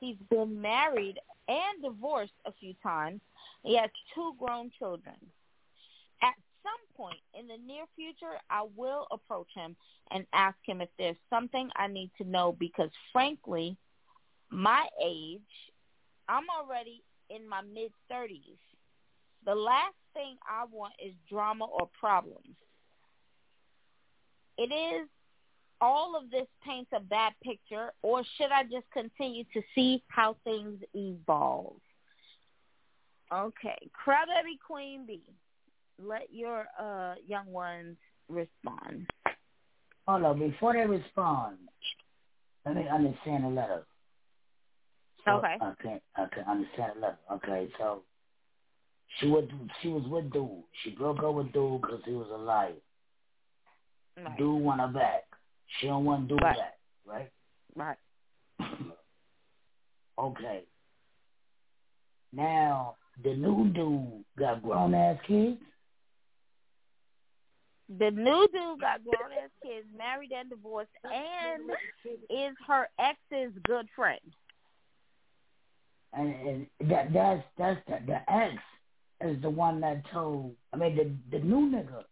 he's 0.00 0.16
been 0.30 0.60
married 0.60 1.18
and 1.48 1.82
divorced 1.82 2.32
a 2.46 2.52
few 2.58 2.74
times. 2.82 3.20
He 3.64 3.76
has 3.78 3.90
two 4.14 4.34
grown 4.38 4.70
children. 4.78 5.16
At 6.22 6.34
some 6.62 6.96
point 6.96 7.18
in 7.38 7.48
the 7.48 7.56
near 7.66 7.84
future, 7.96 8.38
I 8.50 8.66
will 8.76 9.06
approach 9.10 9.48
him 9.54 9.74
and 10.10 10.26
ask 10.32 10.56
him 10.64 10.80
if 10.80 10.90
there's 10.98 11.16
something 11.30 11.70
I 11.74 11.86
need 11.88 12.10
to 12.18 12.28
know 12.28 12.54
because 12.58 12.90
frankly, 13.12 13.76
my 14.50 14.86
age, 15.02 15.40
I'm 16.28 16.44
already 16.50 17.02
in 17.30 17.48
my 17.48 17.62
mid 17.62 17.90
30s. 18.12 18.58
The 19.44 19.54
last 19.54 19.96
thing 20.12 20.36
I 20.48 20.64
want 20.70 20.94
is 21.04 21.12
drama 21.28 21.64
or 21.64 21.88
problems. 21.98 22.56
It 24.56 24.72
is 24.72 25.08
all 25.80 26.16
of 26.16 26.30
this 26.30 26.46
paints 26.64 26.90
a 26.94 27.00
bad 27.00 27.32
picture, 27.42 27.92
or 28.02 28.22
should 28.36 28.52
I 28.52 28.62
just 28.64 28.90
continue 28.92 29.44
to 29.52 29.62
see 29.74 30.02
how 30.08 30.36
things 30.44 30.80
evolve? 30.94 31.76
Okay, 33.32 33.76
Crybaby 34.06 34.58
Queen 34.66 35.06
Bee, 35.06 35.22
let 35.98 36.32
your 36.32 36.66
uh, 36.78 37.14
young 37.26 37.46
ones 37.46 37.96
respond. 38.28 39.06
Hold 40.06 40.24
on, 40.24 40.38
before 40.38 40.74
they 40.74 40.86
respond, 40.86 41.56
let 42.66 42.76
me 42.76 42.86
understand 42.88 43.44
the 43.44 43.48
letter. 43.48 43.86
So, 45.24 45.38
Okay. 45.38 45.56
Okay, 45.62 46.00
okay, 46.20 46.40
understand 46.46 46.92
the 46.96 47.00
letter. 47.00 47.18
Okay, 47.32 47.68
so 47.78 48.02
she 49.18 49.26
was 49.26 49.44
she 49.80 49.88
was 49.88 50.04
with 50.06 50.30
dude. 50.32 50.62
She 50.82 50.90
broke 50.90 51.22
up 51.22 51.34
with 51.34 51.52
dude 51.52 51.80
because 51.80 52.00
he 52.04 52.12
was 52.12 52.28
a 52.30 52.36
liar. 52.36 52.72
Right. 54.16 54.38
Dude 54.38 54.62
want 54.62 54.80
her 54.80 54.88
back. 54.88 55.24
She 55.78 55.86
don't 55.86 56.04
want 56.04 56.28
dude 56.28 56.42
Right. 56.42 56.56
back, 56.56 56.78
right? 57.04 57.30
Right. 57.74 57.98
Okay. 60.16 60.62
Now 62.32 62.94
the 63.22 63.34
new 63.34 63.70
dude 63.70 64.24
got 64.38 64.62
grown 64.62 64.94
ass 64.94 65.18
kids. 65.26 65.58
The 67.98 68.10
new 68.10 68.48
dude 68.52 68.80
got 68.80 69.04
grown 69.04 69.32
ass 69.42 69.50
kids, 69.62 69.86
married 69.96 70.32
and 70.32 70.50
divorced, 70.50 70.90
and 71.04 71.70
is 72.30 72.56
her 72.66 72.88
ex's 72.98 73.52
good 73.64 73.86
friend. 73.94 74.20
and, 76.16 76.34
and 76.48 76.90
that 76.90 77.12
that's 77.12 77.42
that's 77.58 77.80
the, 77.86 77.98
the 78.06 78.32
ex 78.32 78.54
is 79.20 79.40
the 79.42 79.50
one 79.50 79.80
that 79.80 80.02
told 80.12 80.54
I 80.72 80.76
mean 80.76 80.96
the 80.96 81.38
the 81.38 81.44
new 81.44 81.70
nigga 81.70 82.04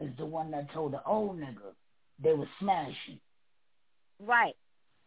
is 0.00 0.10
the 0.18 0.26
one 0.26 0.50
that 0.50 0.72
told 0.72 0.92
the 0.92 1.02
old 1.04 1.38
nigga 1.38 1.72
they 2.22 2.32
were 2.32 2.48
smashing. 2.60 3.18
Right. 4.20 4.56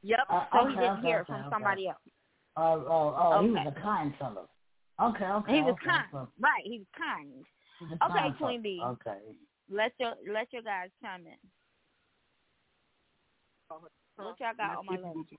Yep. 0.03 0.19
Uh, 0.29 0.45
so 0.51 0.59
okay, 0.59 0.69
he 0.69 0.75
didn't 0.75 0.91
okay, 0.99 1.07
hear 1.07 1.17
it 1.17 1.21
okay, 1.21 1.27
from 1.27 1.41
okay. 1.41 1.49
somebody 1.51 1.87
else. 1.87 1.97
Oh 2.55 2.85
oh 2.87 3.15
oh 3.17 3.43
he 3.43 3.51
was 3.51 3.73
a 3.75 3.81
kind 3.81 4.13
fellow. 4.19 4.49
Okay, 4.99 5.25
okay. 5.25 5.55
he 5.55 5.61
was 5.61 5.75
okay, 5.81 5.89
kind. 5.89 6.07
so 6.11 6.27
Right. 6.39 6.63
He 6.63 6.79
was 6.79 6.87
kind. 6.97 7.45
he's 7.79 7.89
a 7.91 8.05
Okay, 8.05 8.19
kind 8.19 8.37
Queen 8.37 8.61
fellow. 8.61 8.63
Bee. 8.63 8.81
Okay. 8.83 9.19
Let 9.69 9.93
your 9.99 10.13
let 10.33 10.51
your 10.51 10.63
guys 10.63 10.89
chime 11.01 11.25
in. 11.27 11.37
What 14.15 14.39
y'all 14.39 14.53
got 14.57 14.77
on 14.77 14.85
my 14.85 14.93
list? 14.93 15.29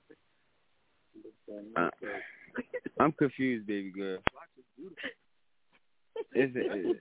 Uh, 1.77 1.91
I'm 3.01 3.13
confused, 3.13 3.67
baby 3.67 3.91
girl. 3.91 4.19
It's 6.33 6.55
a, 6.55 6.91
it, 6.91 6.97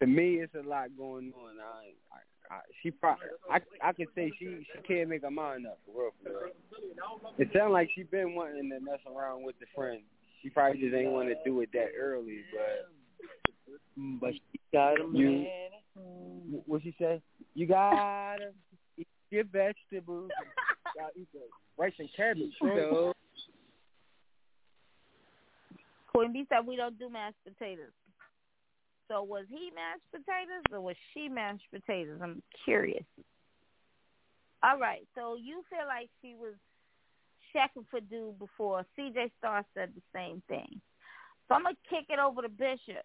to 0.00 0.06
me, 0.06 0.40
it's 0.40 0.54
a 0.54 0.66
lot 0.66 0.88
going 0.96 1.32
on. 1.38 1.60
I, 1.60 1.92
I, 2.12 2.56
I 2.56 2.60
she 2.82 2.90
probably, 2.90 3.26
I, 3.50 3.60
I 3.82 3.92
could 3.92 4.08
say 4.14 4.32
she, 4.38 4.66
she 4.72 4.82
can't 4.86 5.08
make 5.08 5.22
her 5.22 5.30
mind 5.30 5.66
up 5.66 5.78
for 5.86 6.02
real, 6.02 6.10
for 6.22 6.30
real. 6.46 7.34
It 7.38 7.50
sounds 7.54 7.72
like 7.72 7.90
she 7.94 8.02
been 8.04 8.34
wanting 8.34 8.70
to 8.70 8.80
mess 8.80 9.00
around 9.06 9.44
with 9.44 9.58
the 9.60 9.66
friend. 9.74 10.02
She 10.44 10.50
probably 10.50 10.78
just 10.78 10.94
ain't 10.94 11.10
want 11.10 11.28
to 11.28 11.36
do 11.42 11.62
it 11.62 11.70
that 11.72 11.92
early, 11.98 12.42
but, 12.52 13.70
mm, 13.98 14.20
but 14.20 14.34
she 14.34 14.60
got 14.74 15.00
him. 15.00 15.16
You, 15.16 15.46
what 16.66 16.82
she 16.82 16.94
say? 17.00 17.22
You 17.54 17.66
gotta 17.66 18.50
eat 18.98 19.08
your 19.30 19.44
vegetables. 19.44 20.30
gotta 20.94 21.18
eat 21.18 21.28
the 21.32 21.40
rice 21.78 21.94
and 21.98 22.10
cabbage. 22.14 22.52
So, 22.60 23.14
Queen 26.12 26.34
Bee 26.34 26.44
said 26.50 26.66
we 26.66 26.76
don't 26.76 26.98
do 26.98 27.08
mashed 27.08 27.38
potatoes. 27.42 27.92
So 29.08 29.22
was 29.22 29.46
he 29.48 29.70
mashed 29.74 30.04
potatoes 30.10 30.64
or 30.70 30.82
was 30.82 30.96
she 31.14 31.30
mashed 31.30 31.64
potatoes? 31.72 32.20
I'm 32.22 32.42
curious. 32.66 33.04
All 34.62 34.78
right, 34.78 35.06
so 35.14 35.36
you 35.36 35.62
feel 35.70 35.86
like 35.88 36.10
she 36.20 36.34
was 36.34 36.54
checking 37.54 37.86
for 37.90 38.00
dude 38.00 38.38
before. 38.38 38.84
CJ 38.98 39.30
Star 39.38 39.64
said 39.74 39.90
the 39.94 40.02
same 40.14 40.42
thing. 40.48 40.80
So 41.48 41.54
I'm 41.54 41.62
gonna 41.62 41.76
kick 41.88 42.06
it 42.08 42.18
over 42.18 42.42
to 42.42 42.48
Bishop. 42.48 43.04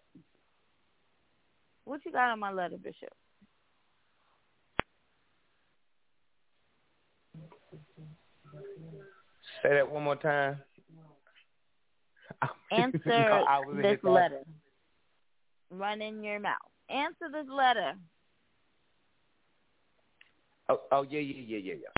What 1.85 2.01
you 2.05 2.11
got 2.11 2.31
on 2.31 2.39
my 2.39 2.51
letter, 2.51 2.77
Bishop? 2.77 3.09
Say 9.61 9.73
that 9.73 9.89
one 9.91 10.03
more 10.03 10.15
time. 10.15 10.57
Answer 12.71 13.45
in 13.71 13.81
this 13.81 13.99
letter. 14.03 14.43
Run 15.69 16.01
in 16.01 16.23
your 16.23 16.39
mouth. 16.39 16.55
Answer 16.89 17.29
this 17.31 17.45
letter. 17.51 17.93
Oh, 20.69 20.81
oh 20.91 21.05
yeah, 21.09 21.19
yeah, 21.19 21.43
yeah, 21.47 21.57
yeah, 21.57 21.73
yeah. 21.73 21.89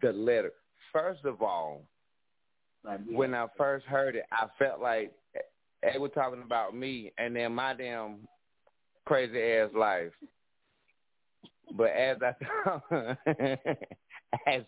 The 0.00 0.12
letter. 0.12 0.52
First 0.96 1.26
of 1.26 1.42
all, 1.42 1.82
when 3.10 3.34
I 3.34 3.48
first 3.58 3.84
heard 3.84 4.16
it, 4.16 4.24
I 4.32 4.46
felt 4.58 4.80
like 4.80 5.12
they 5.82 5.98
were 5.98 6.08
talking 6.08 6.40
about 6.42 6.74
me 6.74 7.12
and 7.18 7.36
then 7.36 7.54
my 7.54 7.74
damn 7.74 8.20
crazy 9.04 9.38
ass 9.38 9.68
life. 9.76 10.12
But 11.76 11.90
as 11.90 12.16
I 12.22 13.16
as 14.46 14.62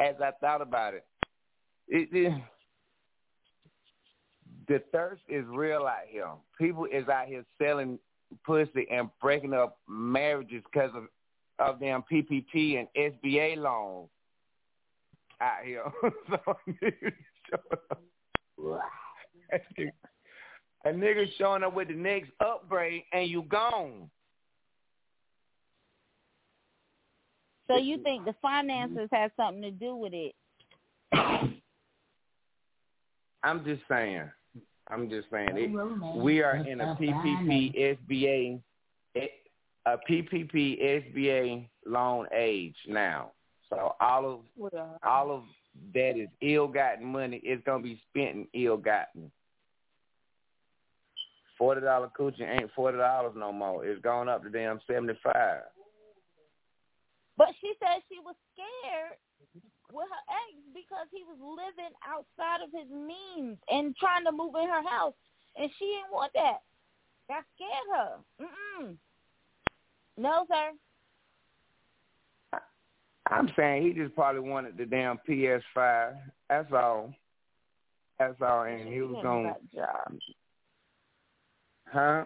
as 0.00 0.16
I 0.20 0.32
thought 0.40 0.60
about 0.60 0.94
it, 0.94 1.06
it, 1.86 2.08
it 2.12 2.42
the 4.66 4.82
thirst 4.90 5.22
is 5.28 5.44
real 5.46 5.86
out 5.86 6.08
here. 6.08 6.30
People 6.58 6.86
is 6.86 7.08
out 7.08 7.28
here 7.28 7.44
selling 7.62 8.00
pussy 8.44 8.88
and 8.90 9.08
breaking 9.22 9.54
up 9.54 9.78
marriages 9.88 10.64
because 10.64 10.90
of 10.96 11.04
of 11.60 11.78
them 11.78 12.02
PPP 12.10 12.76
and 12.76 12.88
SBA 12.96 13.56
loans 13.56 14.08
out 15.40 15.64
here. 15.64 15.84
so 16.30 16.38
a 20.84 20.88
nigga 20.88 21.26
showing 21.38 21.62
up 21.62 21.74
with 21.74 21.88
the 21.88 21.94
next 21.94 22.30
upgrade 22.40 23.02
and 23.12 23.28
you 23.28 23.42
gone. 23.42 24.10
So 27.66 27.76
you 27.76 27.98
think 28.02 28.24
the 28.24 28.34
finances 28.42 29.08
has 29.12 29.30
something 29.36 29.62
to 29.62 29.70
do 29.70 29.94
with 29.94 30.12
it? 30.12 30.34
I'm 33.42 33.64
just 33.64 33.82
saying. 33.88 34.28
I'm 34.88 35.08
just 35.08 35.28
saying. 35.30 35.50
It, 35.52 35.70
we 36.16 36.42
are 36.42 36.56
in 36.56 36.80
a 36.80 36.96
PPP 36.96 37.98
SBA 38.10 38.60
a 39.86 39.96
PPP 40.08 40.82
SBA 40.82 41.68
loan 41.86 42.26
age 42.34 42.76
now. 42.86 43.32
So 43.70 43.94
all 44.00 44.44
of 44.60 44.74
uh, 44.74 44.98
all 45.06 45.30
of 45.30 45.42
that 45.94 46.18
is 46.18 46.28
ill-gotten 46.42 47.06
money 47.06 47.36
is 47.38 47.60
gonna 47.64 47.82
be 47.82 48.02
spent 48.10 48.30
in 48.30 48.46
ill-gotten. 48.52 49.30
Forty 51.56 51.80
dollar 51.80 52.10
coochie 52.18 52.42
ain't 52.42 52.72
forty 52.74 52.98
dollars 52.98 53.34
no 53.36 53.52
more. 53.52 53.86
It's 53.86 54.02
gone 54.02 54.28
up 54.28 54.42
to 54.42 54.50
damn 54.50 54.80
seventy 54.86 55.14
five. 55.22 55.62
But 57.36 57.48
she 57.60 57.72
said 57.78 58.02
she 58.08 58.18
was 58.18 58.34
scared 58.52 59.16
with 59.92 60.08
her 60.08 60.24
ex 60.28 60.58
because 60.74 61.06
he 61.12 61.22
was 61.24 61.38
living 61.40 61.94
outside 62.06 62.62
of 62.62 62.70
his 62.72 62.90
means 62.90 63.58
and 63.70 63.96
trying 63.96 64.24
to 64.24 64.32
move 64.32 64.54
in 64.60 64.68
her 64.68 64.82
house, 64.88 65.14
and 65.56 65.70
she 65.78 65.86
didn't 65.86 66.12
want 66.12 66.32
that. 66.34 66.62
That 67.28 67.44
scared 67.54 67.88
her. 67.94 68.10
Mm-mm. 68.42 68.96
No, 70.16 70.44
sir. 70.50 70.72
I'm 73.28 73.50
saying 73.56 73.82
he 73.82 73.92
just 73.92 74.14
probably 74.14 74.40
wanted 74.40 74.76
the 74.76 74.86
damn 74.86 75.18
PS5. 75.28 76.16
That's 76.48 76.72
all. 76.72 77.12
That's 78.18 78.40
all, 78.40 78.64
and 78.64 78.88
he 78.88 79.00
was 79.00 79.14
ain't 79.14 79.22
going. 79.22 79.54
Huh? 81.86 82.24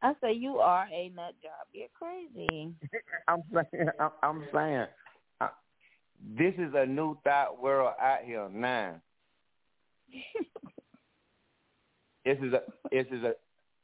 I 0.00 0.12
say 0.22 0.32
you 0.32 0.58
are 0.58 0.88
a 0.92 1.08
nut 1.10 1.34
job. 1.42 1.66
You're 1.72 1.88
crazy. 1.92 2.72
I'm 3.28 3.42
saying. 3.52 3.88
I'm, 4.00 4.10
I'm 4.22 4.44
saying. 4.52 4.86
I, 5.40 5.48
this 6.38 6.54
is 6.58 6.72
a 6.74 6.86
new 6.86 7.18
thought 7.24 7.60
world 7.62 7.92
out 8.00 8.24
here 8.24 8.48
now. 8.48 9.00
this 12.24 12.38
is 12.38 12.52
a 12.52 12.62
this 12.90 13.06
is 13.10 13.22
a 13.24 13.34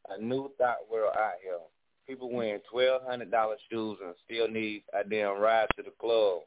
a 0.09 0.23
new 0.23 0.51
thought 0.59 0.91
world 0.91 1.15
out 1.17 1.35
here. 1.43 1.59
People 2.07 2.31
wearing 2.31 2.61
twelve 2.71 3.03
hundred 3.07 3.31
dollar 3.31 3.57
shoes 3.71 3.99
and 4.05 4.15
still 4.25 4.49
need 4.49 4.83
a 4.93 5.09
damn 5.09 5.39
ride 5.39 5.69
to 5.77 5.83
the 5.83 5.91
club. 5.99 6.43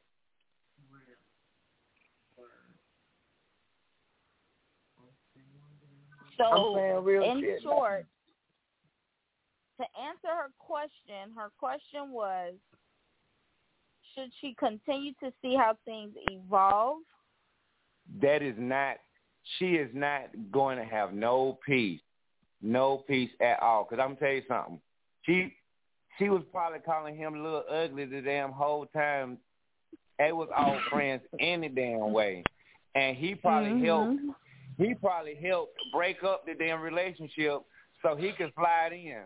So, 6.37 6.45
I'm 6.45 7.07
in 7.07 7.41
shit. 7.41 7.63
short, 7.63 8.05
to 9.79 9.85
answer 9.99 10.27
her 10.27 10.49
question, 10.59 11.33
her 11.35 11.49
question 11.57 12.11
was, 12.11 12.53
should 14.13 14.29
she 14.39 14.55
continue 14.59 15.13
to 15.23 15.31
see 15.41 15.55
how 15.55 15.77
things 15.85 16.11
evolve? 16.29 16.99
That 18.21 18.41
is 18.41 18.55
not. 18.57 18.97
She 19.57 19.75
is 19.75 19.89
not 19.93 20.29
going 20.51 20.77
to 20.77 20.83
have 20.83 21.13
no 21.13 21.57
peace, 21.65 22.01
no 22.61 22.97
peace 23.07 23.31
at 23.39 23.61
all. 23.61 23.85
Cause 23.85 23.99
I'm 23.99 24.09
gonna 24.09 24.19
tell 24.19 24.31
you 24.31 24.43
something. 24.47 24.81
She 25.27 25.53
she 26.17 26.29
was 26.29 26.41
probably 26.51 26.79
calling 26.79 27.15
him 27.15 27.35
a 27.35 27.43
little 27.43 27.63
ugly 27.69 28.05
the 28.05 28.21
damn 28.21 28.51
whole 28.51 28.87
time. 28.87 29.37
They 30.17 30.31
was 30.31 30.49
all 30.55 30.79
friends 30.89 31.21
any 31.39 31.69
damn 31.69 32.11
way, 32.11 32.43
and 32.95 33.15
he 33.15 33.35
probably 33.35 33.69
Mm-hmm. 33.71 33.85
helped. 33.85 34.19
He 34.79 34.93
probably 34.95 35.35
helped 35.35 35.75
break 35.91 36.23
up 36.23 36.45
the 36.45 36.53
damn 36.55 36.81
relationship 36.81 37.61
so 38.03 38.15
he 38.15 38.31
could 38.31 38.51
slide 38.55 38.93
in. 38.93 39.23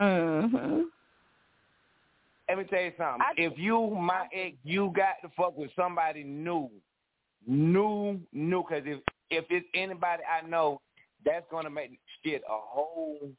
Mm-hmm. 0.00 0.82
Let 2.48 2.58
me 2.58 2.64
tell 2.64 2.80
you 2.82 2.92
something. 2.96 3.20
if 3.36 3.58
you, 3.58 3.90
my 3.90 4.26
ex, 4.32 4.56
you 4.64 4.92
got 4.96 5.16
to 5.22 5.28
fuck 5.36 5.56
with 5.56 5.70
somebody 5.76 6.24
new, 6.24 6.70
new, 7.46 8.18
new. 8.32 8.62
Because 8.66 8.84
if 8.86 9.00
if 9.30 9.44
it's 9.50 9.66
anybody 9.74 10.22
I 10.24 10.46
know, 10.46 10.80
that's 11.24 11.44
gonna 11.50 11.68
make 11.70 11.98
shit 12.24 12.42
a 12.48 12.58
whole. 12.58 13.30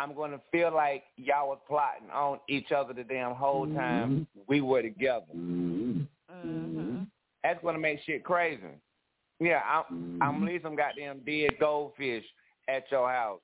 I'm 0.00 0.14
gonna 0.14 0.40
feel 0.50 0.72
like 0.72 1.04
y'all 1.16 1.48
was 1.48 1.58
plotting 1.68 2.10
on 2.10 2.38
each 2.48 2.72
other 2.72 2.94
the 2.94 3.04
damn 3.04 3.34
whole 3.34 3.66
mm-hmm. 3.66 3.76
time 3.76 4.26
we 4.46 4.62
were 4.62 4.80
together. 4.80 5.26
Mm-hmm. 5.36 6.00
mm-hmm. 6.32 7.02
That's 7.42 7.62
gonna 7.62 7.78
make 7.78 8.00
shit 8.06 8.24
crazy. 8.24 8.62
Yeah, 9.40 9.60
I'm 9.68 10.18
I'm 10.22 10.38
gonna 10.38 10.50
leave 10.50 10.62
some 10.62 10.76
goddamn 10.76 11.20
dead 11.26 11.50
goldfish 11.60 12.24
at 12.68 12.84
your 12.90 13.10
house. 13.10 13.40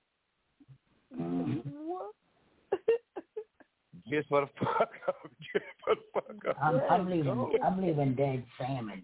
Just 4.09 4.28
for 4.28 4.43
the 4.43 4.47
fuck 4.59 4.91
up. 5.09 5.16
Just 5.53 5.65
for 5.85 5.95
the 5.95 6.01
fuck 6.15 6.49
up. 6.49 6.57
I'm, 6.62 6.81
I'm 6.91 7.11
leaving. 7.11 7.59
I'm 7.65 7.83
leaving 7.83 8.15
dead 8.15 8.45
salmon. 8.57 9.03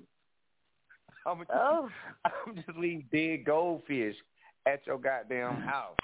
I'm 1.26 1.38
just, 1.38 1.50
oh. 1.52 1.88
I'm 2.24 2.54
just 2.54 2.78
leaving 2.78 3.04
dead 3.12 3.44
goldfish 3.44 4.14
at 4.66 4.86
your 4.86 4.98
goddamn 4.98 5.56
mm. 5.56 5.66
house. 5.66 5.96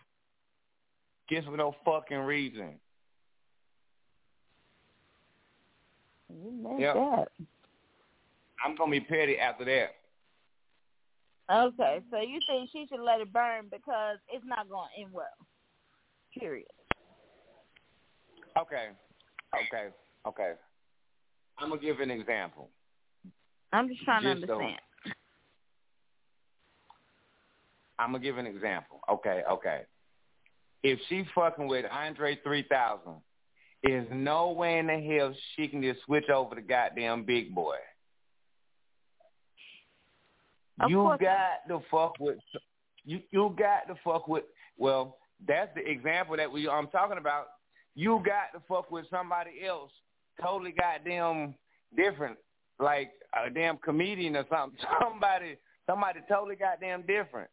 Just 1.30 1.46
for 1.46 1.56
no 1.56 1.74
fucking 1.84 2.18
reason. 2.18 2.80
You 6.30 6.76
Yep. 6.78 6.96
up. 6.96 7.32
I'm 8.64 8.74
gonna 8.76 8.90
be 8.90 9.00
petty 9.00 9.38
after 9.38 9.64
that. 9.64 9.94
Okay, 11.50 12.02
so 12.10 12.18
you 12.20 12.40
think 12.46 12.70
she 12.70 12.86
should 12.86 13.00
let 13.00 13.20
it 13.20 13.32
burn 13.32 13.68
because 13.70 14.18
it's 14.28 14.44
not 14.44 14.68
going 14.68 14.88
to 14.94 15.00
end 15.02 15.12
well. 15.12 15.26
Period. 16.38 16.66
Okay. 18.56 18.90
Okay. 19.54 19.88
Okay. 20.26 20.54
I'm 21.58 21.70
gonna 21.70 21.80
give 21.80 22.00
an 22.00 22.10
example. 22.10 22.70
I'm 23.72 23.88
just 23.88 24.02
trying 24.04 24.22
to 24.22 24.34
Just 24.34 24.46
so- 24.46 24.60
understand. 24.60 24.82
I'm 27.98 28.12
gonna 28.12 28.22
give 28.22 28.38
an 28.38 28.46
example. 28.46 29.00
Okay, 29.08 29.42
okay. 29.50 29.86
If 30.82 30.98
she 31.08 31.24
fucking 31.34 31.66
with 31.66 31.84
Andre 31.90 32.38
three 32.42 32.64
thousand, 32.68 33.16
there's 33.82 34.08
no 34.12 34.50
way 34.50 34.78
in 34.78 34.86
the 34.86 35.00
hell 35.00 35.34
she 35.56 35.68
can 35.68 35.82
just 35.82 36.00
switch 36.04 36.28
over 36.28 36.54
to 36.54 36.62
goddamn 36.62 37.24
Big 37.24 37.54
Boi. 37.54 37.76
Of 40.80 40.90
you 40.90 41.16
got 41.20 41.66
to 41.68 41.80
fuck 41.90 42.18
with 42.20 42.38
you. 43.04 43.20
You 43.30 43.54
got 43.58 43.88
to 43.88 43.98
fuck 44.04 44.28
with. 44.28 44.44
Well, 44.76 45.16
that's 45.46 45.70
the 45.74 45.88
example 45.88 46.36
that 46.36 46.50
we 46.50 46.68
I'm 46.68 46.88
talking 46.88 47.18
about. 47.18 47.46
You 47.94 48.22
got 48.24 48.56
to 48.56 48.64
fuck 48.68 48.90
with 48.90 49.06
somebody 49.10 49.64
else, 49.66 49.90
totally 50.40 50.72
goddamn 50.78 51.54
different, 51.96 52.36
like 52.78 53.10
a 53.34 53.50
damn 53.50 53.76
comedian 53.78 54.36
or 54.36 54.44
something. 54.50 54.78
Somebody, 55.02 55.56
somebody 55.88 56.20
totally 56.28 56.54
goddamn 56.54 57.02
different. 57.02 57.50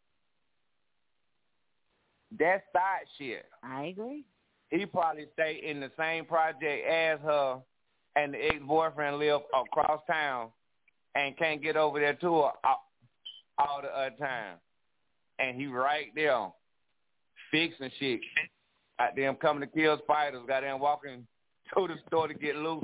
That's 2.38 2.64
side 2.73 3.06
shit. 3.18 3.45
I 3.64 3.85
agree. 3.85 4.26
He 4.69 4.85
probably 4.85 5.27
stay 5.34 5.61
in 5.65 5.80
the 5.80 5.91
same 5.97 6.26
project 6.26 6.88
as 6.88 7.19
her, 7.22 7.60
and 8.15 8.34
the 8.34 8.38
ex 8.38 8.56
boyfriend 8.65 9.18
live 9.18 9.41
across 9.53 10.02
town, 10.07 10.49
and 11.14 11.38
can't 11.38 11.61
get 11.61 11.77
over 11.77 11.99
there 11.99 12.15
to 12.15 12.27
her 12.27 12.52
all, 12.64 12.91
all 13.57 13.81
the 13.81 13.89
other 13.89 14.15
time. 14.18 14.57
And 15.39 15.60
he 15.60 15.68
right 15.68 16.07
there, 16.15 16.49
fixing 17.52 17.91
shit. 17.99 18.22
Goddamn 18.97 19.35
coming 19.35 19.61
to 19.61 19.76
kill 19.76 19.99
spiders. 20.03 20.43
Goddamn 20.47 20.80
walking 20.80 21.27
to 21.76 21.88
the 21.88 21.95
store 22.07 22.27
to 22.27 22.34
get 22.34 22.56
loose. 22.56 22.84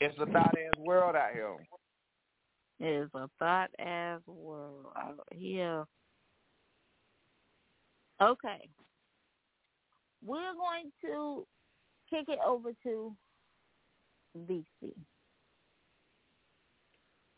It's 0.00 0.18
a 0.20 0.26
thought 0.26 0.54
ass 0.56 0.78
world 0.78 1.16
out 1.16 1.32
here. 1.32 1.56
It 2.80 3.02
is 3.04 3.10
a 3.14 3.28
thought 3.38 3.70
ass 3.80 4.20
world 4.26 4.86
I, 4.94 5.10
yeah. 5.36 5.84
Okay. 8.20 8.68
We're 10.24 10.54
going 10.54 10.90
to 11.02 11.46
kick 12.10 12.28
it 12.28 12.38
over 12.44 12.70
to 12.82 13.12
VC. 14.48 14.64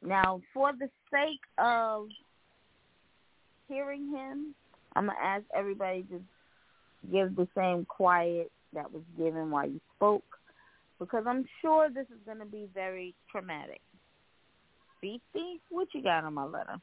Now, 0.02 0.40
for 0.54 0.72
the 0.72 0.88
sake 1.10 1.40
of 1.58 2.08
hearing 3.68 4.10
him, 4.10 4.54
I'm 4.96 5.06
going 5.06 5.16
to 5.16 5.24
ask 5.24 5.44
everybody 5.54 6.04
to 6.04 6.22
give 7.12 7.36
the 7.36 7.46
same 7.56 7.84
quiet 7.84 8.50
that 8.72 8.90
was 8.90 9.02
given 9.18 9.50
while 9.50 9.68
you 9.68 9.80
spoke 9.96 10.24
because 10.98 11.24
I'm 11.26 11.44
sure 11.60 11.88
this 11.88 12.06
is 12.06 12.20
going 12.24 12.38
to 12.38 12.44
be 12.44 12.66
very 12.74 13.14
traumatic. 13.30 13.80
VC, 15.02 15.58
what 15.70 15.88
you 15.94 16.02
got 16.02 16.24
on 16.24 16.34
my 16.34 16.44
letter? 16.44 16.76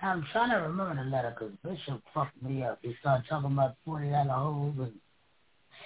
I'm 0.00 0.26
trying 0.32 0.50
to 0.50 0.56
remember 0.56 1.02
the 1.02 1.10
letter 1.10 1.34
because 1.38 1.54
Bishop 1.64 2.02
fucked 2.12 2.40
me 2.42 2.62
up. 2.62 2.78
He 2.82 2.94
started 3.00 3.26
talking 3.28 3.52
about 3.52 3.76
forty 3.84 4.10
dollar 4.10 4.30
holes 4.34 4.74
and 4.78 4.92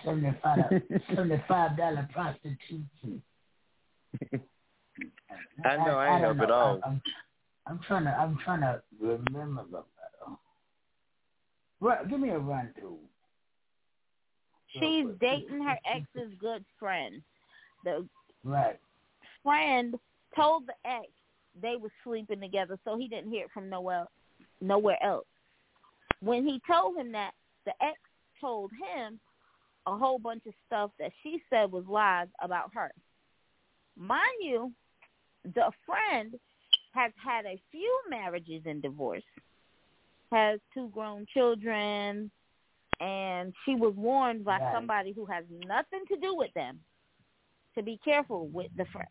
seventy 0.05 0.37
five 0.43 0.59
seventy 1.15 1.43
five 1.47 1.77
dollar 1.77 2.09
prostitutes. 2.13 2.85
And 3.03 4.43
I 5.65 5.77
know 5.77 5.99
I 5.99 6.15
ain't 6.15 6.23
don't 6.23 6.37
help 6.37 6.41
at 6.41 6.49
know. 6.49 6.55
all. 6.55 6.81
I'm, 6.85 7.03
I'm 7.67 7.81
trying 7.87 8.05
to 8.05 8.11
I'm 8.11 8.39
trying 8.45 8.61
to 8.63 8.83
remember 9.01 9.65
the 9.71 9.77
letter. 9.77 10.37
Right, 11.81 12.09
give 12.09 12.21
me 12.21 12.31
a 12.31 12.39
run 12.39 12.75
through. 12.79 12.99
She's 14.73 15.07
dating 15.21 15.63
her 15.65 15.79
ex's 15.91 16.33
good 16.41 16.65
friend. 16.79 17.23
The 17.85 18.07
Right. 18.45 18.79
friend 19.43 19.95
told 20.37 20.67
the 20.67 20.75
ex 20.89 21.09
they 21.61 21.77
were 21.77 21.93
sleeping 22.05 22.41
together, 22.41 22.79
so 22.85 22.97
he 22.97 23.09
didn't 23.09 23.31
hear 23.31 23.45
it 23.45 23.51
from 23.53 23.69
nowhere 23.69 24.07
nowhere 24.61 25.03
else. 25.03 25.27
When 26.21 26.47
he 26.47 26.61
told 26.71 26.97
him 26.97 27.13
that, 27.13 27.33
the 27.65 27.73
ex 27.83 27.99
told 28.41 28.71
him 28.73 29.19
a 29.87 29.97
whole 29.97 30.19
bunch 30.19 30.47
of 30.47 30.55
stuff 30.67 30.91
that 30.99 31.13
she 31.23 31.43
said 31.51 31.73
was 31.73 31.85
lies 31.87 32.29
about 32.43 32.71
her. 32.75 32.91
Mind 33.97 34.21
you, 34.41 34.73
the 35.45 35.71
friend 35.87 36.39
has 36.93 37.13
had 37.23 37.47
a 37.47 37.61
few 37.71 38.03
marriages 38.09 38.63
and 38.67 38.83
divorce, 38.83 39.23
has 40.33 40.61
two 40.75 40.89
grown 40.89 41.27
children, 41.33 42.31
and 43.01 43.55
she 43.65 43.75
was 43.75 43.95
warned 43.97 44.45
by 44.45 44.59
Right. 44.59 44.75
somebody 44.75 45.13
who 45.13 45.25
has 45.27 45.45
nothing 45.67 46.05
to 46.09 46.17
do 46.17 46.35
with 46.35 46.53
them 46.55 46.81
to 47.75 47.83
be 47.83 47.99
careful 48.05 48.49
with 48.49 48.71
the 48.77 48.85
friend. 48.87 49.09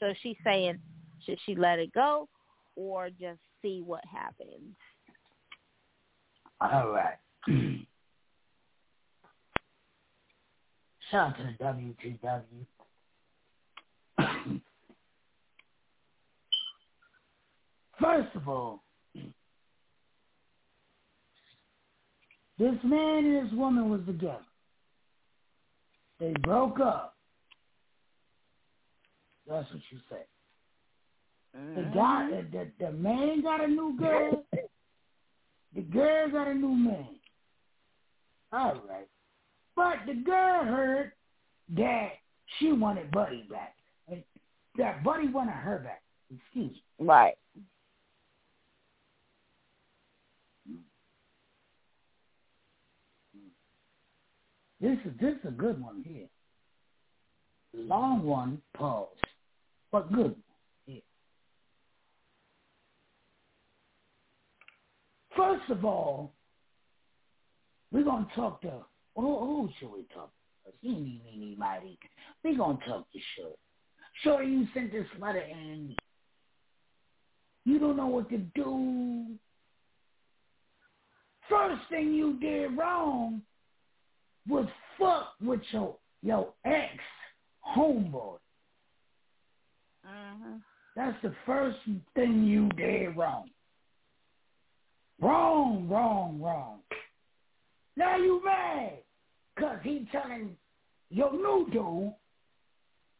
So 0.00 0.12
she's 0.22 0.36
saying, 0.42 0.80
should 1.24 1.38
she 1.44 1.54
let 1.54 1.78
it 1.78 1.92
go 1.92 2.28
or 2.76 3.10
just 3.10 3.40
see 3.60 3.82
what 3.84 4.02
happens? 4.04 4.74
All 6.60 6.90
right. 6.90 7.18
Shout 11.10 11.28
out 11.28 11.36
to 11.36 11.42
the 11.58 11.64
WTW. 14.18 14.18
First 18.00 18.34
of 18.34 18.48
all, 18.48 18.82
this 19.14 19.24
man 22.84 23.24
and 23.24 23.46
this 23.46 23.52
woman 23.54 23.90
was 23.90 24.00
together. 24.06 24.38
They 26.18 26.32
broke 26.42 26.80
up. 26.80 27.16
That's 29.48 29.70
what 29.70 29.80
you 29.90 29.98
say. 30.08 30.24
The 31.52 31.58
mm-hmm. 31.58 31.94
guy, 31.94 32.30
the, 32.30 32.58
the, 32.58 32.86
the 32.86 32.92
man 32.92 33.42
got 33.42 33.62
a 33.62 33.68
new 33.68 33.96
girl. 33.98 34.44
The 35.74 35.82
girl 35.82 36.30
got 36.30 36.48
a 36.48 36.54
new 36.54 36.74
man. 36.74 37.08
All 38.52 38.74
right. 38.88 39.08
But 39.74 39.96
the 40.06 40.14
girl 40.14 40.64
heard 40.64 41.12
that 41.76 42.10
she 42.58 42.72
wanted 42.72 43.10
Buddy 43.10 43.46
back. 43.50 43.74
And 44.08 44.22
That 44.76 45.02
Buddy 45.02 45.28
wanted 45.28 45.52
her 45.52 45.78
back. 45.78 46.02
Excuse 46.34 46.72
me. 46.98 47.06
Right. 47.06 47.34
This 54.82 54.98
is 55.04 55.12
this 55.20 55.34
is 55.34 55.48
a 55.48 55.52
good 55.52 55.80
one 55.80 56.02
here. 56.04 56.26
Long 57.72 58.24
one, 58.24 58.60
pause. 58.74 59.06
But 59.92 60.12
good 60.12 60.24
one 60.24 60.34
here. 60.86 61.02
First 65.36 65.70
of 65.70 65.84
all, 65.84 66.32
we're 67.90 68.04
gonna 68.04 68.28
talk 68.34 68.60
to 68.62 68.84
who, 69.14 69.38
who 69.38 69.70
should 69.78 69.92
we 69.92 70.04
talk 70.14 70.30
to? 70.64 70.88
Eeny, 70.88 71.20
meeny, 71.24 71.56
mighty. 71.58 71.98
We're 72.44 72.56
gonna 72.56 72.78
talk 72.86 73.10
to 73.12 73.18
Shorty. 73.36 73.56
Shorty, 74.22 74.46
you 74.46 74.66
sent 74.74 74.92
this 74.92 75.06
letter 75.18 75.40
and 75.40 75.94
you 77.64 77.78
don't 77.78 77.96
know 77.96 78.06
what 78.06 78.28
to 78.30 78.38
do. 78.38 79.26
First 81.48 81.82
thing 81.90 82.12
you 82.12 82.38
did 82.38 82.76
wrong 82.76 83.42
was 84.48 84.66
fuck 84.98 85.34
with 85.42 85.60
your 85.70 85.96
your 86.22 86.52
ex 86.64 86.98
homeboy. 87.76 88.38
Mm-hmm. 90.06 90.56
That's 90.96 91.16
the 91.22 91.34
first 91.46 91.78
thing 92.14 92.44
you 92.44 92.68
did 92.70 93.16
wrong. 93.16 93.48
Wrong, 95.22 95.88
wrong, 95.88 96.40
wrong. 96.42 96.80
Now 97.96 98.16
you 98.16 98.42
mad 98.44 98.98
because 99.54 99.78
he 99.84 100.08
telling 100.10 100.56
your 101.10 101.32
new 101.32 101.68
dude 101.72 102.12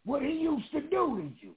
what 0.04 0.22
he 0.22 0.32
used 0.32 0.70
to 0.72 0.80
do 0.80 0.88
to 0.90 1.30
you. 1.46 1.54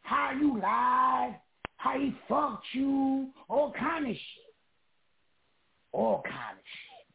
How 0.00 0.32
you 0.32 0.58
lied, 0.58 1.38
how 1.76 1.98
he 1.98 2.14
fucked 2.28 2.64
you, 2.72 3.28
all 3.48 3.72
kind 3.78 4.06
of 4.06 4.12
shit. 4.12 4.54
All 5.92 6.22
kind 6.24 6.56
of 6.58 6.64
shit. 6.64 7.06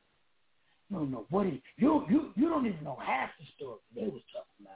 You 0.92 0.98
don't 0.98 1.12
know 1.12 1.26
what 1.32 1.48
he, 1.48 1.62
you, 1.78 2.06
you, 2.08 2.34
you 2.36 2.50
don't 2.50 2.68
even 2.68 2.84
know 2.84 2.98
half 3.04 3.30
the 3.40 3.46
story 3.56 3.80
they 3.96 4.04
was 4.04 4.22
talking 4.32 4.62
about. 4.62 4.76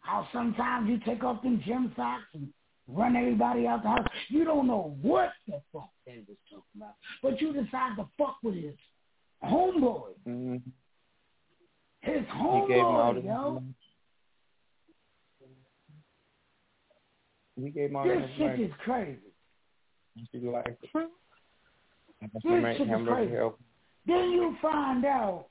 How 0.00 0.26
sometimes 0.32 0.88
you 0.88 0.98
take 1.04 1.22
off 1.22 1.42
them 1.42 1.62
gym 1.64 1.92
socks 1.96 2.24
and 2.34 2.48
run 2.88 3.16
everybody 3.16 3.66
out 3.66 3.82
the 3.82 3.88
house. 3.88 4.06
You 4.28 4.44
don't 4.44 4.66
know 4.66 4.96
what 5.02 5.32
the 5.46 5.60
fuck 5.72 5.90
they 6.06 6.22
was 6.28 6.36
talking 6.48 6.62
about. 6.76 6.94
But 7.22 7.40
you 7.40 7.52
decide 7.52 7.96
to 7.96 8.06
fuck 8.18 8.38
with 8.42 8.54
his 8.54 8.74
homeboy. 9.44 10.10
Mm-hmm. 10.26 10.56
His 12.00 12.20
He 12.20 12.68
gave 12.68 12.78
him 12.78 12.84
all 12.84 13.14
homeboy, 13.14 13.24
yo. 13.24 13.62
He 17.60 17.70
gave 17.70 17.90
him 17.90 17.96
all 17.96 18.04
This 18.04 18.22
shit 18.36 18.60
is 18.60 18.72
crazy. 18.84 19.18
She 20.32 20.38
liked 20.38 20.68
it. 20.68 20.78
And 20.94 22.30
she 22.42 22.48
This 22.48 22.76
shit 22.76 22.88
is 22.88 23.08
crazy. 23.08 23.34
Then 24.06 24.30
you 24.30 24.56
find 24.62 25.04
out 25.04 25.46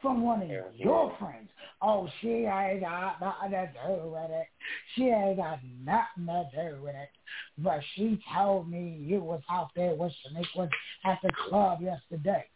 from 0.00 0.22
one 0.22 0.42
of 0.42 0.48
Yeah, 0.48 0.62
your 0.76 1.10
yeah. 1.10 1.18
friends, 1.18 1.50
oh, 1.80 2.08
she 2.20 2.28
ain't 2.28 2.80
got 2.80 3.20
nothing 3.20 3.50
to 3.50 3.70
do 3.86 4.10
with 4.10 4.30
it. 4.30 4.46
She 4.94 5.04
ain't 5.04 5.36
got 5.36 5.58
nothing 5.84 6.26
to 6.26 6.48
do 6.54 6.82
with 6.82 6.94
it. 6.94 7.08
But 7.58 7.80
she 7.94 8.20
told 8.34 8.68
me 8.70 8.98
you 9.00 9.20
was 9.20 9.42
out 9.50 9.68
there 9.76 9.94
with 9.94 10.12
Shaniqua 10.12 10.68
at 11.04 11.18
the 11.22 11.30
club 11.48 11.80
yesterday. 11.82 12.46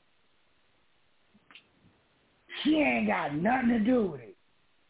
She 2.65 2.77
ain't 2.77 3.07
got 3.07 3.35
nothing 3.35 3.69
to 3.69 3.79
do 3.81 4.07
with 4.13 4.21
it. 4.23 4.37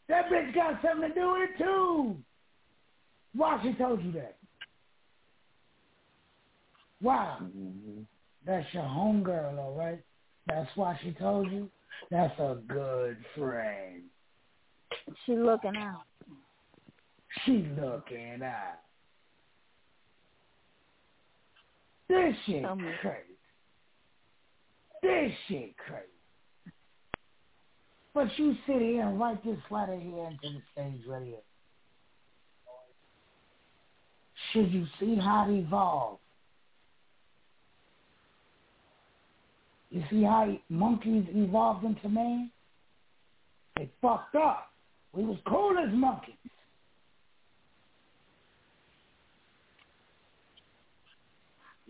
That 0.08 0.30
bitch 0.30 0.54
got 0.54 0.80
something 0.82 1.08
to 1.08 1.14
do 1.14 1.32
with 1.32 1.50
it 1.50 1.58
too. 1.58 2.16
Why 3.34 3.60
she 3.62 3.74
told 3.74 4.02
you 4.02 4.12
that? 4.12 4.36
Why? 7.00 7.38
Mm-hmm. 7.42 8.02
That's 8.46 8.72
your 8.72 8.84
homegirl, 8.84 9.58
all 9.58 9.74
right? 9.76 10.00
That's 10.46 10.70
why 10.76 10.98
she 11.02 11.10
told 11.12 11.50
you? 11.50 11.68
That's 12.10 12.38
a 12.38 12.58
good 12.68 13.16
friend. 13.36 14.02
She 15.24 15.32
looking 15.32 15.76
out. 15.76 16.04
She 17.44 17.66
looking 17.80 18.40
out. 18.42 18.80
This 22.08 22.34
shit 22.46 22.64
crazy. 23.00 23.36
This 25.02 25.32
shit 25.48 25.76
crazy. 25.76 26.06
But 28.14 28.28
you 28.38 28.54
sit 28.66 28.80
here 28.80 29.02
and 29.02 29.20
write 29.20 29.44
this 29.44 29.58
letter 29.70 29.98
here 29.98 30.28
into 30.28 30.40
the 30.42 30.62
stage 30.72 31.02
radio. 31.06 31.38
Should 34.52 34.72
you 34.72 34.86
see 34.98 35.16
how 35.16 35.46
it 35.50 35.54
evolved? 35.54 36.20
You 39.96 40.04
see 40.10 40.24
how 40.24 40.54
monkeys 40.68 41.24
evolved 41.30 41.82
into 41.82 42.10
man? 42.10 42.50
They 43.78 43.88
fucked 44.02 44.34
up 44.34 44.68
We 45.14 45.24
was 45.24 45.38
cool 45.48 45.74
as 45.78 45.88
monkeys. 45.90 46.34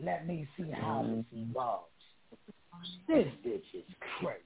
Let 0.00 0.28
me 0.28 0.46
see 0.56 0.70
how 0.70 1.04
this 1.04 1.24
evolves. 1.32 1.86
This 3.08 3.26
bitch 3.44 3.74
is 3.74 3.82
crazy. 4.20 4.38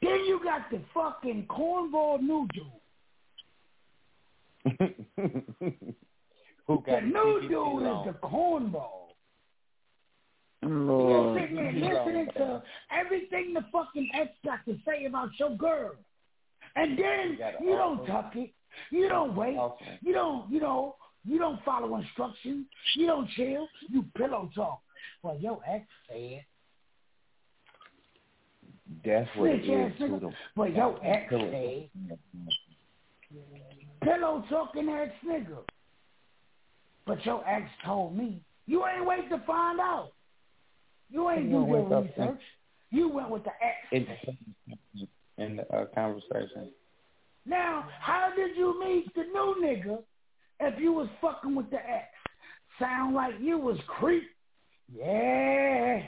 Then 0.00 0.24
you 0.26 0.40
got 0.42 0.70
the 0.70 0.80
fucking 0.94 1.46
cornball 1.50 2.22
new 2.22 2.48
dude. 2.54 2.64
Who 6.66 6.82
The 6.86 6.90
got 6.90 7.04
new 7.04 7.40
dude 7.42 7.82
is 7.82 8.06
the 8.06 8.14
cornball. 8.22 9.07
Lord. 10.62 11.10
You're 11.10 11.40
sitting 11.40 11.56
there 11.56 11.94
listening 12.04 12.26
to 12.36 12.62
everything 12.90 13.54
the 13.54 13.64
fucking 13.72 14.10
ex 14.14 14.30
got 14.44 14.64
to 14.66 14.76
say 14.86 15.04
about 15.06 15.30
your 15.38 15.56
girl. 15.56 15.92
And 16.76 16.98
then 16.98 17.38
You 17.60 17.70
you 17.70 17.76
don't 17.76 18.00
also- 18.00 18.06
tuck 18.12 18.36
it. 18.36 18.50
You 18.90 19.08
don't 19.08 19.34
wait. 19.34 19.56
Also. 19.56 19.84
You 20.02 20.12
don't, 20.12 20.50
you 20.50 20.60
know, 20.60 20.96
you 21.24 21.38
don't 21.38 21.62
follow 21.64 21.96
instructions. 21.96 22.66
You 22.94 23.06
don't 23.06 23.28
chill. 23.30 23.66
You 23.88 24.04
pillow 24.16 24.50
talk. 24.54 24.80
Well, 25.22 25.36
your 25.38 25.60
ex 25.66 25.86
said. 26.08 26.44
That's 29.04 29.28
what 29.36 29.50
it 29.50 29.64
Snitch 29.64 29.70
ass 29.78 29.92
is 29.92 29.98
to 29.98 30.04
nigga. 30.06 30.20
them. 30.20 30.34
But 30.56 30.74
your 30.74 30.98
ex 31.04 31.28
Pillow. 31.28 31.50
said. 31.50 32.18
Pillow 34.02 34.44
talking 34.48 34.88
ass 34.88 35.08
nigga. 35.26 35.58
But 37.06 37.24
your 37.26 37.46
ex 37.48 37.68
told 37.84 38.16
me. 38.16 38.40
You 38.66 38.84
ain't 38.86 39.06
wait 39.06 39.28
to 39.30 39.38
find 39.46 39.80
out. 39.80 40.12
You 41.10 41.30
ain't 41.30 41.50
do 41.50 41.66
your 41.66 42.02
research. 42.02 42.40
You 42.90 43.08
went 43.08 43.30
with 43.30 43.44
the 43.44 43.50
ex. 43.50 44.06
in, 45.36 45.56
the 45.56 45.62
uh, 45.74 45.86
conversation. 45.94 46.70
Now, 47.46 47.88
how 48.00 48.30
did 48.36 48.56
you 48.56 48.78
meet 48.80 49.14
the 49.14 49.22
new 49.22 49.56
nigga 49.62 49.98
if 50.60 50.80
you 50.80 50.92
was 50.92 51.08
fucking 51.20 51.54
with 51.54 51.70
the 51.70 51.76
ex? 51.76 52.08
Sound 52.78 53.14
like 53.14 53.34
you 53.40 53.58
was 53.58 53.78
creep. 53.86 54.24
Yeah. 54.94 56.02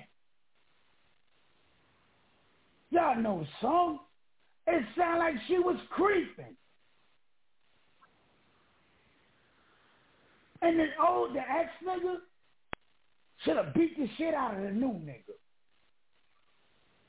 Y'all 2.91 3.21
know 3.21 3.41
the 3.41 3.49
song. 3.61 4.01
It 4.67 4.85
sound 4.97 5.19
like 5.21 5.35
she 5.49 5.59
was 5.59 5.77
creeping. 5.91 6.57
And 10.63 10.79
then 10.79 10.89
old 11.03 11.35
the 11.35 11.41
ex 11.41 11.71
nigga 11.87 12.17
should 13.45 13.57
have 13.57 13.75
beat 13.75 13.97
the 13.97 14.09
shit 14.19 14.35
out 14.35 14.57
of 14.57 14.63
the 14.63 14.71
new 14.71 14.93
nigga. 14.93 15.35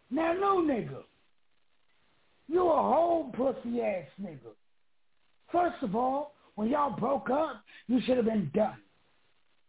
Now 0.09 0.33
new 0.33 0.67
nigga, 0.67 1.03
you 2.47 2.67
a 2.67 2.81
whole 2.81 3.31
pussy 3.31 3.81
ass 3.81 4.07
nigga. 4.21 4.51
First 5.51 5.81
of 5.81 5.95
all, 5.95 6.33
when 6.55 6.69
y'all 6.69 6.97
broke 6.97 7.29
up, 7.29 7.63
you 7.87 7.99
should 8.05 8.17
have 8.17 8.25
been 8.25 8.51
done. 8.53 8.77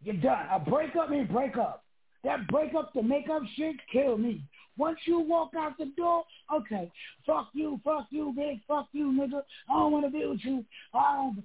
You're 0.02 0.16
done. 0.16 0.47
A 0.52 0.59
breakup 0.59 1.10
means 1.10 1.30
break 1.30 1.56
up. 1.56 1.84
That 2.24 2.47
breakup 2.48 2.93
to 2.93 3.02
make 3.02 3.28
up 3.28 3.43
shit 3.56 3.76
kill 3.93 4.18
me. 4.18 4.43
Once 4.78 4.99
you 5.05 5.20
walk 5.20 5.51
out 5.57 5.77
the 5.78 5.93
door, 5.97 6.24
okay, 6.55 6.90
fuck 7.27 7.49
you, 7.53 7.81
fuck 7.85 8.07
you, 8.11 8.32
big, 8.36 8.61
fuck 8.66 8.89
you, 8.93 9.07
nigga. 9.12 9.43
I 9.69 9.74
don't 9.74 9.93
want 9.93 10.05
to 10.07 10.11
be 10.11 10.24
with 10.27 10.40
you. 10.43 10.65
I 10.94 11.15
don't. 11.15 11.44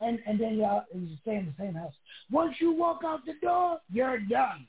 And 0.00 0.18
and 0.26 0.40
then 0.40 0.56
y'all 0.56 0.84
stay 1.22 1.36
in 1.36 1.46
the 1.46 1.54
same 1.58 1.74
house. 1.74 1.92
Once 2.30 2.56
you 2.60 2.72
walk 2.72 3.00
out 3.04 3.24
the 3.26 3.34
door, 3.42 3.78
you're 3.92 4.20
done. 4.20 4.66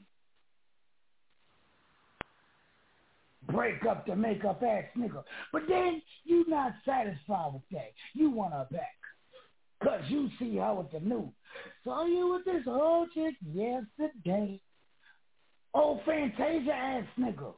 Break 3.47 3.85
up 3.85 4.05
the 4.05 4.15
make 4.15 4.45
up 4.45 4.61
ass 4.63 4.83
nigga. 4.97 5.23
But 5.51 5.63
then 5.67 6.01
you 6.23 6.45
not 6.47 6.73
satisfied 6.85 7.53
with 7.53 7.63
that. 7.71 7.91
You 8.13 8.29
want 8.29 8.53
her 8.53 8.67
back. 8.71 8.95
Cause 9.83 10.01
you 10.09 10.29
see 10.37 10.57
her 10.57 10.75
with 10.75 10.91
the 10.91 10.99
new. 10.99 11.31
Saw 11.83 12.05
you 12.05 12.33
with 12.33 12.45
this 12.45 12.63
old 12.67 13.09
chick 13.13 13.35
yesterday. 13.51 14.59
Old 15.73 16.01
Fantasia 16.05 16.71
ass 16.71 17.05
nigga. 17.19 17.53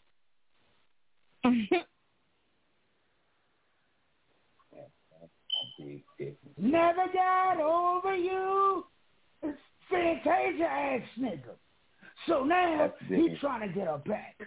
Never 6.57 7.05
got 7.13 7.59
over 7.59 8.15
you. 8.15 8.85
Fantasia 9.89 10.63
ass 10.63 11.01
nigga. 11.19 11.55
So 12.27 12.43
now 12.43 12.93
he's 13.07 13.37
trying 13.39 13.67
to 13.67 13.73
get 13.73 13.87
her 13.87 13.97
back. 14.05 14.37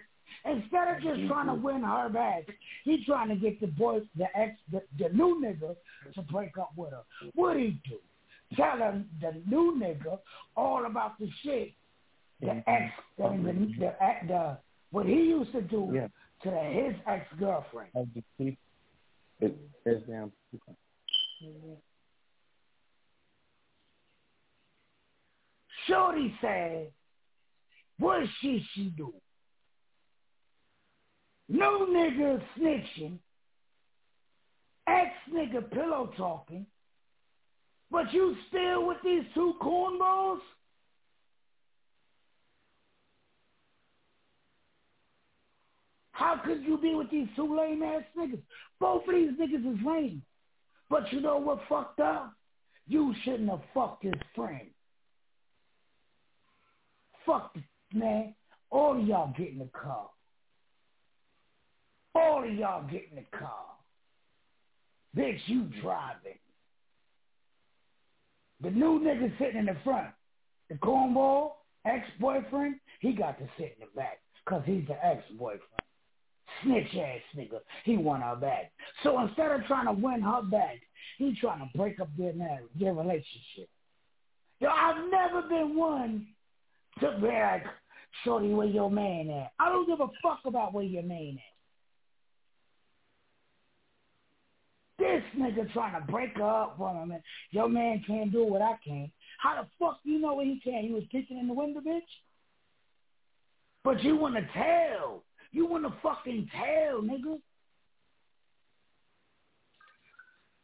Instead 0.45 0.95
of 0.95 1.03
just 1.03 1.27
trying 1.27 1.47
to 1.47 1.53
win 1.53 1.83
her 1.83 2.09
back, 2.09 2.47
he's 2.83 3.05
trying 3.05 3.29
to 3.29 3.35
get 3.35 3.59
the 3.61 3.67
boy, 3.67 3.99
the 4.17 4.25
ex, 4.35 4.57
the, 4.71 4.81
the 4.97 5.09
new 5.09 5.41
nigga 5.43 5.75
to 6.15 6.21
break 6.23 6.57
up 6.57 6.71
with 6.75 6.91
her. 6.91 7.03
What'd 7.35 7.61
he 7.61 7.79
do? 7.87 7.97
Tell 8.55 8.77
her 8.77 9.03
the 9.21 9.41
new 9.47 9.79
nigga 9.79 10.19
all 10.55 10.85
about 10.85 11.19
the 11.19 11.29
shit 11.43 11.73
the 12.41 12.63
ex, 12.67 12.93
mean, 13.19 13.75
the, 13.79 13.85
the, 13.85 14.27
the 14.27 14.57
what 14.91 15.05
he 15.05 15.15
used 15.15 15.51
to 15.51 15.61
do 15.61 15.91
Yeah. 15.93 16.07
To 16.43 16.49
his 16.49 16.95
ex 17.07 17.25
girlfriend. 17.39 17.89
Of 17.95 18.07
the 18.15 18.23
people. 18.37 18.57
It, 19.39 19.57
it's 19.85 20.05
damn. 20.07 20.31
Shorty 25.87 26.33
said, 26.41 26.91
what 27.99 28.23
she 28.41 28.65
she 28.73 28.93
do? 28.97 29.13
No 31.49 31.85
nigga 31.85 32.41
snitching, 32.57 33.19
ex 34.87 35.11
nigga 35.33 35.69
pillow 35.71 36.11
talking, 36.17 36.65
but 37.89 38.11
you 38.11 38.35
still 38.49 38.85
with 38.85 38.97
these 39.03 39.23
two 39.33 39.53
cornballs? 39.61 40.39
How 46.17 46.41
could 46.43 46.63
you 46.63 46.79
be 46.79 46.95
with 46.95 47.11
these 47.11 47.27
two 47.35 47.55
lame 47.55 47.83
ass 47.83 48.01
niggas? 48.17 48.41
Both 48.79 49.07
of 49.07 49.13
these 49.13 49.33
niggas 49.39 49.71
is 49.71 49.85
lame. 49.85 50.23
But 50.89 51.13
you 51.13 51.21
know 51.21 51.37
what 51.37 51.59
fucked 51.69 51.99
up? 51.99 52.33
You 52.87 53.13
shouldn't 53.23 53.51
have 53.51 53.61
fucked 53.71 54.03
his 54.03 54.15
friend. 54.33 54.67
Fuck 57.23 57.51
it, 57.53 57.63
man. 57.95 58.33
All 58.71 58.99
of 58.99 59.07
y'all 59.07 59.31
get 59.37 59.49
in 59.49 59.59
the 59.59 59.69
car. 59.79 60.09
All 62.15 62.43
of 62.43 62.51
y'all 62.51 62.87
get 62.89 63.09
in 63.11 63.17
the 63.17 63.37
car. 63.37 63.65
Bitch, 65.15 65.37
you 65.45 65.65
driving. 65.83 66.39
The 68.63 68.71
new 68.71 68.99
nigga 68.99 69.37
sitting 69.37 69.57
in 69.57 69.65
the 69.67 69.77
front. 69.83 70.07
The 70.69 70.75
cornball, 70.77 71.51
ex-boyfriend, 71.85 72.77
he 73.01 73.11
got 73.11 73.37
to 73.37 73.47
sit 73.59 73.77
in 73.79 73.85
the 73.85 73.95
back 73.95 74.17
because 74.43 74.63
he's 74.65 74.87
the 74.87 75.05
ex-boyfriend. 75.05 75.61
Snitch 76.63 76.95
ass 76.95 77.21
nigga. 77.35 77.59
He 77.83 77.97
want 77.97 78.23
her 78.23 78.35
back. 78.35 78.71
So 79.03 79.19
instead 79.21 79.51
of 79.51 79.65
trying 79.65 79.85
to 79.85 79.93
win 79.93 80.21
her 80.21 80.41
back, 80.41 80.77
he 81.17 81.35
trying 81.39 81.59
to 81.59 81.77
break 81.77 81.99
up 81.99 82.09
their 82.17 82.33
marriage, 82.33 82.69
their 82.79 82.93
relationship. 82.93 83.69
Yo, 84.59 84.69
I've 84.69 85.09
never 85.11 85.43
been 85.43 85.75
one 85.75 86.27
to 86.99 87.17
be 87.21 87.27
like, 87.27 87.63
shorty, 88.23 88.49
where 88.49 88.67
your 88.67 88.89
man 88.89 89.29
at? 89.29 89.51
I 89.59 89.69
don't 89.69 89.87
give 89.87 89.99
a 89.99 90.07
fuck 90.21 90.39
about 90.45 90.73
where 90.73 90.83
your 90.83 91.03
man 91.03 91.37
at. 91.37 91.53
This 94.99 95.21
nigga 95.37 95.71
trying 95.73 95.93
to 96.01 96.11
break 96.11 96.39
up 96.39 96.75
for 96.77 96.91
him. 96.91 97.13
Your 97.51 97.69
man 97.69 98.03
can't 98.07 98.31
do 98.31 98.43
what 98.45 98.63
I 98.63 98.73
can. 98.83 99.11
How 99.39 99.61
the 99.61 99.67
fuck 99.79 99.99
you 100.03 100.19
know 100.19 100.33
what 100.33 100.45
he 100.45 100.59
can? 100.63 100.83
He 100.83 100.91
was 100.91 101.03
kicking 101.11 101.37
in 101.37 101.47
the 101.47 101.53
window, 101.53 101.81
bitch? 101.81 102.01
But 103.83 104.03
you 104.03 104.15
want 104.17 104.35
to 104.35 104.47
tell. 104.53 105.23
You 105.57 105.65
want 105.65 105.85
to 105.85 105.93
fucking 106.03 106.49
tell, 106.55 107.01
nigga. 107.01 107.39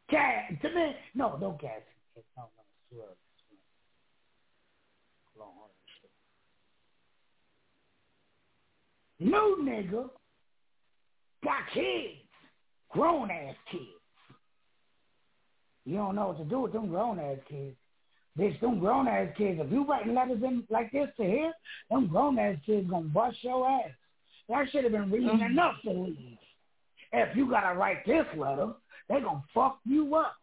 Gas. 0.08 0.52
To 0.62 0.68
me, 0.68 0.94
no, 1.16 1.36
no 1.36 1.58
gas. 1.60 1.80
No, 2.36 2.44
no, 2.56 2.62
swear. 2.88 3.06
Hold. 5.36 5.70
New 9.18 9.58
nigga 9.62 10.08
got 11.42 11.62
kids, 11.72 12.20
grown 12.92 13.32
ass 13.32 13.56
kids. 13.72 13.82
You 15.84 15.96
don't 15.96 16.14
know 16.14 16.28
what 16.28 16.38
to 16.38 16.44
do 16.44 16.60
with 16.60 16.72
them 16.72 16.86
grown 16.86 17.18
ass 17.18 17.38
kids. 17.48 17.74
Bitch, 18.38 18.60
them 18.60 18.78
grown 18.78 19.08
ass 19.08 19.30
kids, 19.36 19.58
if 19.60 19.72
you 19.72 19.84
writing 19.84 20.14
letters 20.14 20.40
in 20.44 20.62
like 20.70 20.92
this 20.92 21.08
to 21.16 21.24
here, 21.24 21.52
them 21.90 22.06
grown 22.06 22.38
ass 22.38 22.58
kids 22.64 22.88
gonna 22.88 23.06
bust 23.06 23.38
your 23.42 23.68
ass. 23.68 23.90
That 24.48 24.66
should 24.70 24.84
have 24.84 24.92
been 24.92 25.10
reason 25.10 25.38
mm-hmm. 25.38 25.52
enough 25.52 25.76
to 25.84 25.90
leave. 25.90 26.38
If 27.12 27.36
you 27.36 27.48
gotta 27.48 27.78
write 27.78 28.04
this 28.06 28.26
letter, 28.36 28.72
they 29.08 29.20
gonna 29.20 29.44
fuck 29.54 29.78
you 29.84 30.14
up. 30.14 30.34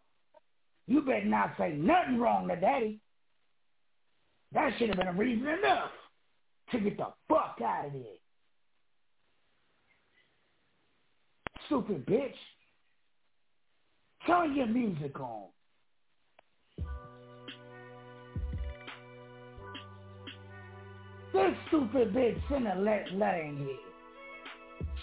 You 0.88 1.02
better 1.02 1.26
not 1.26 1.54
say 1.58 1.74
nothing 1.74 2.20
wrong 2.20 2.48
to 2.48 2.56
daddy. 2.56 3.00
That 4.54 4.72
should 4.78 4.90
have 4.90 4.98
been 4.98 5.08
a 5.08 5.14
reason 5.14 5.48
enough 5.48 5.92
to 6.72 6.80
get 6.80 6.98
the 6.98 7.08
fuck 7.30 7.58
out 7.64 7.88
of 7.88 7.92
here. 7.92 8.02
Stupid 11.68 12.06
bitch. 12.06 12.34
Turn 14.28 14.56
your 14.56 14.68
music 14.68 15.20
on. 15.20 15.48
This 21.34 21.54
stupid 21.70 22.14
bitch 22.14 22.42
sent 22.50 22.68
a 22.68 22.76
letter 22.76 23.42
in 23.42 23.58
here. 23.58 23.91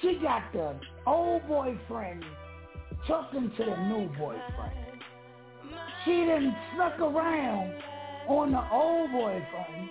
She 0.00 0.18
got 0.22 0.52
the 0.52 0.74
old 1.06 1.46
boyfriend 1.48 2.24
talking 3.06 3.50
to 3.56 3.64
the 3.64 3.76
new 3.88 4.08
boyfriend. 4.18 5.02
She 6.04 6.24
done 6.24 6.56
snuck 6.74 7.00
around 7.00 7.74
on 8.28 8.52
the 8.52 8.70
old 8.72 9.10
boyfriend 9.12 9.90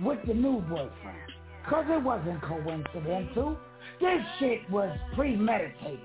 with 0.00 0.18
the 0.26 0.34
new 0.34 0.60
boyfriend. 0.60 1.32
Cause 1.68 1.84
it 1.88 2.02
wasn't 2.02 2.40
coincidental. 2.42 3.58
This 4.00 4.20
shit 4.38 4.70
was 4.70 4.96
premeditated. 5.14 6.00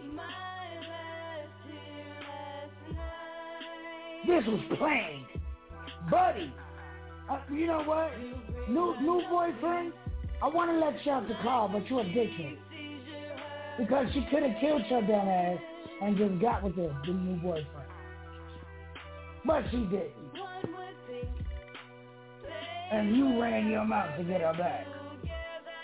This 4.27 4.43
was 4.45 4.61
planned. 4.77 5.25
Buddy, 6.09 6.53
uh, 7.29 7.39
you 7.51 7.67
know 7.67 7.83
what? 7.83 8.11
New 8.69 8.95
new 9.01 9.21
boyfriend, 9.29 9.93
I 10.41 10.47
want 10.47 10.71
to 10.71 10.77
let 10.77 11.05
you 11.05 11.11
out 11.11 11.27
the 11.27 11.35
car, 11.41 11.69
but 11.71 11.87
you're 11.89 12.01
a 12.01 12.05
dickhead. 12.05 12.57
Because 13.77 14.07
she 14.13 14.25
could 14.29 14.43
have 14.43 14.59
killed 14.61 14.83
your 14.89 15.01
dumb 15.01 15.27
ass 15.27 15.57
and 16.01 16.17
just 16.17 16.39
got 16.39 16.63
with 16.63 16.75
the, 16.75 16.93
the 17.05 17.13
new 17.13 17.35
boyfriend. 17.37 17.67
But 19.45 19.63
she 19.71 19.77
didn't. 19.77 20.11
And 22.91 23.15
you 23.15 23.41
ran 23.41 23.69
your 23.69 23.85
mouth 23.85 24.17
to 24.17 24.23
get 24.23 24.41
her 24.41 24.53
back. 24.53 24.85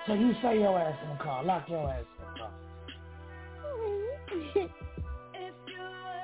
So 0.06 0.14
you 0.14 0.34
stay 0.40 0.60
your 0.60 0.78
ass 0.78 0.98
in 1.04 1.10
the 1.18 1.24
car. 1.24 1.44
Lock 1.44 1.68
your 1.70 1.90
ass 1.90 2.04
in 2.18 2.26
the 2.26 2.40
car. 2.40 2.52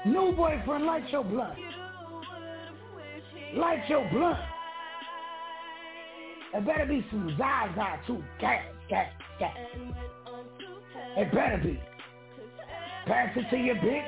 New 0.05 0.33
boyfriend, 0.35 0.85
light 0.85 1.09
your 1.09 1.23
blunt. 1.23 1.57
Light 3.55 3.89
your 3.89 4.07
blunt. 4.11 4.37
It 6.53 6.65
better 6.65 6.85
be 6.85 7.05
some 7.09 7.35
Zaza 7.37 7.99
too. 8.05 8.23
Gas, 8.39 8.63
gas, 8.89 9.07
gas. 9.39 9.57
It 11.17 11.33
better 11.33 11.57
be. 11.63 11.79
Pass 13.05 13.35
it 13.37 13.49
to 13.49 13.57
your 13.57 13.75
bitch. 13.75 14.07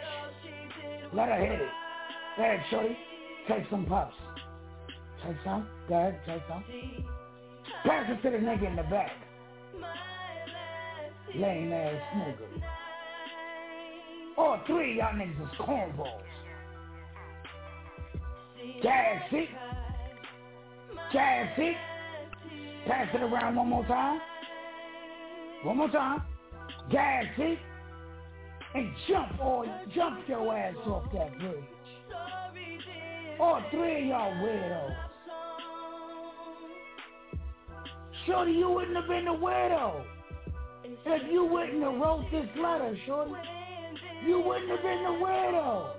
Let 1.14 1.30
her 1.30 1.40
hit 1.40 1.62
it. 1.62 1.70
Ahead, 2.38 2.60
shorty. 2.70 2.98
Take 3.48 3.64
some 3.70 3.86
puffs. 3.86 4.14
Take 5.26 5.38
some. 5.46 5.68
Go 5.88 5.96
ahead, 5.96 6.20
take 6.26 6.42
some. 6.50 6.64
Pass 7.86 8.10
it 8.10 8.22
to 8.24 8.30
the 8.32 8.38
nigga 8.44 8.68
in 8.68 8.76
the 8.76 8.84
back. 8.84 9.12
Lame 11.36 11.72
ass 11.72 12.02
nigga. 12.16 12.64
All 14.38 14.60
three 14.68 14.92
of 14.92 14.98
y'all 14.98 15.14
niggas 15.14 15.42
is 15.42 15.58
cornballs. 15.60 16.22
Gas 18.84 19.24
it. 19.32 19.50
Pass 22.86 23.08
it 23.14 23.22
around 23.22 23.56
one 23.56 23.70
more 23.70 23.86
time. 23.86 24.20
One 25.64 25.78
more 25.78 25.90
time. 25.90 26.22
Gas 26.92 27.26
it. 27.38 27.60
And 28.76 28.92
jump 29.08 29.40
or 29.40 29.66
jump 29.96 30.20
your 30.28 30.56
ass 30.56 30.76
off 30.86 31.12
that 31.14 31.38
bridge. 31.40 31.64
All 33.40 33.62
three 33.72 34.02
of 34.02 34.08
y'all 34.08 34.34
weirdos. 34.34 34.96
Shorty, 38.26 38.52
you 38.52 38.70
wouldn't 38.70 38.96
have 38.96 39.08
been 39.08 39.28
a 39.28 39.34
weirdo. 39.34 40.04
If 41.06 41.32
you 41.32 41.46
wouldn't 41.46 41.82
have 41.82 41.96
wrote 41.96 42.26
this 42.32 42.48
letter, 42.58 42.98
Shorty, 43.06 43.34
you 44.26 44.40
wouldn't 44.42 44.70
have 44.70 44.82
been 44.82 45.06
a 45.06 45.24
weirdo. 45.24 45.92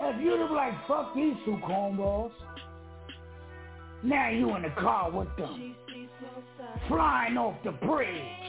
If 0.00 0.22
you'd 0.22 0.40
have 0.40 0.50
like, 0.50 0.74
fuck 0.86 1.14
these 1.14 1.34
two 1.44 1.58
cornballs. 1.64 2.32
Now 4.04 4.30
you 4.30 4.54
in 4.56 4.62
the 4.62 4.70
car 4.70 5.10
with 5.10 5.28
them. 5.36 5.74
Flying 6.88 7.36
off 7.36 7.56
the 7.64 7.72
bridge. 7.72 8.41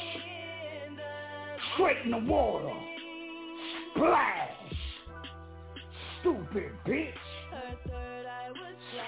Straight 1.76 1.98
in 2.06 2.12
the 2.12 2.18
water. 2.18 2.74
Splash. 3.96 4.50
Stupid 6.22 6.72
bitch. 6.86 7.14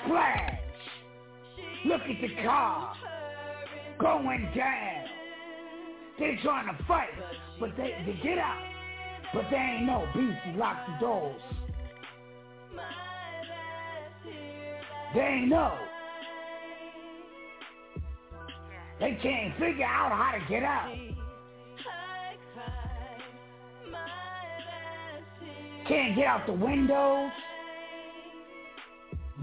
Splash. 0.05 0.59
Look 1.85 2.01
at 2.01 2.21
the 2.21 2.43
car. 2.43 2.95
Going 3.99 4.49
down. 4.55 5.05
They 6.19 6.39
trying 6.43 6.75
to 6.75 6.83
fight, 6.85 7.09
but 7.59 7.71
they, 7.77 7.93
they 8.05 8.19
get 8.23 8.37
out. 8.37 8.63
But 9.33 9.45
they 9.51 9.57
ain't 9.57 9.85
no 9.85 10.07
beastie 10.13 10.57
lock 10.57 10.77
the 10.87 11.05
doors. 11.05 11.41
They 15.13 15.21
ain't 15.21 15.49
know. 15.49 15.77
They 18.99 19.19
can't 19.21 19.53
figure 19.59 19.85
out 19.85 20.11
how 20.11 20.37
to 20.37 20.45
get 20.49 20.63
out. 20.63 21.14
Can't 25.87 26.15
get 26.15 26.25
out 26.25 26.47
the 26.47 26.53
windows. 26.53 27.31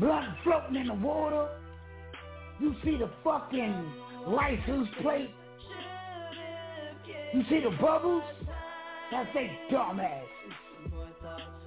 Blood 0.01 0.25
floating 0.43 0.77
in 0.77 0.89
the 0.89 0.95
water. 0.95 1.49
You 2.59 2.75
see 2.85 2.97
the 2.97 3.11
fucking 3.23 3.93
license 4.27 4.89
plate. 5.01 5.31
You 7.35 7.43
see 7.49 7.61
the 7.61 7.77
bubbles? 7.81 8.23
That's 9.11 9.29
they 9.35 9.51
dumbasses. 9.71 10.25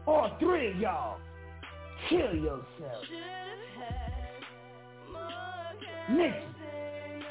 All 0.07 0.35
three 0.39 0.72
of 0.72 0.77
y'all, 0.77 1.18
kill 2.10 2.35
yourself. 2.35 3.03
Nick, 6.11 6.34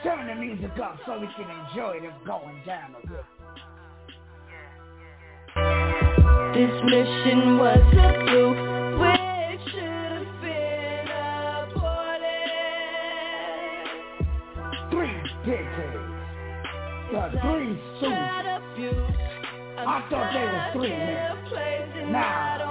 turn 0.02 0.26
the 0.26 0.34
music 0.34 0.78
up 0.82 0.98
so 1.06 1.20
we 1.20 1.28
can 1.36 1.48
enjoy 1.68 2.00
this 2.00 2.14
going 2.26 2.60
down 2.66 2.96
a 3.02 3.06
bit. 3.06 3.24
This 6.54 6.70
mission 6.84 7.58
was 7.58 7.82
a 7.82 8.14
fluke, 8.22 8.62
which 9.00 9.64
should 9.72 9.82
have 9.82 10.40
been 10.40 11.08
aborted. 11.50 12.46
Three 14.92 15.18
decades. 15.44 16.14
The 17.10 17.22
three 17.42 17.74
suits. 17.98 18.34
I 19.76 20.06
thought 20.08 20.28
they 20.32 20.46
were 20.46 20.66
three 20.74 20.94
men. 20.94 22.12
Nah, 22.12 22.62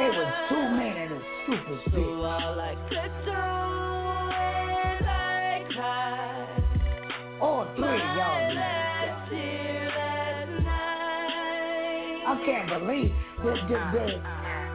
it 0.00 0.10
was 0.16 0.30
two 0.48 0.64
men 0.74 0.96
and 0.96 1.12
a 1.12 1.14
stupid 1.44 1.80
So 1.92 2.00
all 2.24 2.58
I 2.58 2.74
could 2.88 3.14
do 3.26 3.36
is. 5.70 5.84
All 7.42 7.64
three 7.76 8.00
y'all 8.16 8.43
can't 12.44 12.68
believe 12.68 13.12
the 13.42 13.52
the 13.68 13.78
the, 13.94 14.06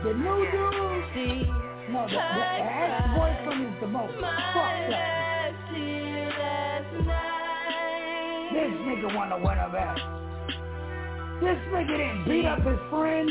the 0.04 0.14
new 0.14 0.40
dude. 0.52 1.48
No, 1.90 2.06
the, 2.06 2.14
the 2.14 2.20
ex-boyfriend 2.20 3.62
is 3.66 3.74
the 3.82 3.88
most 3.88 4.14
fucked 4.22 4.56
up. 4.56 5.10
This 8.54 8.72
nigga 8.86 9.16
wanna 9.16 9.38
win 9.38 9.58
her 9.58 9.70
back. 9.72 9.98
This 11.42 11.60
nigga 11.72 11.98
didn't 11.98 12.26
beat 12.26 12.46
up 12.46 12.60
his 12.60 12.80
friend. 12.90 13.30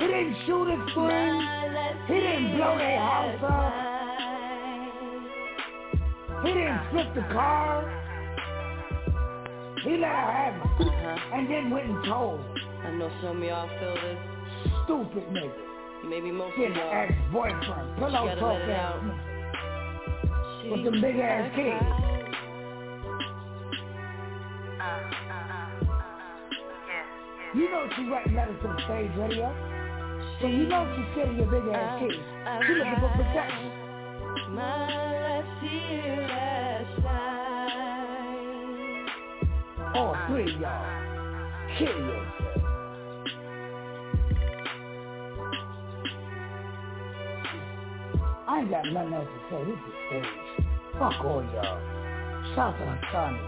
He 0.00 0.06
didn't 0.06 0.36
shoot 0.46 0.68
his 0.68 0.92
friend. 0.94 1.42
He 2.08 2.14
didn't 2.14 2.56
blow 2.56 2.76
their 2.78 2.98
house 2.98 3.42
up. 3.42 3.72
He 6.44 6.52
didn't 6.54 6.80
flip 6.90 7.14
the 7.14 7.22
car. 7.32 8.01
He 9.84 9.96
let 9.96 10.08
her 10.10 10.32
have 10.32 10.54
it. 10.54 10.62
Uh-huh. 10.86 11.34
And 11.34 11.50
then 11.50 11.70
went 11.70 11.86
and 11.86 12.04
told. 12.04 12.40
I 12.84 12.90
know 12.92 13.10
some 13.22 13.38
of 13.38 13.42
y'all 13.42 13.68
feel 13.78 13.94
this. 13.94 14.18
Stupid 14.84 15.24
nigga. 15.30 15.52
Maybe 16.08 16.30
most 16.32 16.56
Get 16.56 16.70
of 16.70 16.76
y'all. 16.76 16.92
ex-boyfriend. 16.92 17.96
Pillow 17.98 18.10
gotta 18.26 18.40
talk 18.40 18.52
let 18.58 18.62
it 18.62 18.70
ass 18.70 18.94
out. 18.94 19.02
nigga. 19.02 20.70
With 20.70 20.84
them 20.84 21.00
big 21.00 21.16
ass 21.18 21.50
kids. 21.56 21.84
Uh, 24.80 24.84
uh, 24.84 25.34
uh, 25.90 25.98
you 27.54 27.70
know 27.70 27.88
she 27.96 28.02
writing 28.08 28.34
letters 28.34 28.56
to 28.62 28.68
the 28.68 28.78
stage 28.84 29.10
radio. 29.18 29.48
So 30.40 30.46
you 30.46 30.66
know 30.66 30.82
she's 30.96 31.06
scared 31.12 31.36
your 31.36 31.46
big 31.46 31.74
ass 31.74 32.00
kids. 32.00 32.14
She 32.66 32.72
looking 32.74 32.98
for 33.00 33.10
protection. 33.18 33.70
My 34.54 34.86
last 34.86 35.48
tear 35.60 36.16
last 36.28 37.02
night. 37.02 38.01
All 39.94 40.16
three 40.28 40.54
of 40.54 40.60
y'all. 40.60 41.78
Kill 41.78 41.88
yourself. 41.88 42.62
I 48.48 48.60
ain't 48.60 48.70
got 48.70 48.86
nothing 48.86 49.12
else 49.12 49.28
to 49.28 49.40
say. 49.50 49.64
This 49.64 49.74
is 49.74 49.94
stage. 50.08 50.66
Fuck 50.98 51.24
all 51.24 51.42
y'all. 51.42 52.54
Shout 52.54 52.76
to 52.78 53.00
Tommy. 53.10 53.38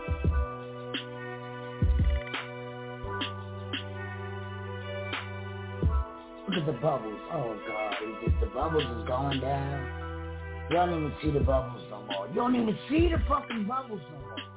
Look 6.49 6.59
at 6.59 6.67
the 6.67 6.73
bubbles. 6.73 7.19
Oh 7.33 7.57
God, 7.67 7.95
just 8.23 8.41
the 8.41 8.47
bubbles 8.47 8.83
is 8.83 9.09
going 9.09 9.41
down. 9.41 10.67
You 10.71 10.77
don't 10.77 10.91
even 10.91 11.13
see 11.23 11.31
the 11.31 11.41
bubbles 11.41 11.83
no 11.91 12.03
more. 12.05 12.29
You 12.29 12.35
don't 12.35 12.55
even 12.55 12.79
see 12.89 13.09
the 13.09 13.19
fucking 13.29 13.65
bubbles 13.65 14.01
no 14.13 14.19
more. 14.19 14.54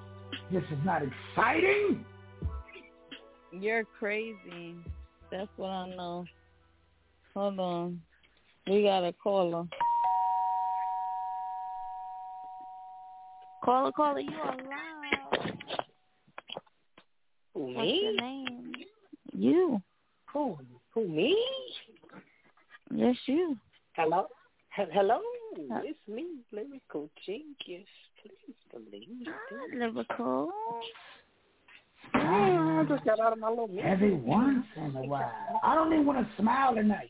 This 0.51 0.63
is 0.71 0.77
not 0.85 1.01
exciting. 1.03 2.05
You're 3.51 3.83
crazy. 3.99 4.75
That's 5.31 5.49
what 5.57 5.69
I 5.69 5.89
know. 5.89 6.25
Hold 7.33 7.59
on. 7.59 8.01
We 8.65 8.83
got 8.83 9.03
a 9.03 9.13
caller. 9.13 9.65
Caller, 13.63 13.91
caller, 13.91 14.19
you 14.21 14.37
are 14.37 14.55
loud. 14.55 15.57
Who, 17.53 17.59
What's 17.73 17.77
me? 17.79 18.01
your 18.03 18.13
name? 18.21 18.71
You. 19.33 19.81
Who? 20.33 20.57
Who, 20.93 21.07
me? 21.07 21.37
Yes, 22.93 23.15
you. 23.25 23.57
Hello? 23.93 24.27
He- 24.75 24.83
Hello? 24.93 25.19
It's 25.83 25.99
me, 26.07 26.25
Lyrical 26.53 27.09
Genius. 27.25 27.87
Please 28.21 28.55
believe 28.71 29.27
Hi, 29.27 29.75
Lyrical. 29.75 30.51
I 32.13 32.85
just 32.87 33.05
got 33.05 33.19
out 33.19 33.33
of 33.33 33.39
my 33.39 33.49
little 33.49 33.69
Every 33.83 34.13
once 34.13 34.65
in 34.75 34.95
a 34.95 35.01
while. 35.01 35.31
I 35.63 35.75
don't 35.75 35.91
even 35.93 36.05
want 36.05 36.19
to 36.19 36.41
smile 36.41 36.75
tonight. 36.75 37.09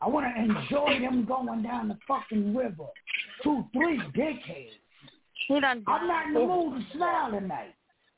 I 0.00 0.08
want 0.08 0.26
to 0.26 0.42
enjoy 0.42 1.00
them 1.00 1.24
going 1.24 1.62
down 1.62 1.88
the 1.88 1.98
fucking 2.06 2.54
river. 2.54 2.86
Two, 3.42 3.64
three 3.72 3.98
decades. 4.14 4.74
He 5.48 5.60
done 5.60 5.82
I'm 5.86 6.06
not 6.06 6.28
in 6.28 6.34
the 6.34 6.40
mood 6.40 6.80
to 6.80 6.96
smile 6.96 7.30
tonight. 7.30 7.74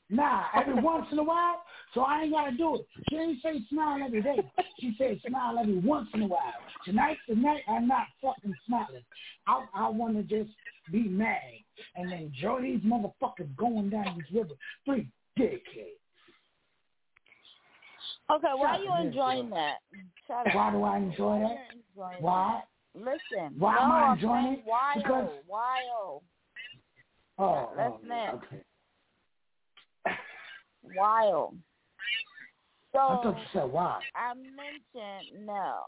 Nah, 0.09 0.43
every 0.55 0.73
once 0.81 1.07
in 1.11 1.19
a 1.19 1.23
while, 1.23 1.61
so 1.93 2.01
I 2.01 2.23
ain't 2.23 2.31
got 2.31 2.49
to 2.49 2.57
do 2.57 2.75
it. 2.75 2.87
She 3.09 3.15
ain't 3.15 3.41
say 3.41 3.59
smile 3.69 3.99
every 4.05 4.21
day. 4.21 4.37
She 4.79 4.95
said 4.97 5.19
smile 5.27 5.57
every 5.59 5.79
once 5.79 6.09
in 6.13 6.21
a 6.21 6.27
while. 6.27 6.53
Tonight, 6.85 7.17
tonight, 7.27 7.61
I'm 7.67 7.87
not 7.87 8.07
fucking 8.21 8.53
smiling. 8.65 9.03
I, 9.47 9.65
I 9.73 9.89
want 9.89 10.15
to 10.15 10.23
just 10.23 10.55
be 10.91 11.03
mad 11.03 11.41
and 11.95 12.11
enjoy 12.11 12.61
these 12.61 12.81
motherfuckers 12.81 13.55
going 13.55 13.89
down 13.89 14.17
this 14.17 14.31
river. 14.33 14.53
Three 14.85 15.07
decades. 15.37 15.99
Okay, 18.29 18.47
why 18.55 18.77
are 18.77 18.79
you 18.79 19.07
enjoying 19.07 19.49
that? 19.51 19.77
Why 20.53 20.71
do 20.71 20.83
I 20.83 20.97
enjoy 20.97 21.39
that? 21.39 22.19
Why? 22.19 22.61
that. 22.61 22.67
Listen. 22.99 23.53
Why 23.57 23.75
no, 23.75 23.81
am 23.81 23.91
I 23.91 24.13
enjoying 24.13 24.53
it? 24.53 24.61
Why 24.65 24.93
Because- 24.95 25.29
oh, 25.29 25.39
why 25.47 25.81
oh, 25.95 26.21
Oh, 27.39 27.69
Let's 27.77 27.93
oh, 28.09 28.35
okay. 28.35 28.63
wild. 30.95 31.55
So 32.93 32.99
I 32.99 33.21
thought 33.21 33.37
you 33.37 33.45
said 33.53 33.71
why. 33.71 33.99
I 34.15 34.33
mentioned 34.33 35.45
no. 35.45 35.81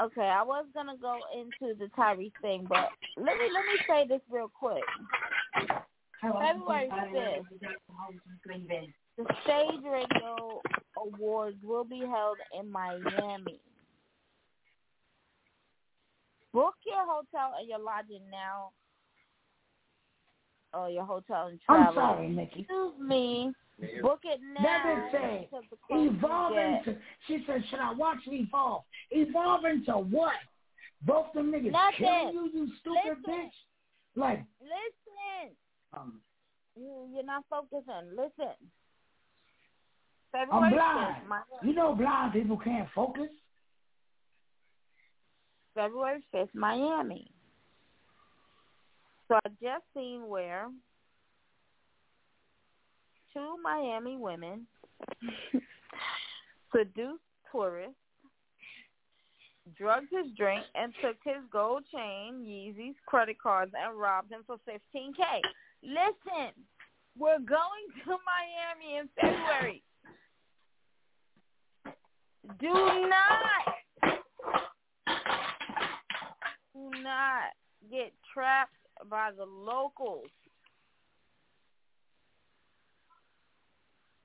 Okay, 0.00 0.22
I 0.22 0.42
was 0.42 0.66
gonna 0.74 0.96
go 1.00 1.20
into 1.38 1.74
the 1.78 1.86
Tyrese 1.96 2.32
thing, 2.42 2.66
but 2.68 2.88
let 3.16 3.38
me 3.38 3.48
let 3.52 3.64
me 3.64 3.78
say 3.88 4.06
this 4.08 4.20
real 4.28 4.50
quick. 4.52 4.82
February 6.20 6.90
fifth, 7.12 7.46
the 9.16 9.24
Stage 9.44 9.84
Radio 9.84 10.60
Awards 10.96 11.58
will 11.62 11.84
be 11.84 12.00
held 12.00 12.38
in 12.58 12.70
Miami. 12.70 13.60
Book 16.52 16.74
your 16.86 17.04
hotel 17.04 17.54
and 17.58 17.68
your 17.68 17.78
lodging 17.78 18.22
now, 18.30 18.70
or 20.72 20.90
your 20.90 21.04
hotel 21.04 21.46
and 21.46 21.60
travel. 21.64 21.86
I'm 21.88 21.94
sorry, 21.94 22.28
Nikki. 22.28 22.60
Excuse 22.60 22.92
me. 23.00 23.52
Book 24.02 24.20
it 24.24 24.40
now. 24.54 24.62
That 24.62 24.84
bitch 24.86 25.10
said, 25.10 25.48
because 25.50 25.64
the 25.70 25.76
closer 25.86 26.02
you 26.04 26.10
evolve 26.16 26.56
into, 26.56 26.96
she 27.26 27.44
said, 27.46 27.62
should 27.70 27.80
I 27.80 27.92
watch 27.92 28.18
evolve? 28.26 28.82
Evolve 29.10 29.64
into 29.64 29.92
what? 29.92 30.34
Both 31.02 31.32
them 31.34 31.52
niggas 31.52 31.72
Nothing. 31.72 31.92
killing 31.98 32.34
you, 32.34 32.50
you 32.54 32.68
stupid 32.80 33.18
Listen. 33.26 33.34
bitch? 33.34 33.50
Like, 34.16 34.44
Listen. 34.60 35.56
um, 35.92 36.20
You, 36.76 37.08
you're 37.12 37.24
not 37.24 37.44
focusing. 37.50 38.10
Listen. 38.16 38.54
I'm 40.34 40.48
blind. 40.48 40.72
5th, 40.72 41.28
Miami. 41.28 41.44
You 41.62 41.74
know 41.74 41.94
blind 41.94 42.32
people 42.32 42.56
can't 42.56 42.88
focus. 42.94 43.28
February 45.74 46.24
5th, 46.34 46.54
Miami. 46.54 47.30
So 49.28 49.36
I 49.44 49.48
just 49.62 49.84
seen 49.94 50.28
where 50.28 50.68
two 53.34 53.56
Miami 53.62 54.16
women 54.16 54.66
seduced 56.74 57.22
tourists, 57.50 57.94
drugged 59.76 60.08
his 60.10 60.32
drink, 60.36 60.64
and 60.74 60.92
took 61.02 61.16
his 61.24 61.42
gold 61.52 61.84
chain, 61.92 62.44
Yeezy's 62.46 62.96
credit 63.06 63.36
cards, 63.40 63.72
and 63.78 63.98
robbed 63.98 64.32
him 64.32 64.42
for 64.46 64.56
15K. 64.68 65.40
Listen, 65.82 66.52
we're 67.18 67.38
going 67.38 67.86
to 68.04 68.16
Miami 68.24 68.98
in 68.98 69.08
February. 69.20 69.82
Do 72.60 72.72
not 72.72 73.74
do 76.74 77.02
not 77.02 77.52
get 77.90 78.12
trapped 78.32 78.72
by 79.08 79.30
the 79.36 79.44
locals. 79.44 80.26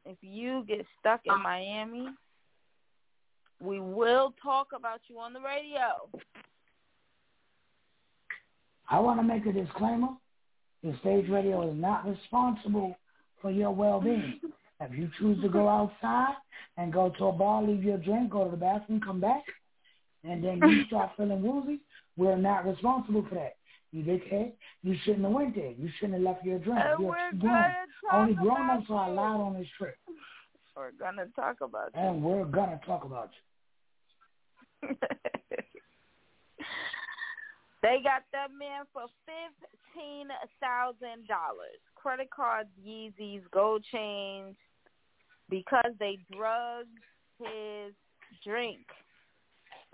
If 0.09 0.17
you 0.21 0.65
get 0.67 0.87
stuck 0.99 1.21
in 1.25 1.43
Miami, 1.43 2.07
we 3.61 3.79
will 3.79 4.33
talk 4.41 4.69
about 4.75 5.01
you 5.07 5.19
on 5.19 5.33
the 5.33 5.39
radio. 5.39 6.09
I 8.89 8.99
want 8.99 9.19
to 9.19 9.23
make 9.23 9.45
a 9.45 9.51
disclaimer. 9.51 10.07
The 10.83 10.95
stage 11.01 11.29
radio 11.29 11.69
is 11.69 11.77
not 11.77 12.09
responsible 12.09 12.97
for 13.39 13.51
your 13.51 13.71
well-being. 13.71 14.39
If 14.81 14.97
you 14.97 15.09
choose 15.19 15.41
to 15.41 15.49
go 15.49 15.67
outside 15.67 16.35
and 16.77 16.93
go 16.93 17.11
to 17.17 17.25
a 17.25 17.31
bar, 17.33 17.61
leave 17.61 17.83
your 17.83 17.97
drink, 17.97 18.31
go 18.31 18.45
to 18.45 18.51
the 18.51 18.55
bathroom, 18.55 19.01
come 19.01 19.19
back, 19.19 19.43
and 20.23 20.41
then 20.41 20.61
you 20.63 20.85
start 20.85 21.11
feeling 21.17 21.43
woozy, 21.43 21.81
we're 22.15 22.37
not 22.37 22.65
responsible 22.65 23.25
for 23.27 23.35
that. 23.35 23.57
You 23.91 24.03
dickhead. 24.03 24.53
You 24.83 24.95
shouldn't 25.03 25.23
have 25.23 25.31
went 25.31 25.55
there. 25.55 25.71
You 25.71 25.89
shouldn't 25.99 26.13
have 26.13 26.21
left 26.21 26.45
your 26.45 26.59
drink. 26.59 26.79
And 26.79 26.99
You're 26.99 27.09
we're 27.09 27.39
grown. 27.39 27.73
Only 28.11 28.33
grown 28.35 28.65
about 28.65 28.79
ups 28.79 28.87
are 28.89 29.09
allowed 29.09 29.41
on 29.41 29.53
this 29.55 29.67
trip. 29.77 29.95
We're 30.75 30.91
gonna 30.91 31.25
talk 31.35 31.57
about 31.61 31.89
you. 31.95 32.01
And 32.01 32.23
we're 32.23 32.45
gonna 32.45 32.79
talk 32.85 33.03
about 33.03 33.31
you. 34.81 34.95
They 37.81 37.99
got 38.03 38.23
that 38.33 38.49
man 38.57 38.83
for 38.91 39.03
fifteen 39.25 40.27
thousand 40.59 41.27
dollars. 41.27 41.79
Credit 41.95 42.29
cards, 42.29 42.69
Yeezys, 42.85 43.41
gold 43.51 43.85
chains, 43.91 44.55
because 45.49 45.93
they 45.99 46.19
drugged 46.35 46.89
his 47.39 47.93
drink. 48.45 48.85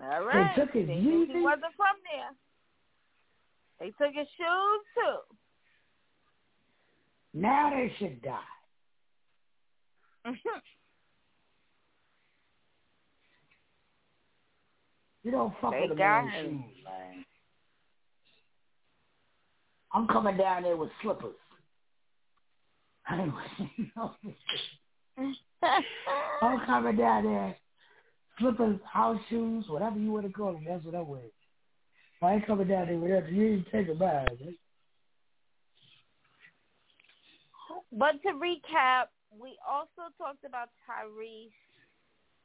All 0.02 0.24
right. 0.24 0.52
They 0.56 0.62
took 0.62 0.74
his 0.74 0.88
knew 0.88 1.26
He 1.32 1.40
wasn't 1.40 1.74
from 1.76 1.96
there. 2.02 2.34
They 3.78 3.86
took 3.86 4.14
his 4.14 4.26
shoes 4.36 4.82
too. 4.94 5.34
Now 7.34 7.70
they 7.70 7.92
should 7.98 8.22
die. 8.22 8.38
Mm-hmm. 10.26 10.58
You 15.22 15.30
don't 15.32 15.52
fuck 15.60 15.72
They 15.72 15.82
with 15.82 15.90
a 15.90 15.94
man's 15.96 16.32
him. 16.32 16.64
shoes, 16.64 16.84
man. 16.84 17.24
I'm 19.92 20.06
coming 20.08 20.36
down 20.36 20.62
there 20.62 20.76
with 20.76 20.90
slippers. 21.02 21.34
Anyway, 23.10 23.32
you 23.76 23.86
know, 23.96 24.14
I'm 26.42 26.60
coming 26.66 26.96
down 26.96 27.24
there, 27.24 27.56
slippers, 28.38 28.78
house 28.92 29.20
shoes, 29.28 29.64
whatever 29.68 29.98
you 29.98 30.12
want 30.12 30.26
to 30.26 30.32
call 30.32 30.52
them. 30.52 30.64
That's 30.66 30.84
what 30.84 30.94
I'm 30.94 31.06
wearing. 31.08 31.30
I 32.22 32.34
ain't 32.34 32.46
coming 32.46 32.68
down 32.68 32.86
there 32.86 32.98
with 32.98 33.10
that. 33.10 33.32
You 33.32 33.64
taking 33.70 33.98
mine. 33.98 34.26
eh? 34.42 34.50
But 37.92 38.22
to 38.22 38.28
recap, 38.28 39.06
we 39.38 39.56
also 39.68 40.10
talked 40.18 40.44
about 40.44 40.70
Tyrese, 40.88 41.50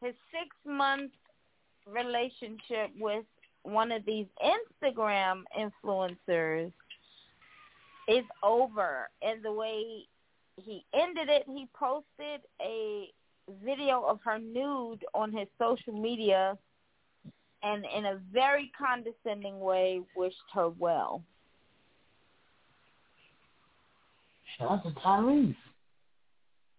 his 0.02 0.14
six 0.31 0.56
month 0.65 1.11
relationship 1.88 2.91
with 2.99 3.26
one 3.64 3.91
of 3.91 4.06
these 4.06 4.27
Instagram 4.43 5.43
influencers 5.57 6.72
is 8.07 8.26
over. 8.43 9.10
And 9.22 9.43
the 9.43 9.52
way 9.52 10.06
he 10.57 10.84
ended 10.93 11.30
it, 11.30 11.43
he 11.48 11.68
posted 11.73 12.41
a 12.61 13.10
video 13.64 14.03
of 14.03 14.19
her 14.23 14.39
nude 14.39 15.06
on 15.14 15.31
his 15.31 15.48
social 15.60 15.93
media 15.93 16.57
and 17.63 17.85
in 17.95 18.05
a 18.05 18.19
very 18.33 18.71
condescending 18.77 19.59
way 19.59 20.01
wished 20.15 20.35
her 20.53 20.69
well. 20.69 21.21
Shout 24.57 24.71
out 24.71 24.83
to 24.83 24.89
Tyrese. 24.91 25.55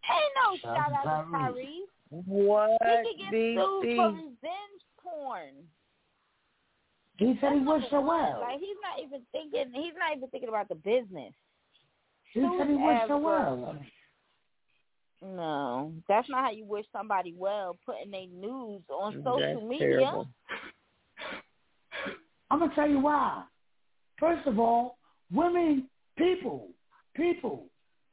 Ain't 0.04 0.34
no 0.36 0.56
Shout 0.60 0.76
shout 0.76 0.92
out 0.92 1.06
out 1.06 1.22
to 1.24 1.30
to 1.30 1.36
Tyrese. 1.36 1.64
Tyrese. 2.12 2.24
What? 2.26 2.78
He 2.82 3.10
could 3.10 3.18
get 3.18 3.30
sued 3.30 3.84
DC? 3.84 3.96
for 3.96 4.09
revenge 4.10 4.82
porn. 5.02 5.48
He 7.18 7.38
said 7.40 7.52
he 7.52 7.59
That's 7.60 7.68
wished 7.82 7.88
her 7.92 8.00
well. 8.00 8.40
Like 8.40 8.59
he's 8.60 8.76
not 8.82 9.02
even 9.04 9.22
thinking. 9.32 9.72
He's 9.72 9.94
not 9.98 10.16
even 10.16 10.28
thinking 10.28 10.48
about 10.48 10.68
the 10.68 10.74
business. 10.74 11.32
He 12.32 12.40
Sue 12.40 12.56
said 12.59 12.66
he 12.66 12.72
his 12.74 12.82
wished 12.82 13.02
ass 13.02 13.09
her 13.09 13.18
well. 13.18 13.56
well. 13.56 13.76
No, 15.24 15.92
that's 16.09 16.28
not 16.28 16.42
how 16.44 16.50
you 16.50 16.64
wish 16.64 16.84
somebody 16.92 17.32
well. 17.38 17.76
Putting 17.86 18.10
their 18.10 18.26
news 18.26 18.82
on 18.90 19.14
social 19.24 19.38
That's 19.38 19.62
media. 19.62 19.88
terrible. 20.00 20.28
I'm 22.53 22.59
gonna 22.59 22.74
tell 22.74 22.89
you 22.89 23.01
why. 23.01 23.45
First 24.20 24.47
of 24.47 24.59
all, 24.59 24.99
women, 25.33 25.89
people, 26.19 26.69
people, 27.16 27.65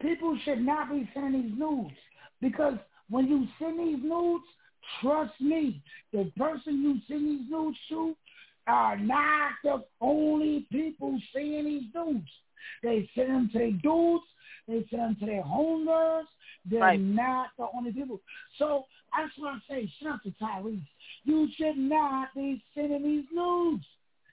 people 0.02 0.40
should 0.46 0.62
not 0.62 0.90
be 0.90 1.10
sending 1.14 1.50
these 1.50 1.60
nudes 1.60 1.94
because 2.40 2.76
when 3.10 3.28
you 3.28 3.46
send 3.60 3.78
these 3.78 4.02
nudes, 4.02 4.46
trust 5.02 5.34
me, 5.42 5.84
the 6.14 6.32
person 6.38 6.82
you 6.82 7.02
send 7.10 7.28
these 7.28 7.52
nudes 7.52 7.78
to 7.90 8.16
are 8.66 8.98
not 8.98 9.52
the 9.66 9.84
only 10.00 10.66
people 10.72 11.20
seeing 11.36 11.66
these 11.66 11.94
nudes. 11.94 12.30
They 12.82 13.10
send 13.16 13.30
them 13.32 13.50
to 13.52 13.60
their 13.60 13.72
dudes. 13.72 14.24
They 14.70 14.86
send 14.90 15.02
them 15.02 15.18
to 15.20 15.26
their 15.26 15.44
homegirls. 15.44 16.28
They're 16.64 16.80
Right. 16.80 17.00
not 17.00 17.50
the 17.58 17.68
only 17.74 17.92
people. 17.92 18.22
So 18.58 18.86
that's 19.12 19.38
what 19.38 19.56
I 19.56 19.60
say. 19.68 19.88
Shout 20.00 20.14
out 20.14 20.24
to 20.24 20.32
Tyrese. 20.32 20.88
You 21.26 21.50
should 21.58 21.78
not 21.78 22.34
be 22.34 22.64
sending 22.74 23.04
these 23.04 23.26
nudes. 23.34 23.86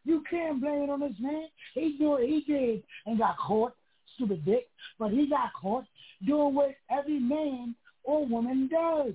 You 0.07 0.23
can't 0.31 0.61
blame 0.61 0.85
it 0.85 0.91
on 0.91 1.01
this 1.01 1.19
man. 1.19 1.49
He 1.75 1.97
do 1.99 2.11
what 2.11 2.23
he 2.23 2.45
did 2.47 2.83
and 3.07 3.19
got 3.19 3.37
caught, 3.39 3.75
stupid 4.15 4.45
dick. 4.45 4.69
But 5.01 5.11
he 5.11 5.29
got 5.29 5.53
caught 5.61 5.85
doing 6.25 6.55
what 6.55 6.77
every 6.91 7.19
man 7.19 7.75
or 8.05 8.25
woman 8.25 8.69
does. 8.73 9.15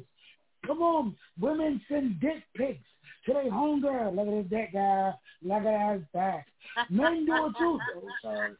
Come 0.68 0.82
on, 0.82 1.16
women 1.40 1.82
send 1.90 2.20
dick 2.20 2.44
pics 2.56 2.84
to 3.26 3.34
their 3.34 3.50
homegirl. 3.50 4.16
Look 4.16 4.28
at 4.28 4.50
this 4.50 4.60
dick 4.60 4.74
guy. 4.74 5.14
Look 5.42 5.64
at 5.64 5.94
his 5.94 6.04
back. 6.14 6.48
Men 6.90 7.26
do 7.26 7.46
it 7.48 7.54
too. 7.58 7.80
Yo, 7.96 8.02
son. 8.24 8.58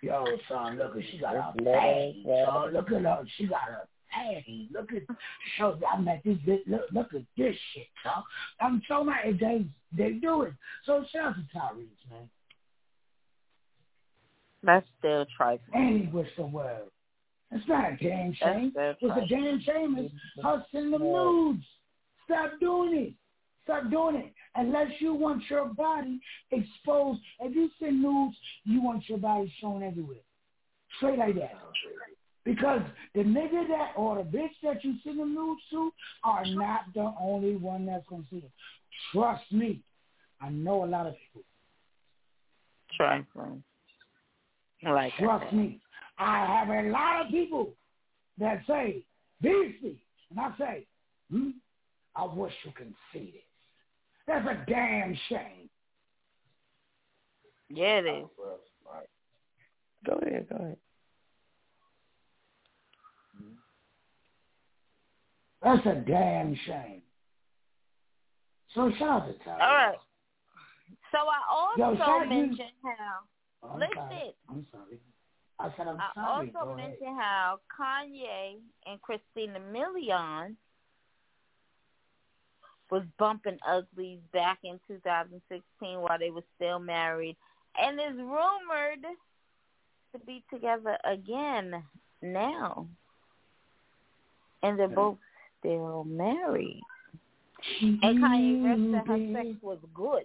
Yo, 0.00 0.24
son, 0.48 0.78
look 0.78 0.96
at 0.96 1.02
she 1.10 1.18
got 1.18 1.36
a 1.36 1.62
patty. 1.62 2.24
Son, 2.24 2.72
look 2.72 2.90
at 2.90 3.02
her. 3.02 3.24
She 3.36 3.46
got 3.46 3.68
a 3.68 3.82
patty. 4.10 4.68
Look 4.72 4.92
at 4.92 5.02
show. 5.56 5.78
I 5.90 6.00
met 6.00 6.22
this. 6.24 6.38
Look, 6.46 6.82
look 6.92 7.14
at 7.14 7.22
this 7.36 7.56
shit, 7.74 7.86
son. 8.02 8.22
I'm 8.60 8.82
so 8.88 9.04
mad 9.04 9.38
they 9.40 9.66
they 9.96 10.12
do 10.12 10.42
it. 10.42 10.52
So 10.84 11.04
shout 11.12 11.26
out 11.26 11.34
to 11.34 11.58
Tyrese, 11.58 12.10
man. 12.10 12.28
That's 14.62 14.86
still 14.98 15.26
trifling. 15.36 15.70
And 15.72 16.00
he 16.00 16.06
wished 16.08 16.32
her 16.36 16.46
well. 16.46 16.88
It's 17.50 17.66
not 17.68 17.92
a 17.92 17.96
damn 17.96 18.34
shame. 18.34 18.72
What's 18.74 19.16
a 19.16 19.26
damn 19.28 19.60
shame 19.60 20.10
her 20.42 20.64
sending 20.70 20.90
them 20.90 21.02
nudes. 21.02 21.64
Stop 22.24 22.52
doing 22.60 22.94
it. 22.94 23.14
Stop 23.64 23.90
doing 23.90 24.16
it. 24.16 24.32
Unless 24.54 24.88
you 24.98 25.14
want 25.14 25.42
your 25.48 25.66
body 25.66 26.20
exposed. 26.50 27.20
If 27.40 27.54
you 27.54 27.70
send 27.80 28.02
nudes, 28.02 28.36
you 28.64 28.82
want 28.82 29.08
your 29.08 29.18
body 29.18 29.52
shown 29.60 29.82
everywhere. 29.82 30.18
Straight 30.96 31.18
like 31.18 31.34
that. 31.36 31.52
Because 32.48 32.80
the 33.14 33.20
nigga 33.20 33.68
that 33.68 33.92
or 33.94 34.16
the 34.16 34.22
bitch 34.22 34.52
that 34.62 34.82
you 34.82 34.94
send 35.04 35.20
them 35.20 35.34
nudes 35.34 35.60
to 35.70 35.92
are 36.24 36.46
not 36.46 36.80
the 36.94 37.12
only 37.20 37.56
one 37.56 37.84
that's 37.84 38.06
gonna 38.08 38.24
see 38.30 38.40
them. 38.40 38.50
Trust 39.12 39.44
me. 39.52 39.82
I 40.40 40.48
know 40.48 40.82
a 40.82 40.86
lot 40.86 41.06
of 41.06 41.12
people. 41.12 41.42
Trifling. 42.96 43.62
Like 44.82 45.12
Trust 45.18 45.52
me. 45.52 45.78
I 46.18 46.46
have 46.46 46.70
a 46.70 46.88
lot 46.88 47.26
of 47.26 47.30
people 47.30 47.74
that 48.38 48.62
say, 48.66 49.04
Beastie. 49.42 50.00
And 50.30 50.40
I 50.40 50.50
say, 50.56 50.86
hmm, 51.30 51.50
I 52.16 52.24
wish 52.24 52.54
you 52.64 52.72
can 52.72 52.94
see 53.12 53.34
this. 53.34 53.42
That's 54.26 54.46
a 54.46 54.64
damn 54.66 55.14
shame. 55.28 55.68
Yeah, 57.68 57.98
it 57.98 58.06
is. 58.06 58.28
Go 60.06 60.12
ahead, 60.22 60.46
go 60.48 60.56
ahead. 60.56 60.76
That's 65.62 65.84
a 65.86 65.94
damn 66.06 66.54
shame. 66.66 67.02
So 68.74 68.90
shout 68.98 69.22
out 69.22 69.26
to 69.26 69.44
Tyler. 69.44 69.62
All 69.62 69.74
right. 69.74 69.98
So 71.10 71.18
I 71.18 71.76
Yo, 71.78 71.84
also 71.86 72.24
you- 72.24 72.28
mentioned 72.30 72.70
how. 72.82 73.18
Oh, 73.62 73.70
I'm 73.70 73.80
listen, 73.80 73.94
sorry. 73.96 74.34
I'm 74.50 74.66
sorry. 74.70 75.00
I 75.58 75.74
said 75.76 75.88
I'm 75.88 75.96
I 76.00 76.10
sorry. 76.14 76.52
also 76.54 76.66
Go 76.66 76.78
ahead. 76.78 76.96
how 77.02 77.58
Kanye 77.76 78.60
and 78.86 79.02
Christina 79.02 79.58
Milian 79.58 80.54
was 82.90 83.02
bumping 83.18 83.58
uglies 83.66 84.20
back 84.32 84.60
in 84.64 84.78
2016 84.86 86.00
while 86.00 86.18
they 86.18 86.30
were 86.30 86.44
still 86.56 86.78
married, 86.78 87.36
and 87.76 87.98
is 88.00 88.16
rumored 88.16 89.04
to 90.12 90.18
be 90.24 90.42
together 90.52 90.96
again 91.04 91.82
now, 92.22 92.86
and 94.62 94.78
they're 94.78 94.88
both 94.88 95.18
still 95.58 96.04
married. 96.04 96.82
Mm-hmm. 97.82 98.06
And 98.06 98.18
Kanye 98.18 98.62
West 98.62 99.06
said 99.06 99.08
her 99.08 99.32
sex 99.34 99.48
mm-hmm. 99.48 99.66
was 99.66 99.78
good. 99.94 100.24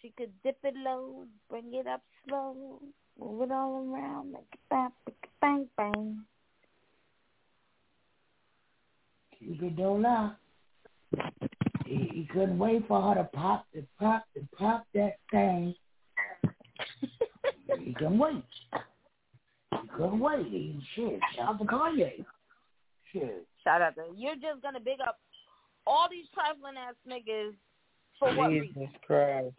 She 0.00 0.12
could 0.16 0.30
dip 0.42 0.58
it 0.64 0.74
low, 0.76 1.24
bring 1.48 1.74
it 1.74 1.86
up 1.86 2.02
slow, 2.26 2.80
move 3.18 3.42
it 3.42 3.52
all 3.52 3.86
around, 3.92 4.32
make 4.32 4.42
it 4.52 4.60
bang, 4.70 4.90
bang, 5.40 5.68
bang. 5.76 6.18
You 9.40 9.56
could 9.56 9.76
do 9.76 10.02
that. 10.02 10.36
He, 11.86 12.10
he 12.12 12.28
couldn't 12.32 12.58
wait 12.58 12.86
for 12.86 13.02
her 13.02 13.14
to 13.16 13.24
pop, 13.24 13.66
to 13.74 13.84
pop, 13.98 14.24
to 14.34 14.46
pop 14.56 14.86
that 14.94 15.16
thing. 15.30 15.74
he 17.78 17.92
couldn't 17.94 18.18
wait. 18.18 18.44
He 19.72 19.88
couldn't 19.96 20.20
wait. 20.20 20.46
He, 20.46 20.80
shit, 20.94 21.20
shout 21.34 21.48
out 21.48 21.58
to 21.58 21.64
Kanye. 21.64 22.24
Shit. 23.12 23.46
Shout 23.64 23.82
out 23.82 23.94
to 23.96 24.04
you're 24.16 24.34
just 24.34 24.62
gonna 24.62 24.80
big 24.80 25.00
up 25.06 25.18
all 25.86 26.08
these 26.10 26.26
trifling 26.34 26.74
ass 26.76 26.94
niggas 27.08 27.54
for 28.18 28.34
what 28.34 28.48
reason? 28.50 28.74
Jesus 28.74 28.94
Christ. 29.06 29.58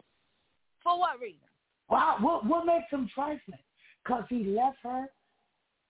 For 0.83 0.97
what 0.99 1.19
reason? 1.19 1.39
Wow, 1.89 2.17
what 2.21 2.45
what 2.45 2.65
makes 2.65 2.89
him 2.89 3.09
trifling? 3.13 3.59
Cause 4.07 4.23
he 4.29 4.43
left 4.45 4.77
her 4.83 5.05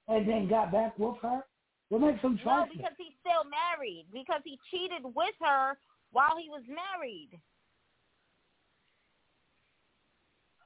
and 0.08 0.28
then 0.28 0.50
got 0.50 0.72
back 0.72 0.98
with 0.98 1.16
her. 1.22 1.42
What 1.90 2.02
makes 2.02 2.22
him 2.22 2.40
trifling? 2.42 2.46
No, 2.46 2.54
trifling? 2.66 2.78
because 2.78 2.94
he's 2.98 3.14
still 3.20 3.44
married. 3.50 4.06
Because 4.12 4.42
he 4.44 4.60
cheated 4.72 5.04
with 5.04 5.36
her 5.42 5.78
while 6.12 6.38
he 6.42 6.50
was 6.50 6.64
married. 6.68 7.40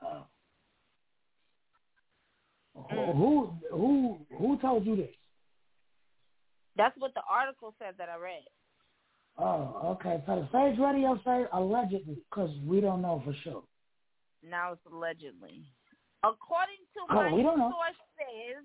Uh, 0.06 0.22
who 3.14 3.54
who 3.72 4.18
who 4.38 4.58
told 4.60 4.86
you 4.86 4.96
this? 4.96 5.16
That's 6.78 6.96
what 6.98 7.14
the 7.14 7.22
article 7.30 7.74
said 7.80 7.96
that 7.98 8.10
I 8.10 8.18
read. 8.18 8.44
Oh, 9.38 9.98
okay. 10.00 10.22
So 10.26 10.36
the 10.36 10.48
stage 10.50 10.80
radio 10.80 11.20
say 11.26 11.46
allegedly, 11.54 12.18
because 12.30 12.52
we 12.66 12.82
don't 12.82 13.02
know 13.02 13.22
for 13.26 13.34
sure. 13.44 13.64
Now 14.48 14.74
it's 14.74 14.82
allegedly. 14.92 15.64
According 16.24 16.78
to 16.94 17.00
Oh, 17.10 17.36
what 17.36 17.44
don't 17.44 17.60
know. 17.60 17.72
source 17.72 17.98
says, 18.18 18.64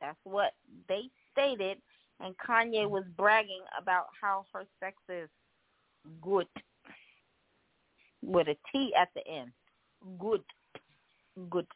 that's 0.00 0.18
what 0.24 0.52
they 0.88 1.02
stated, 1.32 1.78
and 2.20 2.34
Kanye 2.38 2.88
was 2.88 3.04
bragging 3.16 3.62
about 3.80 4.06
how 4.20 4.44
her 4.52 4.64
sex 4.80 4.96
is 5.08 5.28
good, 6.20 6.46
with 8.22 8.48
a 8.48 8.56
T 8.70 8.92
at 9.00 9.08
the 9.14 9.26
end. 9.26 9.52
Good, 10.18 10.42
good, 11.50 11.66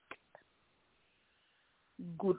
good. 2.18 2.36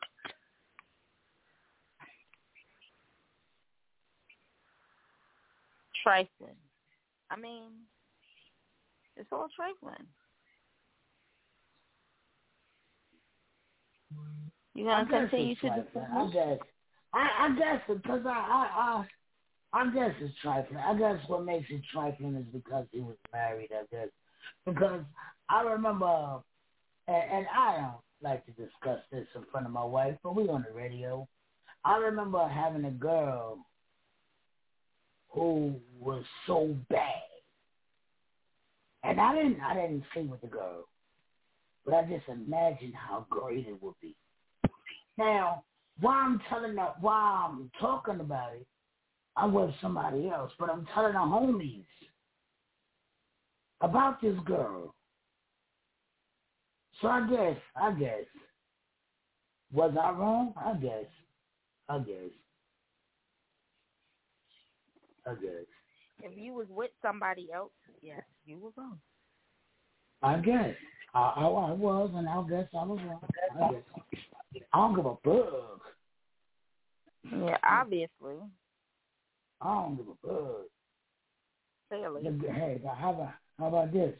Trifling. 6.03 6.55
I 7.29 7.35
mean, 7.37 7.71
it's 9.17 9.29
all 9.31 9.47
trifling. 9.55 10.07
You 14.73 14.87
I 14.89 15.03
gonna 15.03 15.21
guess 15.23 15.29
continue 15.29 15.55
to 15.55 15.61
trifling. 15.61 15.85
do 15.93 15.99
I 15.99 16.29
guess. 16.31 16.59
I, 17.13 17.29
I 17.39 17.55
guess 17.57 17.81
because 17.87 18.21
I, 18.25 18.29
I 18.29 19.03
I 19.73 19.81
I 19.81 19.93
guess 19.93 20.11
it's 20.21 20.33
trifling. 20.41 20.77
I 20.79 20.97
guess 20.97 21.19
what 21.27 21.43
makes 21.45 21.69
it 21.69 21.81
trifling 21.91 22.35
is 22.35 22.45
because 22.53 22.85
he 22.91 23.01
was 23.01 23.17
married. 23.33 23.69
I 23.73 23.83
guess 23.91 24.07
because 24.65 25.01
I 25.49 25.61
remember, 25.63 26.39
and, 27.07 27.31
and 27.31 27.45
I 27.55 27.75
don't 27.77 28.06
like 28.21 28.45
to 28.45 28.51
discuss 28.51 28.99
this 29.11 29.27
in 29.35 29.43
front 29.51 29.65
of 29.65 29.71
my 29.71 29.83
wife, 29.83 30.15
but 30.23 30.35
we 30.35 30.47
on 30.49 30.65
the 30.67 30.73
radio. 30.73 31.27
I 31.85 31.97
remember 31.97 32.47
having 32.47 32.85
a 32.85 32.91
girl 32.91 33.65
who 35.29 35.75
was 35.99 36.23
so 36.45 36.75
bad, 36.89 37.01
and 39.03 39.21
I 39.21 39.35
didn't 39.35 39.61
I 39.61 39.75
didn't 39.75 40.03
sleep 40.13 40.29
with 40.29 40.41
the 40.41 40.47
girl, 40.47 40.87
but 41.85 41.93
I 41.93 42.03
just 42.03 42.27
imagined 42.27 42.93
how 42.95 43.25
great 43.29 43.67
it 43.67 43.81
would 43.81 43.95
be. 44.01 44.15
Now, 45.17 45.63
while 45.99 46.17
I'm 46.17 46.41
telling 46.49 46.75
that, 46.75 47.01
while 47.01 47.49
I'm 47.49 47.71
talking 47.79 48.19
about 48.19 48.53
it, 48.53 48.67
I'm 49.35 49.53
with 49.53 49.71
somebody 49.81 50.29
else, 50.29 50.51
but 50.59 50.69
I'm 50.69 50.87
telling 50.93 51.13
the 51.13 51.19
homies 51.19 51.85
about 53.81 54.21
this 54.21 54.35
girl. 54.45 54.93
So 57.01 57.07
I 57.07 57.27
guess, 57.29 57.57
I 57.75 57.91
guess, 57.93 58.25
was 59.71 59.95
I 60.01 60.11
wrong? 60.11 60.53
I 60.57 60.73
guess, 60.73 61.05
I 61.89 61.99
guess, 61.99 62.31
I 65.27 65.33
guess. 65.35 65.65
If 66.23 66.37
you 66.37 66.53
was 66.53 66.67
with 66.69 66.91
somebody 67.01 67.49
else, 67.53 67.71
yes, 68.01 68.21
you 68.45 68.57
were 68.57 68.71
wrong. 68.75 68.99
I 70.23 70.37
guess. 70.37 70.75
I, 71.13 71.19
I, 71.19 71.43
I 71.43 71.71
was, 71.71 72.11
and 72.15 72.27
I 72.27 72.41
guess 72.49 72.67
I 72.73 72.83
was 72.83 72.99
wrong. 73.05 73.21
I 73.61 73.71
guess. 73.71 73.83
I 74.73 74.77
don't 74.77 74.95
give 74.95 75.05
a 75.05 75.15
bug. 75.23 75.81
Yeah, 77.31 77.57
obviously. 77.63 78.37
I 79.61 79.73
don't 79.73 79.97
give 79.97 80.07
a 80.07 80.27
bug. 80.27 80.65
Clearly. 81.89 82.23
Hey, 82.51 82.81
how 82.97 83.13
about 83.13 83.33
how 83.59 83.67
about 83.67 83.93
this? 83.93 84.15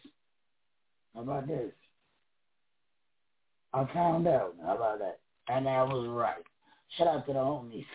How 1.16 1.22
about 1.22 1.48
this? 1.48 1.72
I 3.74 3.86
found 3.94 4.28
out. 4.28 4.56
How 4.64 4.76
about 4.76 5.00
that? 5.00 5.20
And 5.50 5.68
I 5.68 5.84
was 5.84 6.08
right. 6.10 6.44
Shout 6.98 7.08
out 7.08 7.26
to 7.28 7.34
the 7.34 7.40
homies 7.40 7.86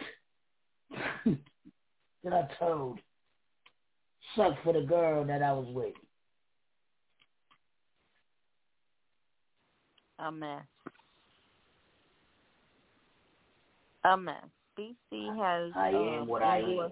that 2.24 2.32
I 2.32 2.48
told. 2.58 2.98
Suck 4.36 4.54
for 4.64 4.72
the 4.72 4.82
girl 4.82 5.24
that 5.24 5.42
I 5.42 5.52
was 5.52 5.66
with. 5.68 5.94
A 10.18 10.30
mess. 10.30 10.62
A 14.04 14.16
mess. 14.16 14.36
DC 14.78 14.92
has 15.36 15.72
I 15.76 15.88
am 15.88 16.22
uh, 16.22 16.24
what 16.24 16.42
I 16.42 16.58
am. 16.58 16.90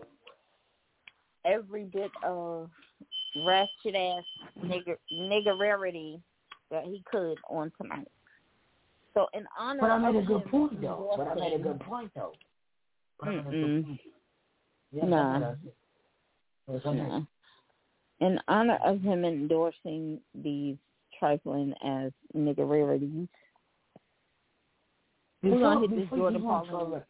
every 1.44 1.85
bit 1.85 2.11
of 2.23 2.69
ratchet 3.47 3.94
ass 3.94 4.24
nigger 4.65 4.97
niggerarity 5.12 6.20
that 6.70 6.85
he 6.85 7.02
could 7.11 7.39
on 7.48 7.73
tonight. 7.81 8.09
So 9.14 9.26
in 9.34 9.44
honor 9.58 9.80
But 9.80 9.90
I 9.90 9.98
made 9.98 10.16
a 10.16 10.18
of 10.20 10.26
good 10.26 10.42
him 10.42 10.50
point 10.50 10.80
though. 10.80 11.14
But 11.16 11.28
I 11.28 11.34
made 11.34 11.52
a 11.52 11.56
endorsing- 11.56 11.62
good 11.62 11.80
point 11.80 12.10
though. 12.14 12.32
But 13.18 13.28
I 13.28 13.30
made 13.32 13.40
a 13.40 13.42
good 13.42 13.52
Mm-mm. 13.52 13.98
Yes, 14.92 15.04
Nah. 15.08 15.36
I 15.36 15.38
did. 15.38 15.72
Yes, 16.68 16.80
I 16.86 16.92
did. 16.92 17.08
Nah. 17.08 17.20
In 18.20 18.40
honor 18.48 18.78
of 18.84 19.00
him 19.00 19.24
endorsing 19.24 20.20
these 20.34 20.76
trifling 21.18 21.74
as 21.82 22.12
we're 25.52 25.58
gonna 25.60 25.80
hit 25.80 25.90
this 25.90 26.08
Jordan 26.18 26.42
you 26.42 26.46
go 26.46 26.54
on 26.54 26.66
to 26.66 26.70
Paul. 26.70 27.02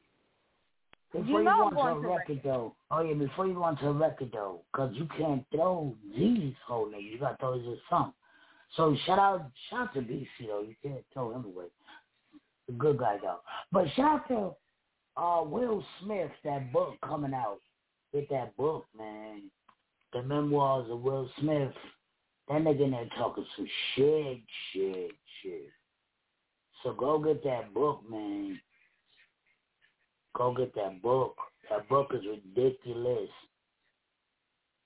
Before 1.12 1.26
You 1.26 1.38
you, 1.38 1.44
know 1.44 1.64
on 1.76 2.04
a 2.04 2.08
record 2.08 2.40
though, 2.44 2.74
oh 2.92 3.00
yeah, 3.00 3.14
before 3.14 3.46
you 3.48 3.58
to 3.80 3.88
a 3.88 3.92
record 3.92 4.30
though, 4.32 4.60
because 4.70 4.94
you 4.94 5.06
can't 5.18 5.44
throw 5.50 5.96
these 6.16 6.54
whole 6.64 6.86
niggas, 6.86 7.10
you 7.10 7.18
got 7.18 7.30
to 7.32 7.36
throw 7.38 7.58
just 7.58 7.82
some. 7.90 8.14
So 8.76 8.94
shout 9.06 9.18
out, 9.18 9.50
shout 9.68 9.88
out 9.88 9.94
to 9.94 10.02
BC 10.02 10.26
though, 10.46 10.62
you 10.62 10.76
can't 10.80 11.04
throw 11.12 11.32
him 11.34 11.44
away. 11.46 11.66
The 12.70 12.76
good 12.76 12.98
guy 12.98 13.16
though. 13.20 13.40
But 13.72 13.86
shout 13.96 14.20
out 14.20 14.28
to 14.28 15.20
uh, 15.20 15.42
Will 15.42 15.84
Smith, 16.00 16.30
that 16.44 16.72
book 16.72 16.94
coming 17.04 17.34
out. 17.34 17.58
Get 18.14 18.30
that 18.30 18.56
book, 18.56 18.86
man. 18.96 19.50
The 20.12 20.22
memoirs 20.22 20.86
of 20.88 21.00
Will 21.00 21.28
Smith. 21.40 21.72
That 22.48 22.62
nigga 22.62 22.84
in 22.84 22.90
there 22.92 23.08
talking 23.18 23.44
some 23.56 23.66
shit, 23.94 24.40
shit, 24.72 25.10
shit. 25.42 25.70
So 26.84 26.92
go 26.92 27.18
get 27.18 27.42
that 27.42 27.74
book, 27.74 28.02
man. 28.08 28.60
Go 30.36 30.54
get 30.54 30.72
that 30.76 31.02
book. 31.02 31.36
That 31.70 31.88
book 31.88 32.12
is 32.14 32.22
ridiculous. 32.24 33.30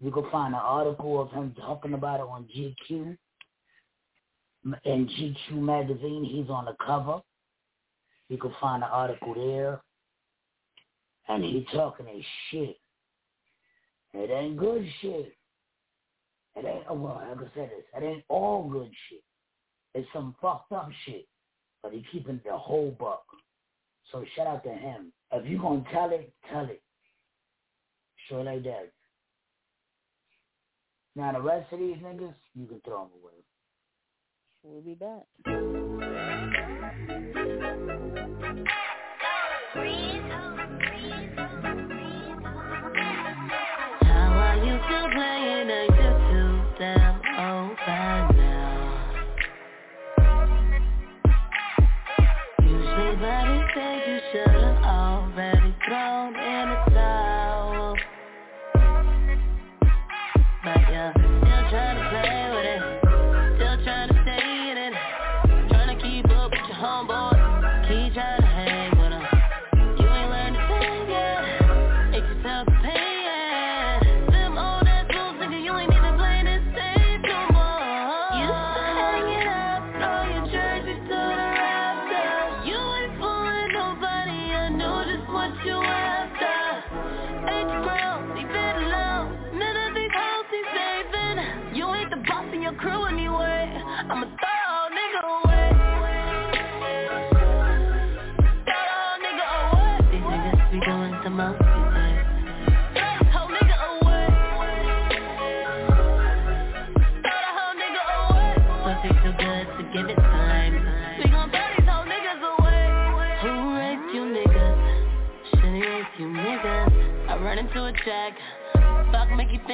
You 0.01 0.11
can 0.11 0.31
find 0.31 0.55
an 0.55 0.61
article 0.63 1.21
of 1.21 1.31
him 1.33 1.55
talking 1.61 1.93
about 1.93 2.21
it 2.21 2.23
on 2.23 2.49
GQ. 2.57 3.17
In 4.85 5.07
GQ 5.07 5.53
magazine, 5.53 6.25
he's 6.25 6.49
on 6.49 6.65
the 6.65 6.77
cover. 6.85 7.21
You 8.29 8.39
can 8.39 8.53
find 8.61 8.83
an 8.83 8.91
article 8.91 9.35
there. 9.35 9.83
And 11.29 11.43
he 11.43 11.67
talking 11.73 12.07
his 12.07 12.25
shit. 12.51 12.77
It 14.13 14.31
ain't 14.31 14.57
good 14.57 14.87
shit. 15.01 15.37
It 16.57 16.65
ain't, 16.65 16.85
oh, 16.89 16.95
well, 16.95 17.23
I 17.25 17.35
said 17.55 17.71
this, 17.71 17.85
it 17.97 18.05
ain't 18.05 18.25
all 18.29 18.69
good 18.69 18.91
shit. 19.09 19.25
It's 19.95 20.09
some 20.13 20.37
fucked 20.41 20.73
up 20.73 20.89
shit. 21.05 21.27
But 21.83 21.93
he 21.93 22.05
keeping 22.13 22.41
the 22.45 22.57
whole 22.57 22.97
buck. 22.99 23.25
So 24.13 24.25
shout 24.37 24.47
out 24.47 24.65
to 24.65 24.71
him. 24.71 25.13
If 25.33 25.49
you 25.49 25.59
gonna 25.59 25.85
tell 25.93 26.11
it, 26.11 26.33
tell 26.51 26.67
it. 26.67 26.81
Sure 28.29 28.45
like 28.45 28.63
that. 28.65 28.93
Now 31.17 31.33
the 31.33 31.41
rest 31.41 31.73
of 31.73 31.79
these 31.81 31.97
niggas, 31.97 32.35
you 32.55 32.67
can 32.67 32.81
throw 32.85 33.05
them 33.05 33.11
away. 33.23 33.45
We'll 34.63 34.81
be 34.81 34.95
back. 34.95 35.27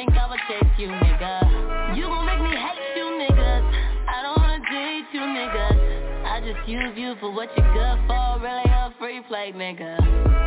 Think 0.00 0.16
I 0.16 0.30
would 0.30 0.40
chase 0.48 0.72
you, 0.78 0.88
nigga. 0.88 1.94
You 1.94 2.04
gon' 2.04 2.24
make 2.24 2.40
me 2.40 2.56
hate 2.56 2.96
you 2.96 3.04
niggas. 3.20 3.64
I 4.08 4.22
don't 4.22 4.38
wanna 4.38 4.60
date 4.72 5.04
you 5.12 5.20
niggas. 5.20 6.24
I 6.24 6.40
just 6.40 6.66
use 6.66 6.96
you 6.96 7.16
for 7.20 7.30
what 7.30 7.50
you're 7.54 7.72
good 7.74 7.98
for. 8.06 8.40
Really 8.40 8.64
a 8.64 8.94
free 8.98 9.20
play, 9.28 9.52
nigga. 9.52 10.00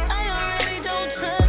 I 0.09 0.57
already 0.57 0.83
don't 0.83 1.13
trust 1.19 1.42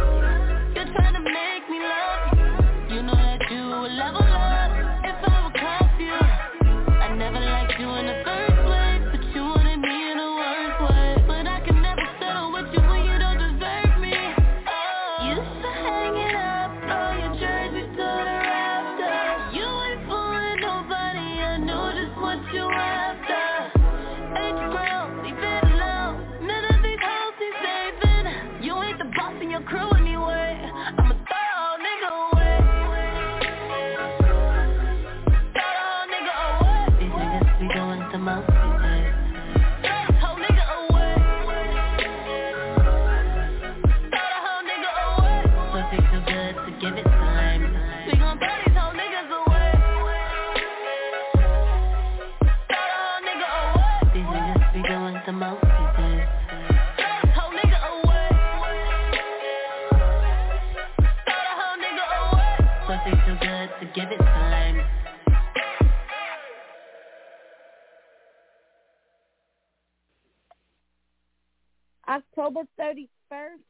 October 72.37 72.61
31st, 72.79 73.61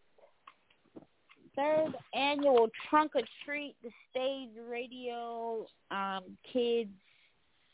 third 1.55 1.93
annual 2.15 2.67
Trunk 2.89 3.11
or 3.15 3.21
Treat, 3.45 3.75
the 3.83 3.91
stage 4.09 4.49
radio 4.67 5.67
um, 5.91 6.23
kids 6.51 6.89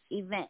event. 0.09 0.49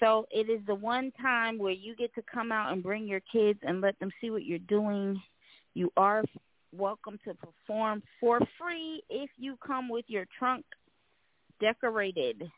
So 0.00 0.26
it 0.30 0.48
is 0.48 0.60
the 0.66 0.74
one 0.74 1.12
time 1.20 1.58
where 1.58 1.72
you 1.72 1.94
get 1.94 2.14
to 2.14 2.22
come 2.22 2.52
out 2.52 2.72
and 2.72 2.82
bring 2.82 3.06
your 3.06 3.20
kids 3.30 3.58
and 3.62 3.82
let 3.82 3.98
them 3.98 4.10
see 4.20 4.30
what 4.30 4.44
you're 4.44 4.58
doing. 4.60 5.20
You 5.74 5.92
are 5.98 6.22
welcome 6.72 7.18
to 7.26 7.34
perform 7.34 8.02
for 8.18 8.40
free 8.58 9.02
if 9.10 9.30
you 9.36 9.58
come 9.64 9.90
with 9.90 10.06
your 10.08 10.24
trunk 10.38 10.64
decorated. 11.60 12.50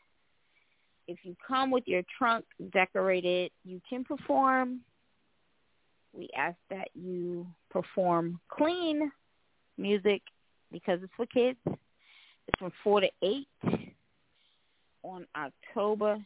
If 1.08 1.18
you 1.24 1.34
come 1.46 1.72
with 1.72 1.84
your 1.86 2.02
trunk 2.16 2.44
decorated, 2.72 3.50
you 3.64 3.80
can 3.88 4.04
perform. 4.04 4.80
We 6.16 6.30
ask 6.36 6.56
that 6.70 6.88
you 6.94 7.46
perform 7.70 8.40
clean 8.48 9.12
music 9.76 10.22
because 10.72 11.00
it's 11.02 11.12
for 11.16 11.26
kids. 11.26 11.58
It's 11.66 12.58
from 12.58 12.72
4 12.82 13.02
to 13.02 13.10
8 13.22 13.46
on 15.02 15.26
October 15.36 16.18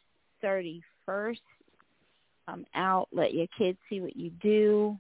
31st. 0.45 1.41
Come 2.47 2.67
out, 2.75 3.09
let 3.13 3.35
your 3.35 3.47
kids 3.59 3.79
see 3.89 4.01
what 4.01 4.17
you 4.17 4.31
do. 4.43 4.97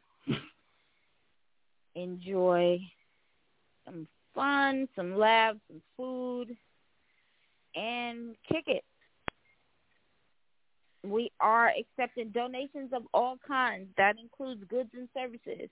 Enjoy 1.94 2.80
some 3.84 4.06
fun, 4.34 4.88
some 4.96 5.16
laughs, 5.16 5.58
some 5.68 5.82
food, 5.96 6.56
and 7.74 8.34
kick 8.48 8.64
it. 8.66 8.84
We 11.02 11.31
are 11.40 11.70
accepting 11.78 12.31
donations 12.31 12.93
of 12.93 13.02
all 13.14 13.36
kinds. 13.47 13.89
That 13.97 14.16
includes 14.18 14.62
goods 14.68 14.90
and 14.94 15.09
services. 15.14 15.68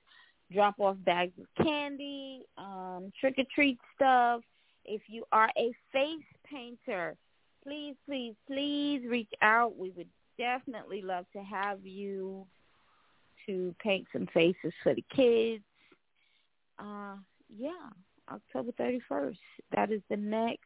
Drop 0.53 0.77
off 0.81 0.97
bags 1.05 1.33
of 1.39 1.65
candy, 1.65 2.43
um, 2.57 3.13
trick 3.21 3.35
or 3.39 3.45
treat 3.55 3.79
stuff. 3.95 4.41
If 4.85 5.03
you 5.07 5.25
are 5.31 5.51
a 5.59 5.73
face 5.93 6.25
painter, 6.51 7.17
please, 7.63 7.95
please, 8.07 8.35
please 8.47 9.03
reach 9.07 9.31
out. 9.43 9.77
We 9.77 9.91
would 9.91 10.09
definitely 10.39 11.03
love 11.03 11.27
to 11.35 11.43
have 11.43 11.85
you 11.85 12.47
to 13.47 13.75
paint 13.83 14.07
some 14.13 14.27
faces 14.33 14.73
for 14.83 14.95
the 14.95 15.05
kids. 15.15 15.65
Uh, 16.79 17.17
yeah, 17.55 17.91
October 18.31 18.73
31st. 18.81 19.37
That 19.75 19.91
is 19.91 20.01
the 20.09 20.17
next, 20.17 20.61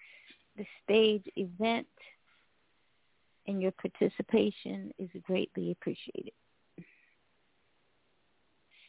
the 0.56 0.66
stage 0.84 1.24
event, 1.36 1.86
and 3.46 3.60
your 3.60 3.72
participation 3.72 4.92
is 4.98 5.10
greatly 5.22 5.72
appreciated. 5.72 6.32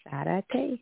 Sarate. 0.09 0.79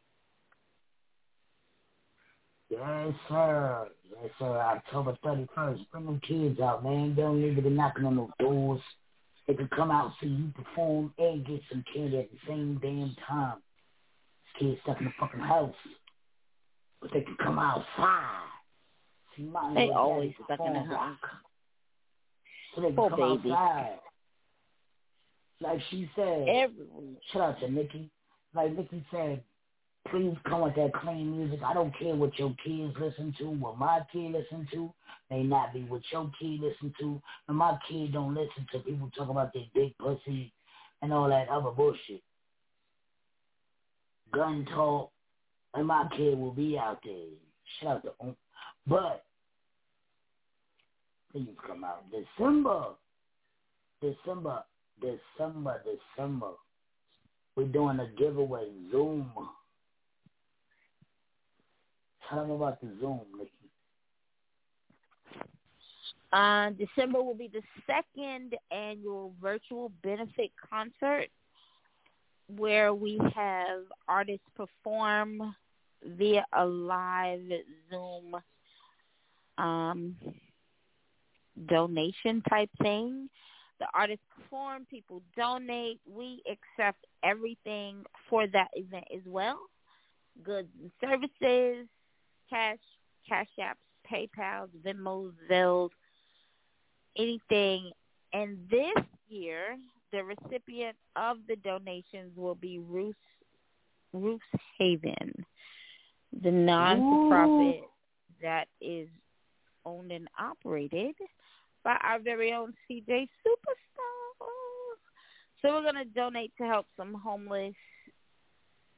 Yes, 2.70 3.14
sir. 3.28 3.90
Yes, 4.10 4.32
sir. 4.40 4.58
October 4.58 5.18
31st. 5.24 5.86
Bring 5.92 6.06
them 6.06 6.22
kids 6.26 6.60
out, 6.60 6.84
man. 6.84 7.14
They 7.16 7.22
don't 7.22 7.42
need 7.42 7.56
to 7.56 7.62
be 7.62 7.70
knocking 7.70 8.06
on 8.06 8.16
those 8.16 8.30
doors. 8.40 8.82
They 9.48 9.56
can 9.56 9.68
come 9.76 9.92
out, 9.92 10.14
see 10.22 10.28
you 10.28 10.54
perform, 10.56 11.14
and 11.18 11.46
get 11.46 11.62
some 11.70 11.84
candy 11.94 12.20
at 12.20 12.32
the 12.32 12.38
same 12.48 12.80
damn 12.82 13.16
time. 13.28 13.58
These 14.60 14.70
kids 14.70 14.82
stuck 14.84 15.00
in 15.00 15.06
the 15.06 15.12
fucking 15.20 15.40
house. 15.40 15.76
But 17.02 17.12
they 17.14 17.22
can 17.22 17.36
come 17.44 17.60
outside. 17.60 18.48
See, 19.36 19.44
my 19.44 19.74
They 19.74 19.90
always 19.90 20.34
stuck 20.46 20.60
in 20.66 20.74
the 20.74 20.96
house. 20.96 21.18
So 22.76 22.82
they 22.82 22.92
can 22.92 23.10
come 23.10 23.38
baby. 23.38 23.52
outside. 23.52 24.00
Like 25.60 25.80
she 25.90 26.10
said. 26.16 26.48
Every 26.48 26.86
week. 26.98 27.20
Shout 27.32 27.42
out 27.42 27.60
to 27.60 27.70
Nikki. 27.70 28.10
Like 28.54 28.76
Nikki 28.76 29.06
said, 29.12 29.44
please 30.10 30.36
come 30.48 30.62
with 30.62 30.76
that 30.76 30.92
clean 30.94 31.38
music. 31.38 31.60
I 31.66 31.74
don't 31.74 31.98
care 31.98 32.16
what 32.16 32.38
your 32.38 32.56
kids 32.66 32.94
listen 33.00 33.34
to, 33.40 33.46
what 33.46 33.78
my 33.78 34.00
kid 34.12 34.32
listen 34.32 34.68
to. 34.74 34.92
May 35.30 35.44
not 35.44 35.74
be 35.74 35.84
what 35.84 36.02
your 36.12 36.30
kid 36.40 36.60
listen 36.60 36.94
to. 37.00 37.22
And 37.48 37.58
my 37.58 37.78
kid 37.90 38.14
don't 38.14 38.34
listen 38.34 38.68
to 38.74 38.80
people 38.80 39.10
talk 39.16 39.30
about 39.30 39.54
their 39.54 39.64
big 39.74 39.98
pussy 39.98 40.52
and 41.02 41.14
all 41.14 41.30
that 41.30 41.48
other 41.50 41.72
bullshit. 41.72 42.22
Gun 44.34 44.66
talk. 44.74 45.12
And 45.74 45.88
my 45.88 46.08
kid 46.18 46.38
will 46.38 46.52
be 46.52 46.78
out 46.78 47.00
there. 47.04 47.14
Shout 47.80 47.98
out 47.98 48.04
to 48.04 48.12
um, 48.20 48.36
But 48.86 49.24
please 51.32 51.48
come 51.66 51.84
out. 51.84 52.04
December. 52.12 52.86
December. 54.02 54.64
December. 55.02 55.82
December. 56.16 56.52
We're 57.56 57.66
doing 57.66 58.00
a 58.00 58.08
giveaway. 58.18 58.68
Zoom. 58.92 59.32
Tell 62.30 62.42
them 62.42 62.52
about 62.52 62.80
the 62.82 62.88
Zoom, 63.00 63.22
Nikki. 63.38 63.52
Uh, 66.32 66.70
December 66.72 67.22
will 67.22 67.36
be 67.36 67.50
the 67.52 67.62
second 67.86 68.56
annual 68.72 69.34
virtual 69.42 69.92
benefit 70.02 70.52
concert 70.70 71.28
where 72.56 72.94
we 72.94 73.20
have 73.36 73.82
artists 74.08 74.46
perform 74.56 75.54
via 76.18 76.46
a 76.54 76.66
live 76.66 77.50
Zoom 77.90 78.38
um, 79.58 80.16
donation 81.68 82.42
type 82.50 82.70
thing. 82.82 83.30
The 83.80 83.88
artists 83.94 84.24
perform, 84.36 84.86
people 84.90 85.22
donate. 85.36 86.00
We 86.08 86.44
accept 86.50 87.06
everything 87.24 88.04
for 88.30 88.48
that 88.48 88.68
event 88.74 89.06
as 89.14 89.22
well. 89.26 89.60
Goods 90.44 90.70
and 90.80 90.92
services, 91.02 91.88
cash, 92.50 92.78
cash 93.28 93.48
apps, 93.60 93.76
PayPal, 94.12 94.68
Venmos, 94.86 95.34
Zelles, 95.50 95.90
anything. 97.18 97.92
And 98.34 98.58
this 98.70 99.04
year, 99.28 99.78
the 100.12 100.24
recipient 100.24 100.96
of 101.16 101.38
the 101.48 101.56
donations 101.58 102.36
will 102.36 102.56
be 102.56 102.80
Roos, 102.80 103.16
Roofs 104.14 104.44
Haven, 104.78 105.34
the 106.44 106.52
non-for-profit 106.52 107.82
that 108.42 108.68
is 108.80 109.08
owned 109.86 110.12
and 110.12 110.28
operated 110.40 111.16
by 111.84 111.98
our 112.04 112.20
very 112.20 112.54
own 112.54 112.74
CJ 112.90 113.08
Superstar. 113.08 114.48
So 115.62 115.74
we're 115.74 115.84
going 115.84 115.96
to 115.96 116.06
donate 116.06 116.52
to 116.60 116.66
help 116.66 116.88
some 116.98 117.14
homeless 117.14 117.76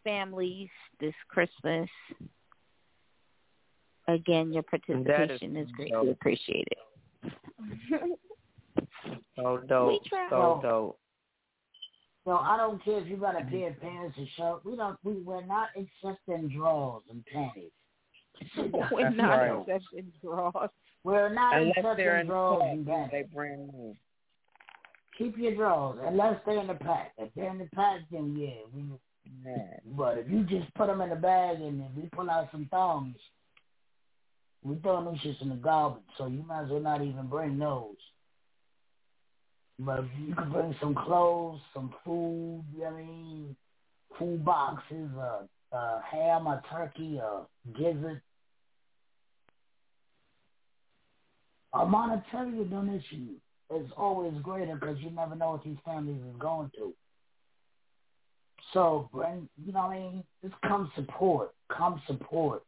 families 0.04 0.70
this 1.00 1.14
Christmas. 1.28 1.90
Again, 4.08 4.52
your 4.52 4.64
participation 4.64 5.56
is, 5.56 5.70
greatly 5.72 6.12
appreciated. 6.12 6.78
So 9.36 9.62
dope. 9.68 9.90
We 9.90 10.10
try. 10.10 10.28
So 10.30 10.60
dope. 10.62 11.00
So 12.26 12.32
I 12.34 12.56
don't 12.56 12.84
care 12.84 13.00
if 13.00 13.08
you 13.08 13.18
got 13.18 13.40
a 13.40 13.44
pair 13.46 13.70
of 13.70 13.82
pants 13.82 14.18
or 14.18 14.26
shirt. 14.38 14.66
We 14.66 14.76
don't. 14.76 14.98
We 15.04 15.14
we're 15.14 15.46
not 15.46 15.70
accepting 15.76 16.50
drawers 16.50 17.04
and 17.10 17.26
panties. 17.26 17.72
We're 18.58 19.04
That's 19.04 19.18
not 19.18 19.30
right. 19.36 19.62
accepting 19.62 20.12
draws. 20.24 20.70
We're 21.04 21.34
not 21.34 21.58
Unless 21.62 21.98
they're 21.98 22.20
in 22.22 22.28
drawers 22.28 22.62
the 22.64 22.70
and 22.70 22.86
pack, 22.88 22.96
panties. 23.12 23.28
they 23.30 23.36
brand 23.36 23.68
new. 23.74 23.96
Keep 25.18 25.38
your 25.38 25.56
drawers 25.56 26.00
unless 26.06 26.40
they're 26.46 26.60
in 26.60 26.68
the 26.68 26.74
pack. 26.76 27.12
If 27.18 27.30
they're 27.36 27.50
in 27.52 27.58
the 27.60 27.70
pack, 27.76 28.00
then 28.12 28.36
yeah. 28.38 28.64
We, 28.74 28.84
but 29.96 30.18
if 30.18 30.30
you 30.30 30.44
just 30.44 30.74
put 30.76 30.88
them 30.88 31.02
in 31.02 31.10
the 31.10 31.16
bag 31.16 31.58
and 31.62 31.80
then 31.82 31.90
we 31.96 32.04
pull 32.14 32.30
out 32.30 32.50
some 32.52 32.68
thongs, 32.72 33.16
we 34.64 34.76
throw 34.78 35.04
them 35.04 35.16
shits 35.24 35.42
in 35.42 35.50
the 35.50 35.56
garbage. 35.56 36.04
So 36.18 36.28
you 36.28 36.44
might 36.44 36.64
as 36.66 36.70
well 36.70 36.80
not 36.80 37.02
even 37.02 37.28
bring 37.28 37.58
those. 37.60 37.96
But 39.80 40.06
you 40.20 40.36
could 40.36 40.52
bring 40.52 40.76
some 40.80 40.96
clothes, 40.96 41.60
some 41.74 41.94
food. 42.06 42.64
You 42.74 42.80
know 42.84 42.86
what 42.92 42.94
I 42.94 42.98
mean? 43.06 43.56
Food 44.20 44.46
boxes, 44.46 45.10
a, 45.18 45.48
a 45.76 46.02
ham, 46.10 46.48
a 46.48 46.62
turkey, 46.72 47.18
a 47.18 47.42
gizzard. 47.78 48.22
A 51.74 51.86
monetary 51.86 52.64
donation 52.66 53.36
is 53.76 53.90
always 53.98 54.34
greater 54.44 54.76
because 54.76 54.98
you 55.00 55.10
never 55.10 55.36
know 55.36 55.52
what 55.52 55.64
these 55.64 55.78
families 55.84 56.22
is 56.22 56.40
going 56.40 56.70
through. 56.76 56.94
So 58.74 59.10
bring, 59.12 59.50
you 59.64 59.74
know 59.74 59.88
what 59.88 59.96
I 59.96 60.00
mean? 60.00 60.24
Just 60.44 60.56
come 60.62 60.92
support. 60.96 61.54
Come 61.76 62.02
support. 62.08 62.64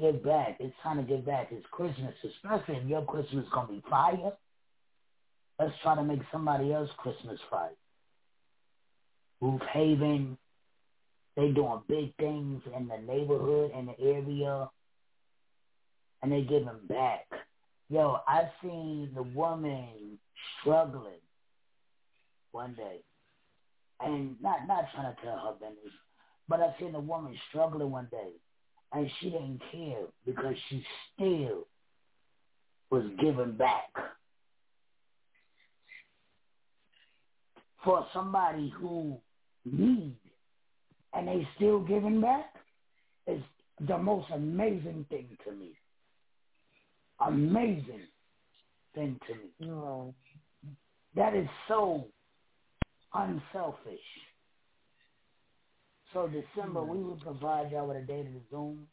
Give 0.00 0.22
back. 0.24 0.56
It's 0.58 0.74
time 0.82 0.96
to 0.96 1.02
give 1.04 1.24
back. 1.24 1.48
It's 1.52 1.64
Christmas, 1.70 2.14
especially 2.24 2.76
if 2.76 2.88
your 2.88 3.04
Christmas 3.04 3.44
is 3.44 3.50
going 3.52 3.68
to 3.68 3.72
be 3.74 3.82
fire. 3.88 4.32
Let's 5.58 5.72
try 5.82 5.94
to 5.94 6.02
make 6.02 6.20
somebody 6.32 6.72
else 6.72 6.90
Christmas 6.98 7.38
fire. 7.48 7.70
Roof 9.40 9.60
Haven, 9.72 10.36
they 11.36 11.50
doing 11.50 11.82
big 11.88 12.14
things 12.16 12.62
in 12.76 12.88
the 12.88 12.96
neighborhood, 12.96 13.70
in 13.78 13.86
the 13.86 14.00
area, 14.00 14.68
and 16.22 16.32
they 16.32 16.42
giving 16.42 16.70
back. 16.88 17.26
Yo, 17.90 18.18
I 18.26 18.50
seen 18.62 19.10
the 19.14 19.22
woman 19.22 20.18
struggling 20.60 21.20
one 22.52 22.74
day, 22.74 23.00
and 24.00 24.36
not 24.40 24.66
not 24.66 24.84
trying 24.94 25.14
to 25.14 25.22
tell 25.22 25.38
her 25.38 25.52
business, 25.52 25.92
but 26.48 26.60
I 26.60 26.74
seen 26.80 26.92
the 26.92 27.00
woman 27.00 27.36
struggling 27.50 27.90
one 27.90 28.08
day, 28.10 28.30
and 28.92 29.10
she 29.20 29.30
didn't 29.30 29.60
care 29.70 30.06
because 30.24 30.54
she 30.68 30.84
still 31.14 31.66
was 32.90 33.04
giving 33.20 33.52
back 33.56 33.90
for 37.84 38.06
somebody 38.14 38.72
who 38.78 39.18
need, 39.66 40.16
and 41.12 41.28
they 41.28 41.46
still 41.56 41.80
giving 41.80 42.20
back 42.20 42.54
is 43.26 43.42
the 43.86 43.98
most 43.98 44.26
amazing 44.32 45.04
thing 45.10 45.28
to 45.44 45.52
me. 45.52 45.72
Amazing 47.20 48.06
thing 48.94 49.18
to 49.26 49.34
me. 49.34 49.70
Oh. 49.70 50.14
That 51.14 51.34
is 51.34 51.48
so 51.68 52.06
unselfish. 53.14 53.98
So 56.12 56.28
December, 56.28 56.80
hmm. 56.80 56.90
we 56.90 57.02
will 57.02 57.16
provide 57.22 57.72
y'all 57.72 57.88
with 57.88 57.96
a 57.98 58.00
date 58.02 58.26
of 58.26 58.32
the 58.34 58.40
Zoom. 58.50 58.86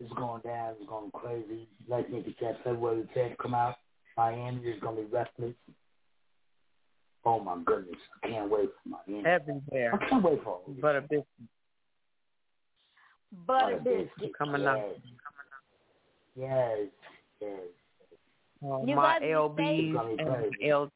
It's 0.00 0.12
going 0.14 0.42
down. 0.42 0.74
It's 0.80 0.88
going 0.88 1.10
crazy. 1.12 1.68
Like 1.88 2.10
Nikki 2.10 2.34
said, 2.40 2.58
February 2.64 3.06
10th 3.16 3.38
come 3.38 3.54
out. 3.54 3.76
Miami 4.16 4.62
is 4.62 4.80
going 4.80 4.96
to 4.96 5.02
be 5.02 5.08
reckless. 5.08 5.54
Oh 7.24 7.38
my 7.38 7.56
goodness, 7.64 8.00
I 8.22 8.28
can't 8.28 8.50
wait 8.50 8.68
for 8.82 8.88
Miami. 9.08 9.24
Everywhere. 9.24 9.94
I 9.94 10.08
can't 10.08 10.24
wait 10.24 10.42
for 10.42 10.60
it. 10.66 10.80
But 10.80 10.96
a 10.96 11.02
bit 11.02 11.24
Butter 13.46 13.78
Butter 13.78 13.80
biscuit. 13.84 14.36
coming 14.36 14.66
up. 14.66 14.78
Yes, 16.34 16.78
yes. 17.42 17.58
Oh, 18.64 18.86
You 18.86 18.94
my 18.96 19.18
guys 19.18 19.28
LBs 19.28 20.18
and 20.20 20.56
L. 20.70 20.90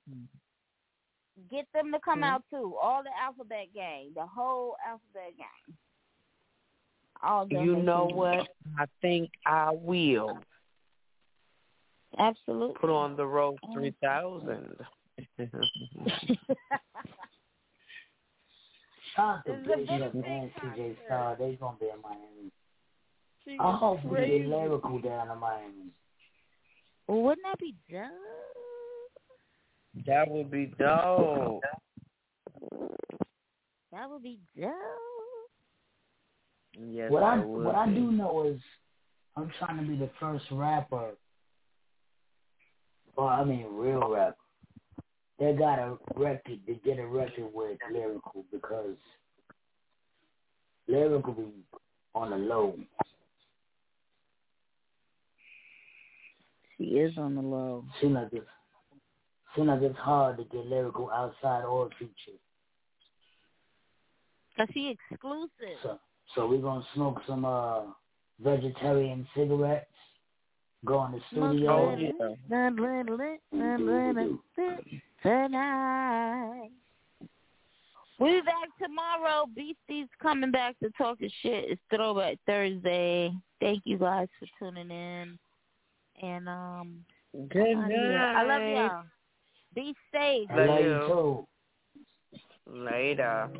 Get 1.51 1.66
them 1.74 1.93
to 1.93 1.98
come 2.05 2.20
Hmm? 2.20 2.24
out 2.24 2.43
too. 2.51 2.77
All 2.81 3.02
the 3.02 3.10
alphabet 3.20 3.66
gang, 3.74 4.12
the 4.14 4.24
whole 4.27 4.77
alphabet 4.86 5.36
gang. 5.36 5.77
All 7.23 7.47
them 7.47 7.64
You 7.64 7.77
know 7.77 8.06
can- 8.09 8.16
what? 8.16 8.48
I 8.78 8.86
think 9.02 9.31
I 9.44 9.70
will 9.73 10.39
Absolutely. 12.18 12.77
put 12.81 12.90
on 12.90 13.16
the 13.16 13.27
road 13.27 13.59
3000. 13.74 14.77
Shout 19.14 19.39
out 19.39 19.44
to 19.47 19.52
It's 19.52 19.66
a 19.66 19.77
big 19.77 20.24
and 20.24 20.51
CJ 20.55 20.97
Star. 21.06 21.36
They 21.36 21.56
gonna 21.56 21.77
be 21.78 21.86
in 21.86 22.01
Miami. 22.02 22.52
She 23.44 23.56
I 23.59 23.73
hope 23.77 24.05
we 24.05 24.16
get 24.18 24.47
lyrical 24.48 24.98
down 25.01 25.31
in 25.31 25.39
Miami. 25.39 25.90
Well, 27.09 27.23
wouldn't 27.23 27.45
that 27.45 27.59
be 27.59 27.74
dope? 27.91 28.11
that 30.07 30.28
would 30.31 30.51
be 30.51 30.66
dope. 30.78 31.62
That 33.93 34.11
would 34.11 34.23
be 34.23 34.39
dope. 34.59 34.73
Yes, 36.78 37.11
what 37.11 37.23
I 37.23 37.39
it 37.39 37.47
would 37.47 37.65
what 37.65 37.74
I 37.74 37.87
do 37.87 38.12
know 38.12 38.47
is 38.47 38.61
I'm 39.37 39.51
trying 39.59 39.78
to 39.78 39.91
be 39.91 39.97
the 39.97 40.11
first 40.20 40.45
rapper, 40.51 41.12
or 43.16 43.31
I 43.31 43.45
mean 43.45 43.66
real 43.70 44.11
rapper. 44.11 44.37
They 45.39 45.53
got 45.53 45.78
a 45.78 45.97
record. 46.16 46.61
They 46.66 46.81
get 46.85 46.99
a 46.99 47.07
record 47.07 47.51
with 47.55 47.78
lyrical 47.91 48.45
because 48.53 48.97
lyrical 50.89 51.33
be 51.33 51.45
on 52.15 52.31
the 52.31 52.37
low. 52.37 52.74
She 56.87 56.93
is 56.93 57.19
on 57.19 57.35
the 57.35 57.41
low. 57.41 57.85
Seems 58.01 58.15
like 58.15 58.29
it's 58.33 58.47
seems 59.57 59.69
like 59.69 59.83
it's 59.83 59.99
hard 59.99 60.37
to 60.39 60.45
get 60.45 60.67
lyrical 60.67 61.11
outside 61.11 61.65
or 61.65 61.89
feature. 61.99 62.39
Cause 64.57 64.69
she 64.73 64.95
exclusive. 65.11 65.79
So 65.83 65.99
so 66.35 66.47
we're 66.47 66.59
gonna 66.59 66.87
smoke 66.95 67.21
some 67.27 67.45
uh 67.45 67.83
vegetarian 68.41 69.27
cigarettes. 69.35 69.87
Go 70.85 71.05
in 71.07 71.13
the 71.13 71.21
studio. 71.33 71.97
Yeah. 71.99 72.11
Tonight. 75.23 76.71
We'll 78.19 78.45
back 78.45 78.69
tomorrow. 78.81 79.47
Beastie's 79.55 80.09
coming 80.23 80.53
back 80.53 80.79
to 80.79 80.91
talk 80.97 81.19
his 81.19 81.33
shit. 81.43 81.71
It's 81.71 81.81
Throwback 81.95 82.39
Thursday. 82.47 83.33
Thank 83.61 83.83
you 83.85 83.99
guys 83.99 84.29
for 84.39 84.47
tuning 84.59 84.91
in. 84.91 85.39
And 86.22 86.48
um 86.48 87.05
Good 87.48 87.76
I'm 87.76 87.84
outta. 87.84 88.32
I 88.36 88.43
love 88.44 88.62
y'all. 88.62 89.05
Be 89.74 89.94
safe. 90.12 90.48
I 90.51 90.64
love 90.64 90.80
you 90.80 91.01
too. 91.06 91.47
Later. 92.66 93.51